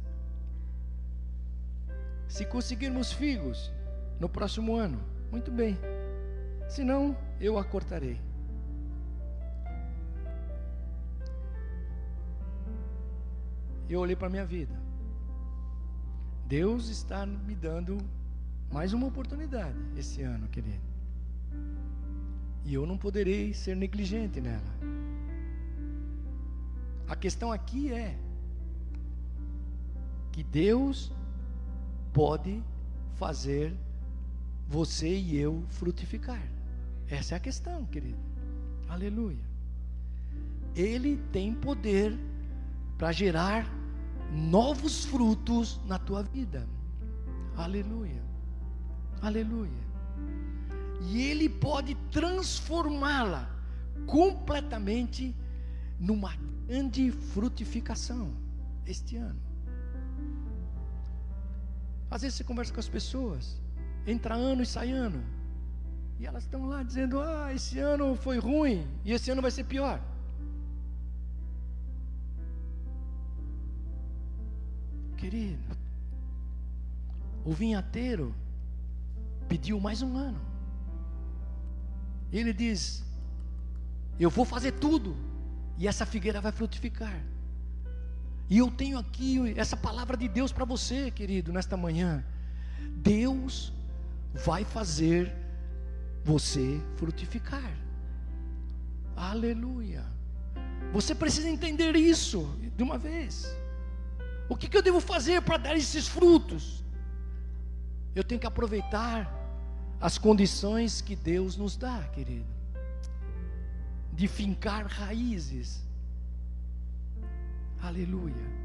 Se 2.27 2.45
conseguirmos 2.45 3.11
figos 3.11 3.73
no 4.19 4.29
próximo 4.29 4.75
ano, 4.75 5.03
muito 5.31 5.49
bem. 5.49 5.79
Senão, 6.69 7.17
eu 7.39 7.57
a 7.57 7.63
cortarei. 7.63 8.21
Eu 13.89 13.99
olhei 13.99 14.15
para 14.15 14.27
a 14.27 14.29
minha 14.29 14.45
vida. 14.45 14.79
Deus 16.45 16.87
está 16.87 17.25
me 17.25 17.55
dando 17.55 17.97
mais 18.71 18.93
uma 18.93 19.07
oportunidade 19.07 19.77
esse 19.97 20.21
ano, 20.21 20.47
querido. 20.47 20.81
E 22.63 22.73
eu 22.73 22.85
não 22.85 22.97
poderei 22.97 23.53
ser 23.53 23.75
negligente 23.75 24.39
nela. 24.39 24.61
A 27.07 27.15
questão 27.15 27.51
aqui 27.51 27.91
é 27.91 28.17
que 30.31 30.43
Deus 30.43 31.11
pode 32.13 32.63
fazer 33.15 33.75
você 34.67 35.19
e 35.19 35.37
eu 35.37 35.63
frutificar. 35.67 36.41
Essa 37.09 37.35
é 37.35 37.37
a 37.37 37.41
questão, 37.41 37.85
querido. 37.85 38.19
Aleluia. 38.87 39.43
Ele 40.73 41.17
tem 41.33 41.53
poder 41.53 42.17
para 42.97 43.11
gerar 43.11 43.69
novos 44.31 45.03
frutos 45.03 45.81
na 45.85 45.99
tua 45.99 46.23
vida. 46.23 46.65
Aleluia. 47.57 48.30
Aleluia. 49.21 49.69
E 51.01 51.21
ele 51.21 51.47
pode 51.47 51.95
transformá-la 52.11 53.49
completamente 54.07 55.35
numa 55.99 56.35
grande 56.35 57.11
frutificação 57.11 58.33
este 58.85 59.17
ano. 59.17 59.39
Às 62.09 62.23
vezes 62.23 62.37
você 62.37 62.43
conversa 62.43 62.73
com 62.73 62.79
as 62.79 62.89
pessoas, 62.89 63.61
entra 64.05 64.35
ano 64.35 64.63
e 64.63 64.65
sai 64.65 64.91
ano. 64.91 65.23
E 66.19 66.25
elas 66.25 66.43
estão 66.43 66.65
lá 66.65 66.83
dizendo: 66.83 67.19
Ah, 67.19 67.53
esse 67.53 67.79
ano 67.79 68.15
foi 68.15 68.37
ruim 68.39 68.87
e 69.05 69.13
esse 69.13 69.31
ano 69.31 69.41
vai 69.41 69.51
ser 69.51 69.63
pior. 69.63 70.01
Querido, 75.15 75.77
o 77.45 77.53
vinhateiro 77.53 78.33
pediu 79.51 79.81
mais 79.81 80.01
um 80.01 80.15
ano. 80.17 80.39
Ele 82.31 82.53
diz: 82.53 83.03
Eu 84.17 84.29
vou 84.29 84.45
fazer 84.45 84.71
tudo, 84.85 85.13
e 85.77 85.89
essa 85.89 86.05
figueira 86.05 86.39
vai 86.39 86.53
frutificar. 86.53 87.21
E 88.49 88.57
eu 88.59 88.71
tenho 88.71 88.97
aqui 88.97 89.53
essa 89.57 89.75
palavra 89.75 90.15
de 90.15 90.29
Deus 90.29 90.53
para 90.53 90.63
você, 90.63 91.11
querido, 91.11 91.51
nesta 91.51 91.75
manhã. 91.75 92.23
Deus 92.95 93.73
vai 94.33 94.63
fazer 94.63 95.33
você 96.23 96.79
frutificar. 96.95 97.71
Aleluia. 99.15 100.05
Você 100.93 101.13
precisa 101.13 101.49
entender 101.49 101.95
isso 101.97 102.57
de 102.77 102.83
uma 102.83 102.97
vez. 102.97 103.53
O 104.47 104.55
que, 104.55 104.69
que 104.69 104.77
eu 104.77 104.81
devo 104.81 105.01
fazer 105.01 105.41
para 105.41 105.57
dar 105.57 105.75
esses 105.75 106.07
frutos? 106.07 106.83
Eu 108.13 108.23
tenho 108.23 108.39
que 108.39 108.47
aproveitar 108.47 109.40
as 110.01 110.17
condições 110.17 110.99
que 110.99 111.15
Deus 111.15 111.55
nos 111.55 111.77
dá, 111.77 112.03
querido, 112.05 112.47
de 114.11 114.27
fincar 114.27 114.87
raízes. 114.87 115.85
Aleluia. 117.79 118.61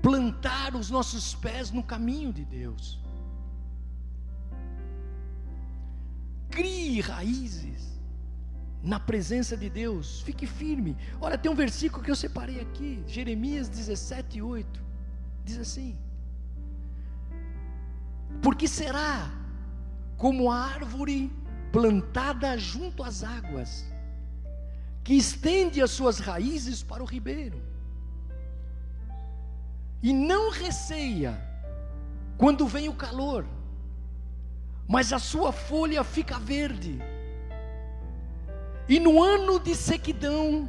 Plantar 0.00 0.74
os 0.74 0.88
nossos 0.88 1.34
pés 1.34 1.70
no 1.70 1.82
caminho 1.82 2.32
de 2.32 2.44
Deus. 2.44 2.98
Crie 6.48 7.02
raízes 7.02 7.98
na 8.82 8.98
presença 8.98 9.56
de 9.56 9.68
Deus, 9.68 10.22
fique 10.22 10.46
firme. 10.46 10.96
Olha, 11.20 11.36
tem 11.36 11.50
um 11.50 11.54
versículo 11.54 12.02
que 12.02 12.10
eu 12.10 12.16
separei 12.16 12.60
aqui, 12.60 13.02
Jeremias 13.06 13.68
17, 13.68 14.40
8. 14.40 14.82
Diz 15.44 15.58
assim: 15.58 15.98
Porque 18.40 18.66
será 18.66 19.37
como 20.18 20.50
a 20.50 20.56
árvore 20.56 21.32
plantada 21.72 22.58
junto 22.58 23.04
às 23.04 23.22
águas, 23.22 23.86
que 25.04 25.14
estende 25.14 25.80
as 25.80 25.92
suas 25.92 26.18
raízes 26.18 26.82
para 26.82 27.02
o 27.02 27.06
ribeiro, 27.06 27.62
e 30.02 30.12
não 30.12 30.50
receia 30.50 31.40
quando 32.36 32.66
vem 32.66 32.88
o 32.88 32.94
calor, 32.94 33.46
mas 34.88 35.12
a 35.12 35.20
sua 35.20 35.52
folha 35.52 36.02
fica 36.02 36.36
verde, 36.38 36.98
e 38.88 38.98
no 38.98 39.22
ano 39.22 39.60
de 39.60 39.74
sequidão 39.74 40.68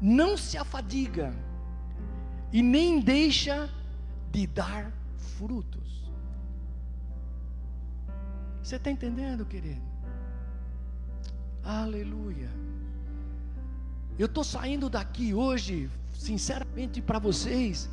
não 0.00 0.38
se 0.38 0.56
afadiga, 0.56 1.34
e 2.50 2.62
nem 2.62 2.98
deixa 2.98 3.68
de 4.30 4.46
dar 4.46 4.90
frutos. 5.36 6.01
Você 8.62 8.76
está 8.76 8.90
entendendo, 8.90 9.44
querido? 9.44 9.82
Aleluia. 11.64 12.50
Eu 14.18 14.26
estou 14.26 14.44
saindo 14.44 14.88
daqui 14.88 15.34
hoje, 15.34 15.90
sinceramente 16.12 17.00
para 17.02 17.18
vocês, 17.18 17.90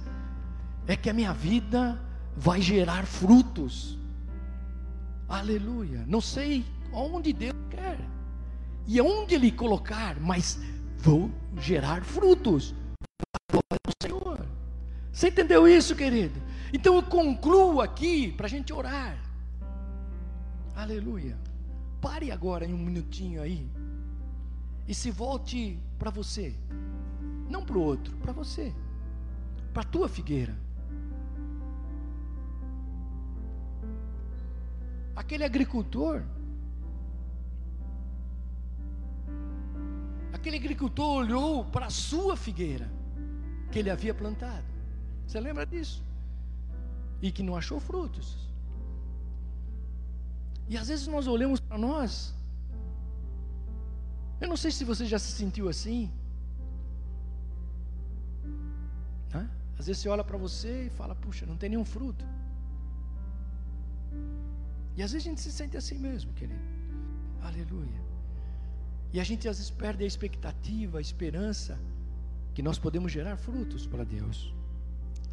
é 0.87 0.95
que 0.95 1.09
a 1.09 1.13
minha 1.13 1.33
vida 1.33 1.99
vai 2.35 2.61
gerar 2.61 3.05
frutos. 3.05 3.97
Aleluia. 5.27 6.03
Não 6.07 6.21
sei 6.21 6.65
onde 6.93 7.33
Deus 7.33 7.55
quer 7.69 7.99
e 8.85 8.99
aonde 8.99 9.35
Ele 9.35 9.51
colocar, 9.51 10.19
mas 10.19 10.59
vou 10.97 11.31
gerar 11.57 12.03
frutos. 12.03 12.75
Senhor. 14.01 14.45
Você 15.11 15.29
entendeu 15.29 15.67
isso, 15.67 15.95
querido? 15.95 16.39
Então 16.71 16.95
eu 16.95 17.03
concluo 17.03 17.81
aqui 17.81 18.31
para 18.31 18.45
a 18.45 18.49
gente 18.49 18.71
orar. 18.71 19.28
Aleluia. 20.79 21.37
Pare 21.99 22.31
agora 22.31 22.65
em 22.65 22.73
um 22.73 22.77
minutinho 22.77 23.41
aí. 23.41 23.69
E 24.87 24.93
se 24.93 25.11
volte 25.11 25.77
para 25.97 26.09
você. 26.09 26.55
Não 27.49 27.65
para 27.65 27.77
o 27.77 27.81
outro, 27.81 28.15
para 28.15 28.31
você. 28.31 28.73
Para 29.73 29.81
a 29.81 29.85
tua 29.85 30.07
figueira. 30.07 30.55
Aquele 35.13 35.43
agricultor. 35.43 36.23
Aquele 40.31 40.55
agricultor 40.55 41.17
olhou 41.23 41.65
para 41.65 41.87
a 41.87 41.89
sua 41.89 42.37
figueira 42.37 42.89
que 43.69 43.79
ele 43.79 43.89
havia 43.89 44.13
plantado. 44.13 44.69
Você 45.27 45.41
lembra 45.41 45.65
disso? 45.65 46.01
E 47.21 47.33
que 47.33 47.43
não 47.43 47.57
achou 47.57 47.81
frutos. 47.81 48.49
E 50.69 50.77
às 50.77 50.87
vezes 50.87 51.07
nós 51.07 51.25
olhamos 51.25 51.59
para 51.59 51.77
nós. 51.77 52.33
Eu 54.39 54.47
não 54.47 54.55
sei 54.55 54.71
se 54.71 54.83
você 54.85 55.05
já 55.05 55.17
se 55.17 55.31
sentiu 55.31 55.67
assim. 55.67 56.11
Né? 59.33 59.49
Às 59.79 59.87
vezes 59.87 60.01
você 60.01 60.09
olha 60.09 60.23
para 60.23 60.37
você 60.37 60.85
e 60.85 60.89
fala: 60.91 61.15
Puxa, 61.15 61.45
não 61.47 61.57
tem 61.57 61.71
nenhum 61.71 61.83
fruto. 61.83 62.23
E 64.95 65.01
às 65.01 65.11
vezes 65.11 65.25
a 65.25 65.29
gente 65.29 65.41
se 65.41 65.51
sente 65.51 65.75
assim 65.75 65.97
mesmo, 65.97 66.31
querido. 66.33 66.61
Aleluia. 67.41 68.01
E 69.11 69.19
a 69.19 69.23
gente 69.23 69.49
às 69.49 69.57
vezes 69.57 69.71
perde 69.71 70.03
a 70.03 70.07
expectativa, 70.07 70.99
a 70.99 71.01
esperança 71.01 71.79
que 72.53 72.61
nós 72.61 72.77
podemos 72.77 73.11
gerar 73.11 73.37
frutos 73.37 73.87
para 73.87 74.03
Deus. 74.03 74.53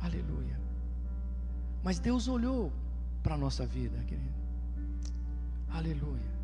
Aleluia. 0.01 0.59
Mas 1.83 1.99
Deus 1.99 2.27
olhou 2.27 2.73
para 3.23 3.35
a 3.35 3.39
nossa 3.39 3.67
vida, 3.67 3.99
querido. 4.05 4.46
Aleluia. 5.69 6.37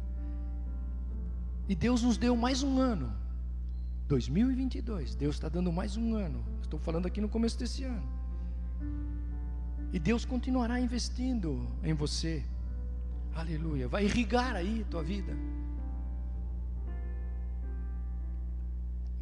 E 1.69 1.75
Deus 1.75 2.03
nos 2.03 2.17
deu 2.17 2.37
mais 2.37 2.63
um 2.63 2.79
ano. 2.79 3.13
2022. 4.09 5.15
Deus 5.15 5.37
está 5.37 5.49
dando 5.49 5.73
mais 5.73 5.97
um 5.97 6.15
ano. 6.15 6.45
Estou 6.61 6.79
falando 6.79 7.07
aqui 7.07 7.21
no 7.21 7.29
começo 7.29 7.59
desse 7.59 7.85
ano. 7.85 8.07
E 9.93 9.99
Deus 9.99 10.25
continuará 10.25 10.81
investindo 10.81 11.67
em 11.83 11.95
você. 11.95 12.45
Aleluia. 13.35 13.89
Vai 13.89 14.05
irrigar 14.05 14.55
aí 14.55 14.83
a 14.83 14.91
tua 14.91 15.03
vida. 15.03 15.33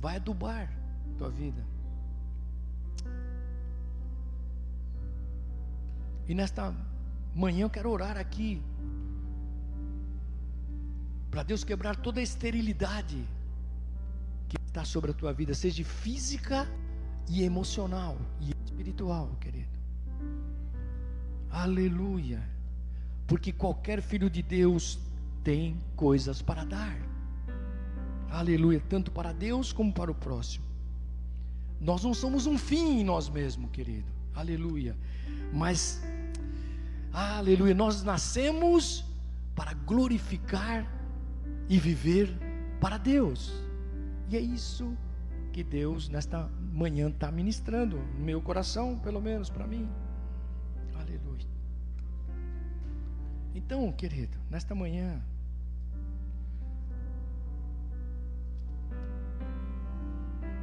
Vai 0.01 0.17
adubar 0.17 0.73
a 1.15 1.19
tua 1.19 1.31
vida. 1.31 1.63
E 6.27 6.35
nesta 6.35 6.75
manhã 7.35 7.63
eu 7.63 7.71
quero 7.71 7.91
orar 7.91 8.17
aqui. 8.17 8.63
Para 11.31 11.43
Deus 11.43 11.63
quebrar 11.63 11.97
toda 11.97 12.21
a 12.21 12.23
esterilidade 12.23 13.27
que 14.49 14.57
está 14.67 14.85
sobre 14.85 15.13
a 15.13 15.15
tua 15.15 15.33
vida, 15.33 15.55
seja 15.55 15.85
física 15.85 16.69
e 17.29 17.43
emocional 17.43 18.19
e 18.41 18.51
espiritual, 18.65 19.37
querido. 19.41 19.69
Aleluia. 21.51 22.43
Porque 23.27 23.53
qualquer 23.53 24.03
filho 24.03 24.29
de 24.29 24.43
Deus 24.43 24.99
tem 25.45 25.81
coisas 25.95 26.43
para 26.43 26.65
dar. 26.65 26.99
Aleluia, 28.29 28.83
tanto 28.89 29.11
para 29.11 29.33
Deus 29.33 29.73
como 29.73 29.93
para 29.93 30.11
o 30.11 30.15
próximo. 30.15 30.65
Nós 31.81 32.03
não 32.03 32.13
somos 32.13 32.47
um 32.47 32.59
fim 32.59 33.01
em 33.01 33.05
nós 33.05 33.29
mesmos, 33.29 33.71
querido. 33.71 34.11
Aleluia. 34.35 34.97
Mas 35.53 36.03
Aleluia. 37.13 37.75
Nós 37.75 38.03
nascemos 38.03 39.05
para 39.55 39.75
glorificar 39.75 40.87
e 41.71 41.79
viver 41.79 42.29
para 42.81 42.99
Deus. 42.99 43.53
E 44.29 44.37
é 44.37 44.41
isso 44.41 44.97
que 45.53 45.63
Deus 45.63 46.09
nesta 46.09 46.49
manhã 46.73 47.09
está 47.09 47.31
ministrando 47.31 47.97
no 47.97 48.25
meu 48.25 48.43
coração, 48.43 48.99
pelo 48.99 49.21
menos 49.21 49.49
para 49.49 49.69
mim. 49.69 49.89
Aleluia. 50.95 51.47
Então, 53.55 53.91
querido, 53.93 54.37
nesta 54.51 54.75
manhã, 54.75 55.23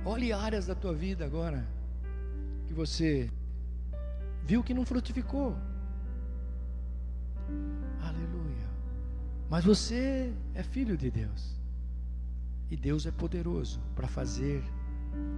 olhe 0.03 0.33
áreas 0.33 0.67
da 0.67 0.75
tua 0.75 0.93
vida 0.93 1.25
agora 1.25 1.65
que 2.65 2.73
você 2.73 3.31
viu 4.43 4.61
que 4.61 4.73
não 4.73 4.85
frutificou. 4.85 5.55
Mas 9.49 9.63
você 9.63 10.33
é 10.53 10.63
filho 10.63 10.97
de 10.97 11.09
Deus. 11.09 11.55
E 12.69 12.75
Deus 12.75 13.05
é 13.05 13.11
poderoso 13.11 13.79
para 13.95 14.07
fazer 14.07 14.61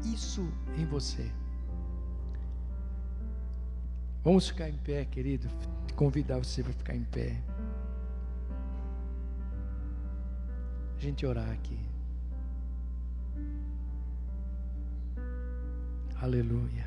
isso 0.03 0.51
em 0.77 0.85
você. 0.85 1.31
Vamos 4.23 4.47
ficar 4.47 4.67
em 4.69 4.77
pé, 4.77 5.05
querido. 5.05 5.47
Convidar 5.95 6.37
você 6.37 6.63
para 6.63 6.73
ficar 6.73 6.95
em 6.95 7.03
pé. 7.03 7.41
A 10.97 10.99
gente 10.99 11.25
orar 11.25 11.49
aqui. 11.51 11.79
Aleluia. 16.21 16.85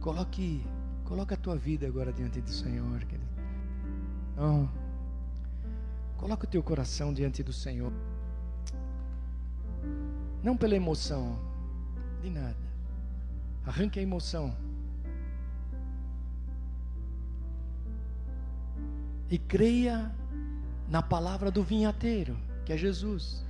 Coloque, 0.00 0.66
coloque 1.10 1.34
a 1.34 1.36
tua 1.36 1.56
vida 1.56 1.88
agora 1.88 2.12
diante 2.12 2.40
do 2.40 2.50
Senhor, 2.50 3.00
querido. 3.00 3.28
Não. 4.36 4.70
Coloque 6.16 6.44
o 6.44 6.48
teu 6.48 6.62
coração 6.62 7.12
diante 7.12 7.42
do 7.42 7.52
Senhor. 7.52 7.92
Não 10.40 10.56
pela 10.56 10.76
emoção, 10.76 11.36
de 12.22 12.30
nada. 12.30 12.56
Arranque 13.66 13.98
a 13.98 14.02
emoção. 14.02 14.56
E 19.28 19.36
creia 19.36 20.14
na 20.88 21.02
palavra 21.02 21.50
do 21.50 21.64
vinhateiro, 21.64 22.38
que 22.64 22.72
é 22.72 22.76
Jesus. 22.76 23.44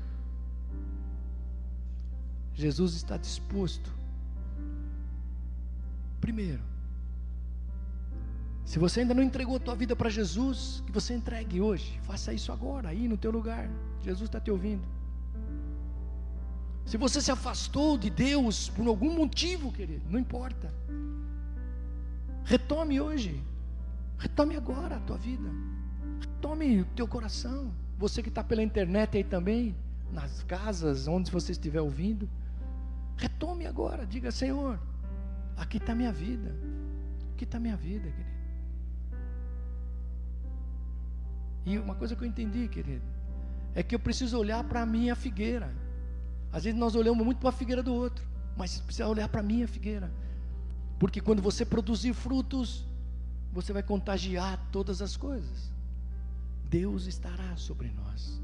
Jesus 2.54 2.94
está 2.94 3.18
disposto 3.18 4.00
Primeiro, 6.20 6.62
se 8.70 8.78
você 8.78 9.00
ainda 9.00 9.12
não 9.12 9.24
entregou 9.24 9.56
a 9.56 9.58
tua 9.58 9.74
vida 9.74 9.96
para 9.96 10.08
Jesus, 10.08 10.80
que 10.86 10.92
você 10.92 11.12
entregue 11.12 11.60
hoje. 11.60 11.98
Faça 12.04 12.32
isso 12.32 12.52
agora, 12.52 12.90
aí 12.90 13.08
no 13.08 13.16
teu 13.16 13.32
lugar. 13.32 13.68
Jesus 14.00 14.28
está 14.28 14.38
te 14.38 14.48
ouvindo. 14.48 14.86
Se 16.86 16.96
você 16.96 17.20
se 17.20 17.32
afastou 17.32 17.98
de 17.98 18.08
Deus 18.08 18.68
por 18.68 18.86
algum 18.86 19.12
motivo, 19.12 19.72
querido, 19.72 20.08
não 20.08 20.20
importa. 20.20 20.72
Retome 22.44 23.00
hoje. 23.00 23.42
Retome 24.16 24.54
agora 24.54 24.98
a 24.98 25.00
tua 25.00 25.18
vida. 25.18 25.50
Retome 26.20 26.82
o 26.82 26.84
teu 26.94 27.08
coração. 27.08 27.74
Você 27.98 28.22
que 28.22 28.28
está 28.28 28.44
pela 28.44 28.62
internet 28.62 29.16
aí 29.16 29.24
também, 29.24 29.74
nas 30.12 30.44
casas, 30.44 31.08
onde 31.08 31.28
você 31.28 31.50
estiver 31.50 31.80
ouvindo. 31.80 32.30
Retome 33.16 33.66
agora. 33.66 34.06
Diga, 34.06 34.30
Senhor, 34.30 34.78
Aqui 35.56 35.78
está 35.78 35.92
minha 35.92 36.12
vida. 36.12 36.54
Aqui 37.34 37.42
está 37.42 37.58
minha 37.58 37.76
vida, 37.76 38.08
querido. 38.08 38.29
E 41.70 41.78
uma 41.78 41.94
coisa 41.94 42.16
que 42.16 42.24
eu 42.24 42.26
entendi, 42.26 42.66
querido, 42.66 43.04
é 43.76 43.80
que 43.80 43.94
eu 43.94 44.00
preciso 44.00 44.36
olhar 44.36 44.64
para 44.64 44.82
a 44.82 44.86
minha 44.86 45.14
figueira. 45.14 45.72
Às 46.52 46.64
vezes 46.64 46.76
nós 46.76 46.96
olhamos 46.96 47.24
muito 47.24 47.38
para 47.38 47.50
a 47.50 47.52
figueira 47.52 47.80
do 47.80 47.94
outro, 47.94 48.26
mas 48.56 48.80
precisa 48.80 49.06
olhar 49.06 49.28
para 49.28 49.38
a 49.38 49.42
minha 49.44 49.68
figueira. 49.68 50.10
Porque 50.98 51.20
quando 51.20 51.40
você 51.40 51.64
produzir 51.64 52.12
frutos, 52.12 52.84
você 53.52 53.72
vai 53.72 53.84
contagiar 53.84 54.58
todas 54.72 55.00
as 55.00 55.16
coisas. 55.16 55.72
Deus 56.68 57.06
estará 57.06 57.56
sobre 57.56 57.88
nós. 57.92 58.42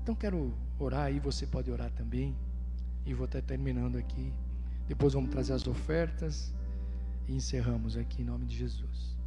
Então 0.00 0.14
quero 0.14 0.54
orar 0.78 1.12
e 1.12 1.18
você 1.18 1.48
pode 1.48 1.68
orar 1.68 1.90
também. 1.90 2.36
E 3.04 3.12
vou 3.12 3.26
estar 3.26 3.42
terminando 3.42 3.96
aqui. 3.96 4.32
Depois 4.86 5.14
vamos 5.14 5.30
trazer 5.30 5.52
as 5.52 5.66
ofertas 5.66 6.54
e 7.26 7.34
encerramos 7.34 7.96
aqui 7.96 8.22
em 8.22 8.24
nome 8.24 8.46
de 8.46 8.56
Jesus. 8.56 9.17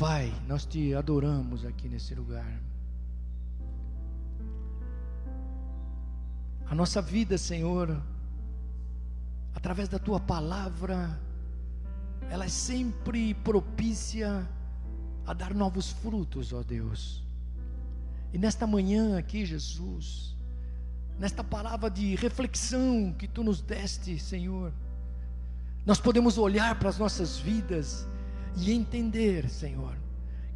Pai, 0.00 0.32
nós 0.48 0.64
te 0.64 0.94
adoramos 0.94 1.62
aqui 1.62 1.86
nesse 1.86 2.14
lugar. 2.14 2.58
A 6.64 6.74
nossa 6.74 7.02
vida, 7.02 7.36
Senhor, 7.36 8.02
através 9.54 9.90
da 9.90 9.98
tua 9.98 10.18
palavra, 10.18 11.20
ela 12.30 12.46
é 12.46 12.48
sempre 12.48 13.34
propícia 13.34 14.48
a 15.26 15.34
dar 15.34 15.52
novos 15.52 15.90
frutos, 15.90 16.54
ó 16.54 16.62
Deus. 16.62 17.22
E 18.32 18.38
nesta 18.38 18.66
manhã 18.66 19.18
aqui, 19.18 19.44
Jesus, 19.44 20.34
nesta 21.18 21.44
palavra 21.44 21.90
de 21.90 22.14
reflexão 22.14 23.14
que 23.18 23.28
tu 23.28 23.44
nos 23.44 23.60
deste, 23.60 24.18
Senhor, 24.18 24.72
nós 25.84 26.00
podemos 26.00 26.38
olhar 26.38 26.78
para 26.78 26.88
as 26.88 26.96
nossas 26.96 27.36
vidas 27.36 28.08
e 28.56 28.72
entender, 28.72 29.48
Senhor, 29.48 29.96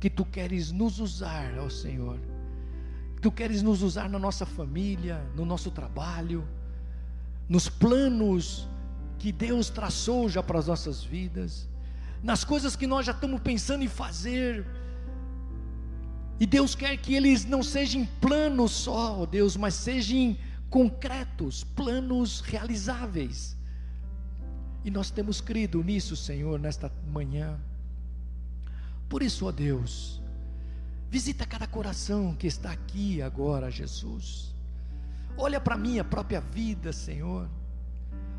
que 0.01 0.11
tu 0.11 0.25
queres 0.25 0.71
nos 0.73 0.99
usar, 0.99 1.59
ó 1.59 1.69
Senhor. 1.69 2.19
Tu 3.21 3.33
queres 3.33 3.63
nos 3.63 3.83
usar 3.83 4.09
na 4.09 4.19
nossa 4.19 4.45
família, 4.45 5.19
no 5.35 5.45
nosso 5.45 5.71
trabalho, 5.71 6.47
nos 7.49 7.69
planos 7.69 8.69
que 9.19 9.33
Deus 9.33 9.71
traçou 9.71 10.29
já 10.29 10.43
para 10.43 10.59
as 10.59 10.67
nossas 10.67 11.03
vidas, 11.03 11.69
nas 12.23 12.45
coisas 12.45 12.77
que 12.77 12.87
nós 12.87 13.07
já 13.07 13.13
estamos 13.13 13.41
pensando 13.41 13.83
em 13.83 13.89
fazer. 13.89 14.67
E 16.39 16.47
Deus 16.47 16.75
quer 16.75 16.97
que 16.99 17.15
eles 17.15 17.45
não 17.45 17.63
sejam 17.63 18.07
planos 18.21 18.73
só, 18.73 19.21
ó 19.21 19.27
Deus, 19.27 19.57
mas 19.57 19.75
sejam 19.75 20.37
concretos, 20.69 21.65
planos 21.65 22.41
realizáveis. 22.41 23.57
E 24.85 24.91
nós 24.91 25.11
temos 25.11 25.41
crido 25.41 25.83
nisso, 25.83 26.15
Senhor, 26.15 26.59
nesta 26.59 26.93
manhã. 27.07 27.59
Por 29.09 29.23
isso, 29.23 29.47
ó 29.47 29.53
Deus, 29.53 30.21
visita 31.11 31.47
cada 31.47 31.67
coração 31.67 32.35
que 32.35 32.47
está 32.47 32.71
aqui 32.71 33.23
agora, 33.23 33.71
Jesus. 33.71 34.55
Olha 35.37 35.61
para 35.61 35.75
a 35.75 35.79
minha 35.79 36.05
própria 36.05 36.41
vida, 36.41 36.93
Senhor. 36.93 37.49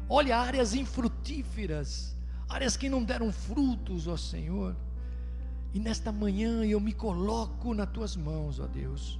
Olha 0.07 0.37
áreas 0.37 0.73
infrutíferas, 0.73 2.15
áreas 2.47 2.77
que 2.77 2.89
não 2.89 3.03
deram 3.03 3.31
frutos, 3.31 4.07
ó 4.07 4.17
Senhor. 4.17 4.75
E 5.73 5.79
nesta 5.79 6.11
manhã 6.11 6.63
eu 6.63 6.79
me 6.79 6.93
coloco 6.93 7.73
nas 7.73 7.89
tuas 7.89 8.15
mãos, 8.15 8.59
ó 8.59 8.67
Deus 8.67 9.19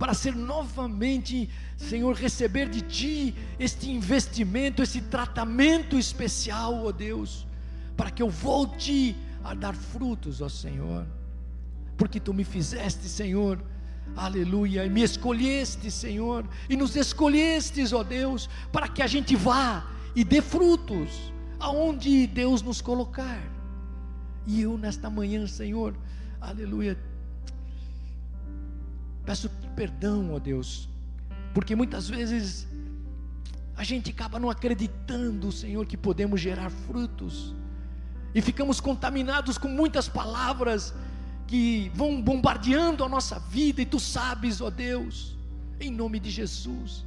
para 0.00 0.14
ser 0.14 0.34
novamente, 0.34 1.50
Senhor, 1.76 2.14
receber 2.14 2.70
de 2.70 2.80
Ti 2.80 3.34
este 3.58 3.90
investimento, 3.90 4.82
esse 4.82 5.02
tratamento 5.02 5.98
especial, 5.98 6.86
ó 6.86 6.90
Deus, 6.90 7.46
para 7.98 8.10
que 8.10 8.22
eu 8.22 8.30
volte 8.30 9.14
a 9.42 9.54
dar 9.54 9.74
frutos, 9.74 10.40
ó 10.40 10.48
Senhor, 10.48 11.06
porque 11.96 12.20
Tu 12.20 12.32
me 12.32 12.44
fizeste, 12.44 13.08
Senhor, 13.08 13.62
aleluia, 14.16 14.84
e 14.84 14.90
me 14.90 15.02
escolheste, 15.02 15.90
Senhor, 15.90 16.46
e 16.68 16.76
nos 16.76 16.96
escolhestes, 16.96 17.92
ó 17.92 18.02
Deus, 18.02 18.48
para 18.72 18.88
que 18.88 19.02
a 19.02 19.06
gente 19.06 19.36
vá 19.36 19.86
e 20.14 20.24
dê 20.24 20.40
frutos, 20.40 21.32
aonde 21.58 22.26
Deus 22.26 22.62
nos 22.62 22.80
colocar. 22.80 23.40
E 24.46 24.62
eu 24.62 24.76
nesta 24.76 25.08
manhã, 25.08 25.46
Senhor, 25.46 25.94
aleluia, 26.40 26.98
peço 29.24 29.48
perdão, 29.76 30.32
ó 30.34 30.38
Deus, 30.38 30.88
porque 31.54 31.74
muitas 31.76 32.08
vezes 32.08 32.66
a 33.76 33.84
gente 33.84 34.10
acaba 34.10 34.38
não 34.38 34.50
acreditando, 34.50 35.50
Senhor, 35.50 35.86
que 35.86 35.96
podemos 35.96 36.40
gerar 36.40 36.70
frutos, 36.70 37.54
e 38.34 38.40
ficamos 38.40 38.80
contaminados 38.80 39.58
com 39.58 39.68
muitas 39.68 40.08
palavras 40.08 40.94
que 41.46 41.90
vão 41.94 42.22
bombardeando 42.22 43.02
a 43.02 43.08
nossa 43.08 43.38
vida, 43.38 43.82
e 43.82 43.86
tu 43.86 43.98
sabes, 43.98 44.60
ó 44.60 44.70
Deus, 44.70 45.36
em 45.80 45.90
nome 45.90 46.20
de 46.20 46.30
Jesus, 46.30 47.04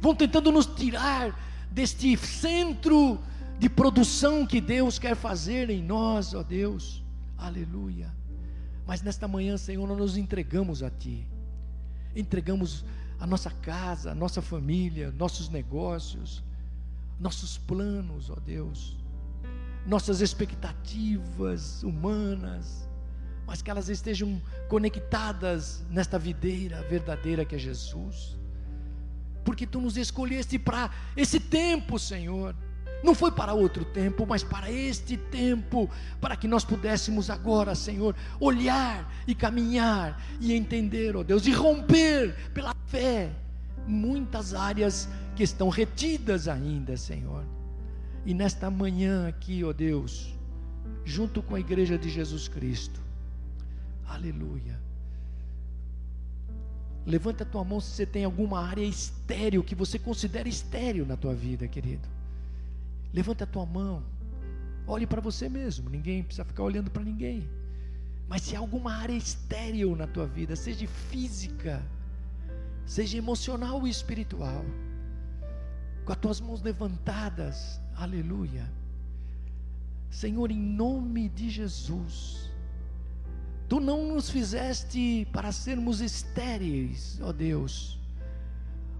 vão 0.00 0.14
tentando 0.14 0.50
nos 0.50 0.66
tirar 0.66 1.38
deste 1.70 2.16
centro 2.16 3.20
de 3.58 3.68
produção 3.68 4.46
que 4.46 4.60
Deus 4.60 4.98
quer 4.98 5.14
fazer 5.14 5.68
em 5.68 5.82
nós, 5.82 6.32
ó 6.34 6.42
Deus. 6.42 7.02
Aleluia. 7.36 8.10
Mas 8.86 9.02
nesta 9.02 9.28
manhã, 9.28 9.56
Senhor, 9.56 9.86
nós 9.86 9.98
nos 9.98 10.16
entregamos 10.16 10.82
a 10.82 10.90
Ti. 10.90 11.26
Entregamos 12.14 12.84
a 13.18 13.26
nossa 13.26 13.50
casa, 13.50 14.12
a 14.12 14.14
nossa 14.14 14.40
família, 14.42 15.12
nossos 15.12 15.48
negócios, 15.48 16.42
nossos 17.18 17.58
planos, 17.58 18.30
ó 18.30 18.36
Deus. 18.36 18.96
Nossas 19.86 20.20
expectativas 20.20 21.82
humanas, 21.82 22.88
mas 23.46 23.60
que 23.60 23.70
elas 23.70 23.88
estejam 23.88 24.40
conectadas 24.68 25.84
nesta 25.90 26.18
videira 26.18 26.82
verdadeira 26.82 27.44
que 27.44 27.54
é 27.54 27.58
Jesus. 27.58 28.38
Porque 29.44 29.66
tu 29.66 29.80
nos 29.80 29.96
escolheste 29.96 30.58
para 30.58 30.90
esse 31.16 31.38
tempo, 31.38 31.98
Senhor 31.98 32.54
não 33.04 33.14
foi 33.14 33.30
para 33.30 33.52
outro 33.52 33.84
tempo, 33.84 34.26
mas 34.26 34.42
para 34.42 34.70
este 34.70 35.18
tempo, 35.18 35.90
para 36.22 36.36
que 36.36 36.48
nós 36.48 36.64
pudéssemos 36.64 37.28
agora, 37.28 37.74
Senhor, 37.74 38.16
olhar 38.40 39.12
e 39.26 39.34
caminhar 39.34 40.18
e 40.40 40.54
entender, 40.54 41.14
ó 41.14 41.22
Deus, 41.22 41.46
e 41.46 41.52
romper 41.52 42.34
pela 42.54 42.74
fé 42.86 43.30
muitas 43.86 44.54
áreas 44.54 45.06
que 45.36 45.42
estão 45.42 45.68
retidas 45.68 46.48
ainda, 46.48 46.96
Senhor. 46.96 47.44
E 48.26 48.32
nesta 48.32 48.70
manhã 48.70 49.28
aqui, 49.28 49.62
ó 49.64 49.72
Deus, 49.72 50.34
junto 51.04 51.42
com 51.42 51.54
a 51.54 51.60
igreja 51.60 51.98
de 51.98 52.08
Jesus 52.08 52.48
Cristo, 52.48 53.00
aleluia. 54.06 54.80
Levanta 57.06 57.44
a 57.44 57.46
tua 57.46 57.62
mão 57.62 57.80
se 57.80 57.90
você 57.90 58.06
tem 58.06 58.24
alguma 58.24 58.66
área 58.66 58.84
estéril 58.84 59.62
que 59.62 59.74
você 59.74 59.98
considera 59.98 60.48
estéril 60.48 61.04
na 61.04 61.16
tua 61.16 61.34
vida, 61.34 61.68
querido. 61.68 62.08
Levanta 63.12 63.44
a 63.44 63.46
tua 63.46 63.66
mão. 63.66 64.02
Olhe 64.86 65.06
para 65.06 65.20
você 65.20 65.48
mesmo. 65.48 65.90
Ninguém 65.90 66.22
precisa 66.22 66.46
ficar 66.46 66.62
olhando 66.62 66.90
para 66.90 67.04
ninguém. 67.04 67.46
Mas 68.26 68.42
se 68.42 68.56
há 68.56 68.58
alguma 68.58 68.94
área 68.94 69.12
estéril 69.12 69.94
na 69.94 70.06
tua 70.06 70.26
vida, 70.26 70.56
seja 70.56 70.86
física, 70.88 71.82
seja 72.86 73.18
emocional 73.18 73.76
ou 73.76 73.86
espiritual, 73.86 74.64
com 76.04 76.12
as 76.12 76.18
tuas 76.18 76.40
mãos 76.40 76.62
levantadas, 76.62 77.80
aleluia. 77.96 78.70
Senhor, 80.10 80.50
em 80.50 80.58
nome 80.58 81.28
de 81.28 81.50
Jesus, 81.50 82.50
Tu 83.68 83.80
não 83.80 84.06
nos 84.14 84.28
fizeste 84.28 85.26
para 85.32 85.50
sermos 85.50 86.00
estéreis, 86.00 87.18
ó 87.22 87.32
Deus, 87.32 87.98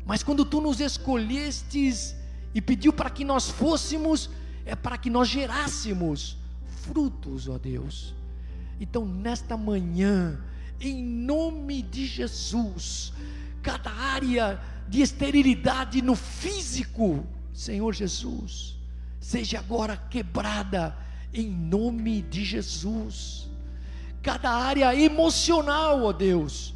mas 0.07 0.23
quando 0.23 0.45
Tu 0.45 0.61
nos 0.61 0.81
escolhestes, 0.81 2.17
e 2.55 2.61
pediu 2.61 2.93
para 2.93 3.11
que 3.11 3.25
nós 3.25 3.51
fôssemos, 3.51 4.31
é 4.65 4.77
para 4.77 4.97
que 4.97 5.11
nós 5.11 5.29
gerássemos 5.29 6.39
frutos, 6.83 7.49
ó 7.49 7.59
Deus. 7.59 8.15
Então, 8.81 9.05
nesta 9.05 9.57
manhã, 9.57 10.41
em 10.81 11.03
nome 11.03 11.83
de 11.83 12.07
Jesus, 12.07 13.13
cada 13.63 13.91
área 13.91 14.61
de 14.89 15.01
esterilidade 15.01 16.03
no 16.03 16.15
físico, 16.15 17.27
Senhor 17.53 17.95
Jesus, 17.95 18.77
seja 19.21 19.59
agora 19.59 19.97
quebrada 19.97 20.97
em 21.33 21.49
nome 21.49 22.23
de 22.23 22.45
Jesus. 22.45 23.49
Cada 24.23 24.51
área 24.51 24.95
emocional, 24.95 26.05
ó 26.05 26.13
Deus, 26.13 26.75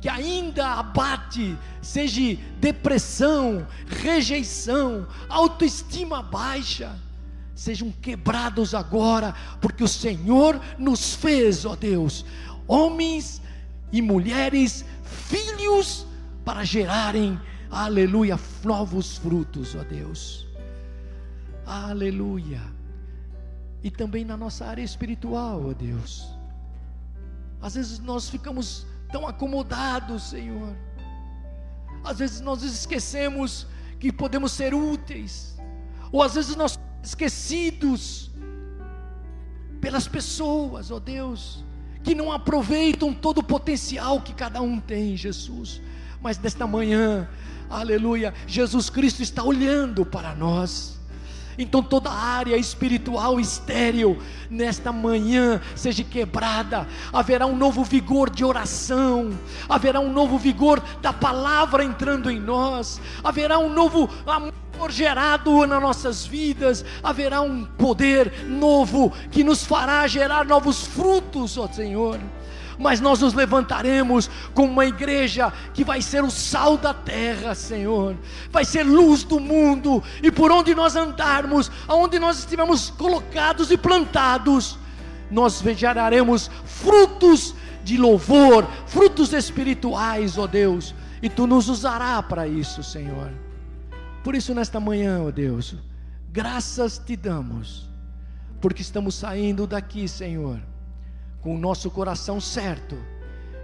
que 0.00 0.08
ainda 0.08 0.74
abate, 0.74 1.56
seja 1.82 2.38
depressão, 2.60 3.66
rejeição, 3.86 5.06
autoestima 5.28 6.22
baixa, 6.22 6.96
sejam 7.54 7.90
quebrados 7.90 8.74
agora, 8.74 9.34
porque 9.60 9.82
o 9.82 9.88
Senhor 9.88 10.60
nos 10.78 11.14
fez, 11.14 11.64
ó 11.64 11.74
Deus, 11.74 12.24
homens 12.66 13.42
e 13.90 14.00
mulheres, 14.00 14.84
filhos, 15.02 16.06
para 16.48 16.64
gerarem, 16.64 17.38
aleluia, 17.70 18.40
novos 18.64 19.18
frutos, 19.18 19.74
ó 19.74 19.84
Deus, 19.84 20.46
aleluia, 21.66 22.62
e 23.82 23.90
também 23.90 24.24
na 24.24 24.34
nossa 24.34 24.64
área 24.64 24.80
espiritual, 24.80 25.68
ó 25.68 25.74
Deus, 25.74 26.26
às 27.60 27.74
vezes 27.74 27.98
nós 27.98 28.30
ficamos 28.30 28.86
tão 29.12 29.28
acomodados, 29.28 30.30
Senhor. 30.30 30.74
Às 32.02 32.18
vezes 32.18 32.40
nós 32.40 32.62
esquecemos 32.62 33.66
que 34.00 34.10
podemos 34.10 34.52
ser 34.52 34.72
úteis, 34.72 35.54
ou 36.10 36.22
às 36.22 36.34
vezes 36.34 36.56
nós 36.56 36.80
esquecidos 37.02 38.30
pelas 39.82 40.08
pessoas, 40.08 40.90
ó 40.90 40.98
Deus, 40.98 41.62
que 42.02 42.14
não 42.14 42.32
aproveitam 42.32 43.12
todo 43.12 43.38
o 43.38 43.44
potencial 43.44 44.22
que 44.22 44.32
cada 44.32 44.62
um 44.62 44.80
tem, 44.80 45.14
Jesus. 45.14 45.82
Mas 46.20 46.38
nesta 46.38 46.66
manhã, 46.66 47.28
aleluia, 47.70 48.34
Jesus 48.46 48.90
Cristo 48.90 49.22
está 49.22 49.42
olhando 49.42 50.04
para 50.04 50.34
nós 50.34 50.98
então 51.58 51.82
toda 51.82 52.10
área 52.10 52.56
espiritual 52.56 53.40
estéril 53.40 54.18
nesta 54.48 54.92
manhã 54.92 55.60
seja 55.74 56.04
quebrada. 56.04 56.86
Haverá 57.12 57.46
um 57.46 57.56
novo 57.56 57.82
vigor 57.82 58.30
de 58.30 58.44
oração, 58.44 59.36
haverá 59.68 59.98
um 59.98 60.12
novo 60.12 60.38
vigor 60.38 60.80
da 61.02 61.12
palavra 61.12 61.84
entrando 61.84 62.30
em 62.30 62.38
nós, 62.38 63.00
haverá 63.24 63.58
um 63.58 63.72
novo 63.72 64.08
amor 64.24 64.52
gerado 64.88 65.66
nas 65.66 65.82
nossas 65.82 66.24
vidas, 66.24 66.84
haverá 67.02 67.40
um 67.40 67.64
poder 67.64 68.46
novo 68.46 69.12
que 69.32 69.42
nos 69.42 69.64
fará 69.64 70.06
gerar 70.06 70.44
novos 70.44 70.86
frutos, 70.86 71.58
ó 71.58 71.66
Senhor 71.66 72.20
mas 72.78 73.00
nós 73.00 73.20
nos 73.20 73.34
levantaremos 73.34 74.30
como 74.54 74.72
uma 74.72 74.86
igreja 74.86 75.52
que 75.74 75.84
vai 75.84 76.00
ser 76.00 76.22
o 76.22 76.30
sal 76.30 76.76
da 76.76 76.94
terra, 76.94 77.54
Senhor, 77.54 78.16
vai 78.50 78.64
ser 78.64 78.84
luz 78.84 79.24
do 79.24 79.40
mundo, 79.40 80.02
e 80.22 80.30
por 80.30 80.52
onde 80.52 80.74
nós 80.74 80.94
andarmos, 80.94 81.70
aonde 81.88 82.18
nós 82.18 82.38
estivermos 82.38 82.90
colocados 82.90 83.70
e 83.70 83.76
plantados, 83.76 84.78
nós 85.30 85.60
geraremos 85.76 86.50
frutos 86.64 87.54
de 87.82 87.96
louvor, 87.96 88.66
frutos 88.86 89.32
espirituais, 89.32 90.38
ó 90.38 90.46
Deus, 90.46 90.94
e 91.20 91.28
tu 91.28 91.46
nos 91.46 91.68
usará 91.68 92.22
para 92.22 92.46
isso, 92.46 92.82
Senhor. 92.82 93.32
Por 94.22 94.34
isso, 94.34 94.54
nesta 94.54 94.78
manhã, 94.78 95.22
ó 95.26 95.30
Deus, 95.30 95.74
graças 96.30 96.98
te 96.98 97.16
damos, 97.16 97.88
porque 98.60 98.82
estamos 98.82 99.16
saindo 99.16 99.66
daqui, 99.66 100.06
Senhor 100.06 100.67
com 101.40 101.54
o 101.54 101.58
nosso 101.58 101.90
coração 101.90 102.40
certo 102.40 102.96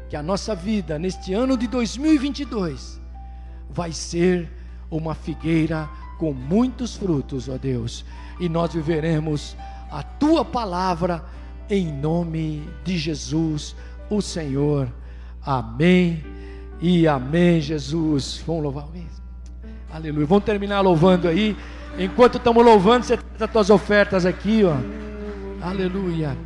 que 0.08 0.16
a 0.16 0.22
nossa 0.22 0.54
vida 0.54 0.98
neste 0.98 1.32
ano 1.32 1.56
de 1.56 1.66
2022 1.66 3.00
vai 3.68 3.92
ser 3.92 4.50
uma 4.90 5.14
figueira 5.14 5.88
com 6.18 6.32
muitos 6.32 6.94
frutos, 6.96 7.48
ó 7.48 7.58
Deus, 7.58 8.04
e 8.38 8.48
nós 8.48 8.72
viveremos 8.72 9.56
a 9.90 10.02
tua 10.02 10.44
palavra 10.44 11.24
em 11.68 11.92
nome 11.92 12.68
de 12.84 12.96
Jesus, 12.96 13.74
o 14.10 14.20
Senhor. 14.20 14.88
Amém 15.44 16.24
e 16.80 17.06
amém, 17.08 17.60
Jesus. 17.60 18.42
Vamos 18.46 18.62
louvar 18.62 18.86
mesmo. 18.88 19.10
Aleluia. 19.92 20.26
Vamos 20.26 20.44
terminar 20.44 20.80
louvando 20.80 21.28
aí. 21.28 21.56
Enquanto 21.98 22.38
estamos 22.38 22.64
louvando, 22.64 23.04
você 23.04 23.16
traz 23.16 23.42
as 23.42 23.50
tuas 23.50 23.70
ofertas 23.70 24.26
aqui, 24.26 24.62
ó. 24.64 24.76
Aleluia. 25.64 26.36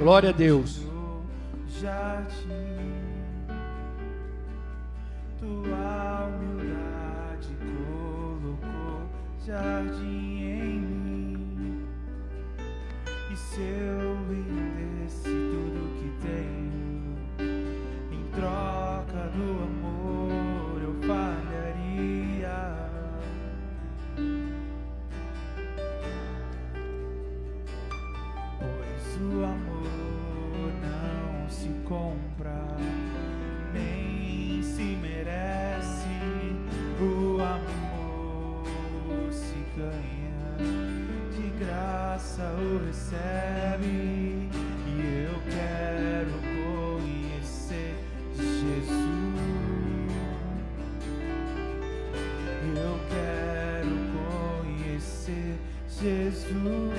Glória 0.00 0.30
a 0.30 0.32
Deus. 0.32 0.80
Tua 5.38 6.26
humildade 6.26 7.48
colocou 7.60 9.02
jardim 9.46 10.42
em 10.42 10.80
mim, 10.80 11.86
e 13.30 13.36
se 13.36 13.60
percebe 43.10 44.48
e 44.86 45.26
eu 45.26 45.34
quero 45.50 46.30
conhecer 46.54 47.96
Jesus. 48.36 48.88
Eu 52.76 53.00
quero 53.10 53.94
conhecer 54.62 55.58
Jesus. 55.88 56.89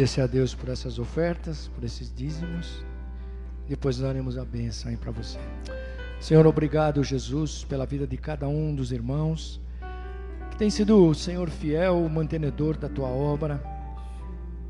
Agradecer 0.00 0.22
a 0.22 0.26
Deus 0.26 0.54
por 0.54 0.70
essas 0.70 0.98
ofertas, 0.98 1.68
por 1.74 1.84
esses 1.84 2.10
dízimos. 2.10 2.82
Depois 3.68 3.98
daremos 3.98 4.38
a 4.38 4.46
bênção 4.46 4.90
aí 4.90 4.96
para 4.96 5.10
você. 5.10 5.38
Senhor, 6.18 6.46
obrigado, 6.46 7.04
Jesus, 7.04 7.64
pela 7.64 7.84
vida 7.84 8.06
de 8.06 8.16
cada 8.16 8.48
um 8.48 8.74
dos 8.74 8.92
irmãos 8.92 9.60
que 10.50 10.56
tem 10.56 10.70
sido, 10.70 11.12
Senhor, 11.12 11.50
fiel, 11.50 12.08
mantenedor 12.08 12.78
da 12.78 12.88
tua 12.88 13.08
obra. 13.08 13.62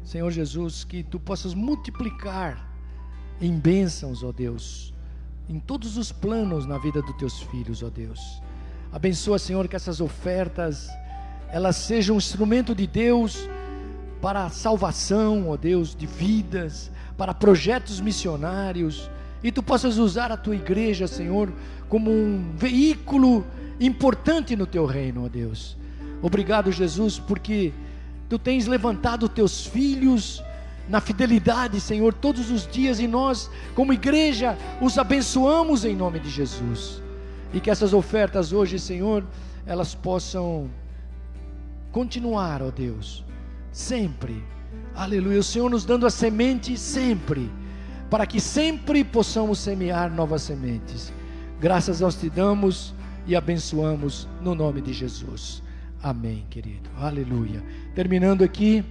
Senhor 0.03 0.33
Jesus, 0.33 0.83
que 0.83 1.05
tu 1.05 1.21
possas 1.21 1.55
multiplicar 1.55 2.69
em 3.41 3.57
bênçãos, 3.57 4.25
ó 4.25 4.33
Deus, 4.33 4.93
em 5.49 5.61
todos 5.61 5.97
os 5.97 6.11
planos 6.11 6.67
na 6.67 6.77
vida 6.77 7.01
dos 7.03 7.17
teus 7.19 7.41
filhos, 7.43 7.85
ó 7.85 7.89
Deus. 7.89 8.43
Abençoa, 8.91 9.39
Senhor, 9.39 9.69
que 9.69 9.77
essas 9.77 10.01
ofertas 10.01 10.89
elas 11.53 11.77
sejam 11.77 12.17
um 12.17 12.19
instrumento 12.19 12.75
de 12.75 12.89
Deus 12.89 13.49
para 14.21 14.45
a 14.45 14.51
salvação, 14.51 15.49
ó 15.49 15.57
Deus, 15.57 15.95
de 15.95 16.07
vidas, 16.07 16.91
para 17.17 17.35
projetos 17.35 18.01
missionários, 18.01 19.11
e 19.43 19.51
tu 19.51 19.63
possas 19.63 19.97
usar 19.97 20.31
a 20.31 20.37
tua 20.37 20.55
igreja, 20.55 21.07
Senhor, 21.07 21.53
como 21.89 22.11
um 22.11 22.53
veículo 22.57 23.45
importante 23.81 24.55
no 24.55 24.67
teu 24.67 24.85
reino, 24.85 25.25
ó 25.25 25.29
Deus. 25.29 25.77
Obrigado, 26.23 26.71
Jesus, 26.71 27.19
porque 27.19 27.73
tu 28.29 28.39
tens 28.39 28.67
levantado 28.67 29.29
teus 29.29 29.65
filhos 29.67 30.43
na 30.89 31.01
fidelidade, 31.01 31.81
Senhor, 31.81 32.13
todos 32.13 32.51
os 32.51 32.67
dias, 32.67 33.01
e 33.01 33.07
nós, 33.07 33.51
como 33.75 33.93
igreja, 33.93 34.59
os 34.81 34.99
abençoamos 34.99 35.85
em 35.85 35.97
nome 35.97 36.19
de 36.19 36.29
Jesus. 36.29 37.03
E 37.55 37.61
que 37.61 37.71
essas 37.71 37.95
ofertas 37.95 38.53
hoje, 38.53 38.79
Senhor, 38.79 39.25
elas 39.65 39.95
possam 39.95 40.69
continuar, 41.91 42.63
ó 42.63 42.71
Deus, 42.71 43.25
sempre. 43.73 44.43
Aleluia. 44.95 45.41
O 45.41 45.43
Senhor 45.43 45.71
nos 45.71 45.85
dando 45.85 46.07
a 46.07 46.11
semente 46.11 46.77
sempre, 46.77 47.51
para 48.09 48.27
que 48.27 48.41
sempre 48.41 49.05
possamos 49.05 49.59
semear 49.59 50.13
novas 50.13 50.43
sementes. 50.43 51.13
Graças 51.61 52.01
nós 52.01 52.15
te 52.15 52.29
damos 52.29 52.95
e 53.27 53.37
abençoamos 53.37 54.29
no 54.41 54.55
nome 54.55 54.81
de 54.81 54.93
Jesus. 54.93 55.63
Amém, 56.03 56.47
querido. 56.49 56.89
Aleluia. 56.99 57.63
Terminando 57.95 58.43
aqui, 58.43 58.85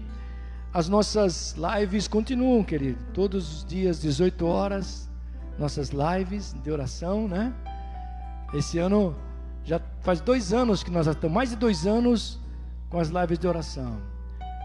as 0.74 0.88
nossas 0.88 1.56
lives 1.58 2.08
continuam, 2.08 2.64
querido. 2.64 3.00
Todos 3.14 3.58
os 3.58 3.66
dias, 3.66 4.00
18 4.00 4.46
horas, 4.46 5.10
nossas 5.58 5.90
lives 5.90 6.56
de 6.64 6.72
oração, 6.72 7.28
né? 7.28 7.54
Esse 8.54 8.78
ano 8.78 9.16
já 9.64 9.82
faz 10.02 10.22
dois 10.22 10.54
anos 10.54 10.84
que 10.84 10.92
nós 10.92 11.08
estamos, 11.08 11.34
mais 11.34 11.50
de 11.50 11.56
dois 11.56 11.86
anos 11.86 12.40
com 12.90 13.00
as 13.00 13.10
lives 13.10 13.38
de 13.38 13.48
oração. 13.48 14.00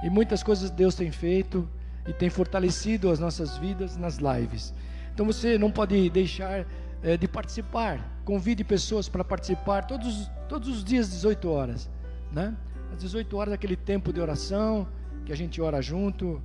E 0.05 0.11
muitas 0.11 0.43
coisas 0.43 0.71
Deus 0.71 0.95
tem 0.95 1.11
feito 1.11 1.67
e 2.07 2.13
tem 2.13 2.29
fortalecido 2.29 3.11
as 3.11 3.19
nossas 3.19 3.57
vidas 3.57 3.97
nas 3.97 4.19
lives. 4.19 4.75
Então 5.15 5.25
você 5.25 5.57
não 5.57 5.71
pode 5.71 6.11
deixar 6.11 6.67
eh, 7.03 7.17
de 7.17 7.27
participar. 7.27 8.21
Convide 8.23 8.63
pessoas 8.63 9.09
para 9.09 9.25
participar 9.25 9.87
todos, 9.87 10.31
todos 10.47 10.69
os 10.69 10.85
dias, 10.85 11.11
18 11.11 11.49
horas. 11.49 11.91
Né? 12.31 12.55
Às 12.93 12.99
18 12.99 13.35
horas, 13.35 13.55
aquele 13.55 13.77
tempo 13.77 14.13
de 14.13 14.21
oração, 14.21 14.87
que 15.25 15.33
a 15.33 15.37
gente 15.37 15.59
ora 15.63 15.81
junto 15.81 16.43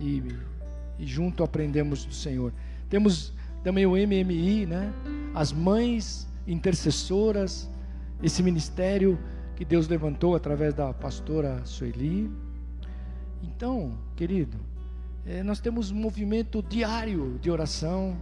e, 0.00 0.24
e 0.98 1.06
junto 1.06 1.44
aprendemos 1.44 2.04
do 2.04 2.12
Senhor. 2.12 2.52
Temos 2.88 3.32
também 3.62 3.86
o 3.86 3.92
MMI, 3.92 4.66
né? 4.66 4.92
as 5.32 5.52
mães 5.52 6.28
intercessoras, 6.44 7.70
esse 8.20 8.42
ministério 8.42 9.16
que 9.54 9.64
Deus 9.64 9.86
levantou 9.86 10.34
através 10.34 10.74
da 10.74 10.92
pastora 10.92 11.60
Sueli. 11.64 12.28
Então, 13.42 13.96
querido, 14.16 14.58
eh, 15.26 15.42
nós 15.42 15.60
temos 15.60 15.90
um 15.90 15.96
movimento 15.96 16.62
diário 16.62 17.38
de 17.40 17.50
oração 17.50 18.16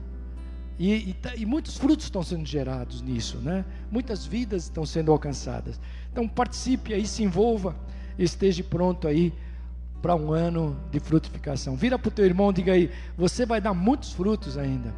e, 0.79 1.11
e, 1.11 1.13
tá- 1.15 1.35
e 1.35 1.45
muitos 1.45 1.77
frutos 1.77 2.07
estão 2.07 2.23
sendo 2.23 2.47
gerados 2.47 3.03
nisso, 3.03 3.39
né? 3.39 3.65
Muitas 3.91 4.25
vidas 4.25 4.65
estão 4.65 4.87
sendo 4.87 5.11
alcançadas. 5.11 5.81
Então, 6.13 6.29
participe 6.29 6.95
aí, 6.95 7.07
se 7.07 7.23
envolva, 7.23 7.75
esteja 8.19 8.63
pronto 8.63 9.09
aí 9.09 9.33
para 10.01 10.15
um 10.15 10.33
ano 10.33 10.77
de 10.93 11.01
frutificação. 11.01 11.75
Vira 11.77 11.99
para 11.99 12.09
o 12.09 12.13
teu 12.13 12.25
irmão, 12.25 12.53
diga 12.53 12.73
aí, 12.73 12.91
você 13.17 13.45
vai 13.45 13.61
dar 13.61 13.75
muitos 13.75 14.13
frutos 14.13 14.57
ainda. 14.57 14.95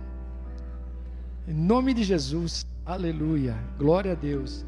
Em 1.49 1.55
nome 1.55 1.95
de 1.95 2.05
Jesus, 2.05 2.67
aleluia, 2.85 3.57
glória 3.79 4.13
a 4.13 4.15
Deus. 4.15 4.65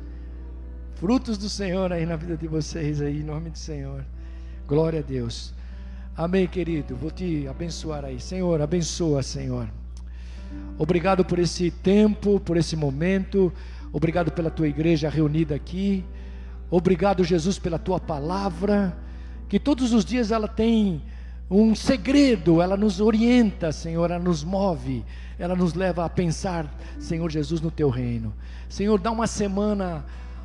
Frutos 0.94 1.36
do 1.36 1.48
Senhor 1.48 1.92
aí 1.92 2.06
na 2.06 2.16
vida 2.16 2.36
de 2.36 2.46
vocês 2.48 3.02
aí, 3.02 3.20
em 3.20 3.24
nome 3.24 3.50
do 3.50 3.58
Senhor. 3.58 4.04
Glória 4.72 5.00
a 5.00 5.02
Deus. 5.02 5.52
Amém, 6.16 6.46
querido. 6.46 6.96
Vou 6.96 7.10
te 7.10 7.46
abençoar 7.46 8.06
aí. 8.06 8.18
Senhor, 8.18 8.58
abençoa, 8.62 9.22
Senhor. 9.22 9.68
Obrigado 10.78 11.26
por 11.26 11.38
esse 11.38 11.70
tempo, 11.70 12.40
por 12.40 12.56
esse 12.56 12.74
momento. 12.74 13.52
Obrigado 13.92 14.32
pela 14.32 14.50
tua 14.50 14.66
igreja 14.66 15.10
reunida 15.10 15.54
aqui. 15.54 16.02
Obrigado, 16.70 17.22
Jesus, 17.22 17.58
pela 17.58 17.78
tua 17.78 18.00
palavra, 18.00 18.96
que 19.46 19.60
todos 19.60 19.92
os 19.92 20.06
dias 20.06 20.30
ela 20.30 20.48
tem 20.48 21.02
um 21.50 21.74
segredo, 21.74 22.62
ela 22.62 22.74
nos 22.74 22.98
orienta, 22.98 23.72
Senhor, 23.72 24.10
ela 24.10 24.24
nos 24.24 24.42
move, 24.42 25.04
ela 25.38 25.54
nos 25.54 25.74
leva 25.74 26.06
a 26.06 26.08
pensar, 26.08 26.74
Senhor 26.98 27.30
Jesus, 27.30 27.60
no 27.60 27.70
teu 27.70 27.90
reino. 27.90 28.32
Senhor, 28.70 28.98
dá 28.98 29.10
uma 29.10 29.26
semana 29.26 30.02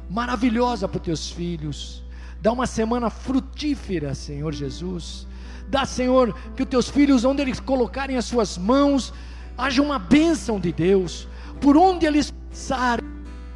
maravilhosa 0.10 0.86
para 0.86 0.98
os 0.98 1.04
teus 1.06 1.32
filhos, 1.32 2.04
dá 2.42 2.52
uma 2.52 2.68
semana 2.68 3.10
frutífera, 3.10 4.14
Senhor 4.14 4.54
Jesus. 4.54 5.28
Dá, 5.70 5.86
Senhor, 5.86 6.36
que 6.56 6.64
os 6.64 6.70
teus 6.70 6.90
filhos, 6.90 7.26
onde 7.26 7.42
eles 7.42 7.60
colocarem 7.60 8.16
as 8.16 8.26
suas 8.26 8.58
mãos, 8.58 9.14
haja 9.58 9.82
uma 9.82 10.00
bênção 10.00 10.60
de 10.60 10.72
Deus, 10.72 11.28
por 11.60 11.76
onde 11.76 12.06
eles 12.06 12.32
passarem. 12.50 13.06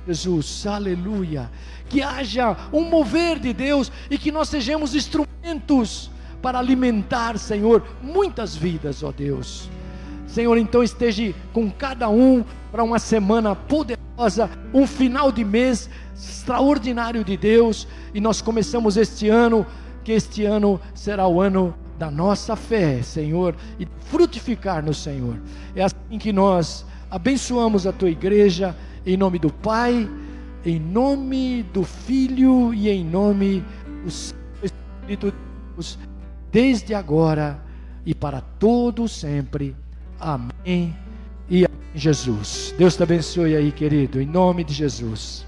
Jesus, 0.07 0.65
aleluia. 0.65 1.49
Que 1.87 2.01
haja 2.01 2.57
um 2.73 2.83
mover 2.83 3.39
de 3.39 3.53
Deus 3.53 3.91
e 4.09 4.17
que 4.17 4.31
nós 4.31 4.49
sejamos 4.49 4.95
instrumentos 4.95 6.09
para 6.41 6.57
alimentar, 6.59 7.37
Senhor, 7.37 7.83
muitas 8.01 8.55
vidas, 8.55 9.03
ó 9.03 9.11
Deus. 9.11 9.69
Senhor, 10.31 10.57
então 10.57 10.81
esteja 10.81 11.33
com 11.51 11.69
cada 11.69 12.09
um 12.09 12.45
para 12.71 12.83
uma 12.83 12.99
semana 12.99 13.53
poderosa, 13.53 14.49
um 14.73 14.87
final 14.87 15.29
de 15.29 15.43
mês 15.43 15.89
extraordinário 16.15 17.21
de 17.21 17.35
Deus, 17.35 17.85
e 18.13 18.21
nós 18.21 18.41
começamos 18.41 18.95
este 18.95 19.27
ano, 19.27 19.65
que 20.05 20.13
este 20.13 20.45
ano 20.45 20.79
será 20.95 21.27
o 21.27 21.41
ano 21.41 21.75
da 21.99 22.09
nossa 22.09 22.55
fé, 22.55 23.01
Senhor, 23.03 23.55
e 23.77 23.85
frutificar 24.05 24.81
no 24.83 24.93
Senhor. 24.93 25.35
É 25.75 25.83
assim 25.83 26.17
que 26.17 26.31
nós 26.31 26.85
abençoamos 27.09 27.85
a 27.85 27.91
tua 27.91 28.09
igreja, 28.09 28.73
em 29.05 29.17
nome 29.17 29.37
do 29.37 29.51
Pai, 29.51 30.09
em 30.65 30.79
nome 30.79 31.63
do 31.73 31.83
Filho 31.83 32.73
e 32.73 32.89
em 32.89 33.03
nome 33.03 33.65
do 34.01 34.07
Espírito 34.07 35.27
de 35.27 35.33
Deus, 35.73 35.99
desde 36.49 36.93
agora 36.93 37.61
e 38.05 38.15
para 38.15 38.39
todo 38.39 39.09
sempre. 39.09 39.75
Amém. 40.21 40.95
E 41.49 41.65
Jesus. 41.95 42.73
Deus 42.77 42.95
te 42.95 43.03
abençoe 43.03 43.55
aí, 43.55 43.71
querido, 43.71 44.21
em 44.21 44.25
nome 44.25 44.63
de 44.63 44.73
Jesus. 44.73 45.45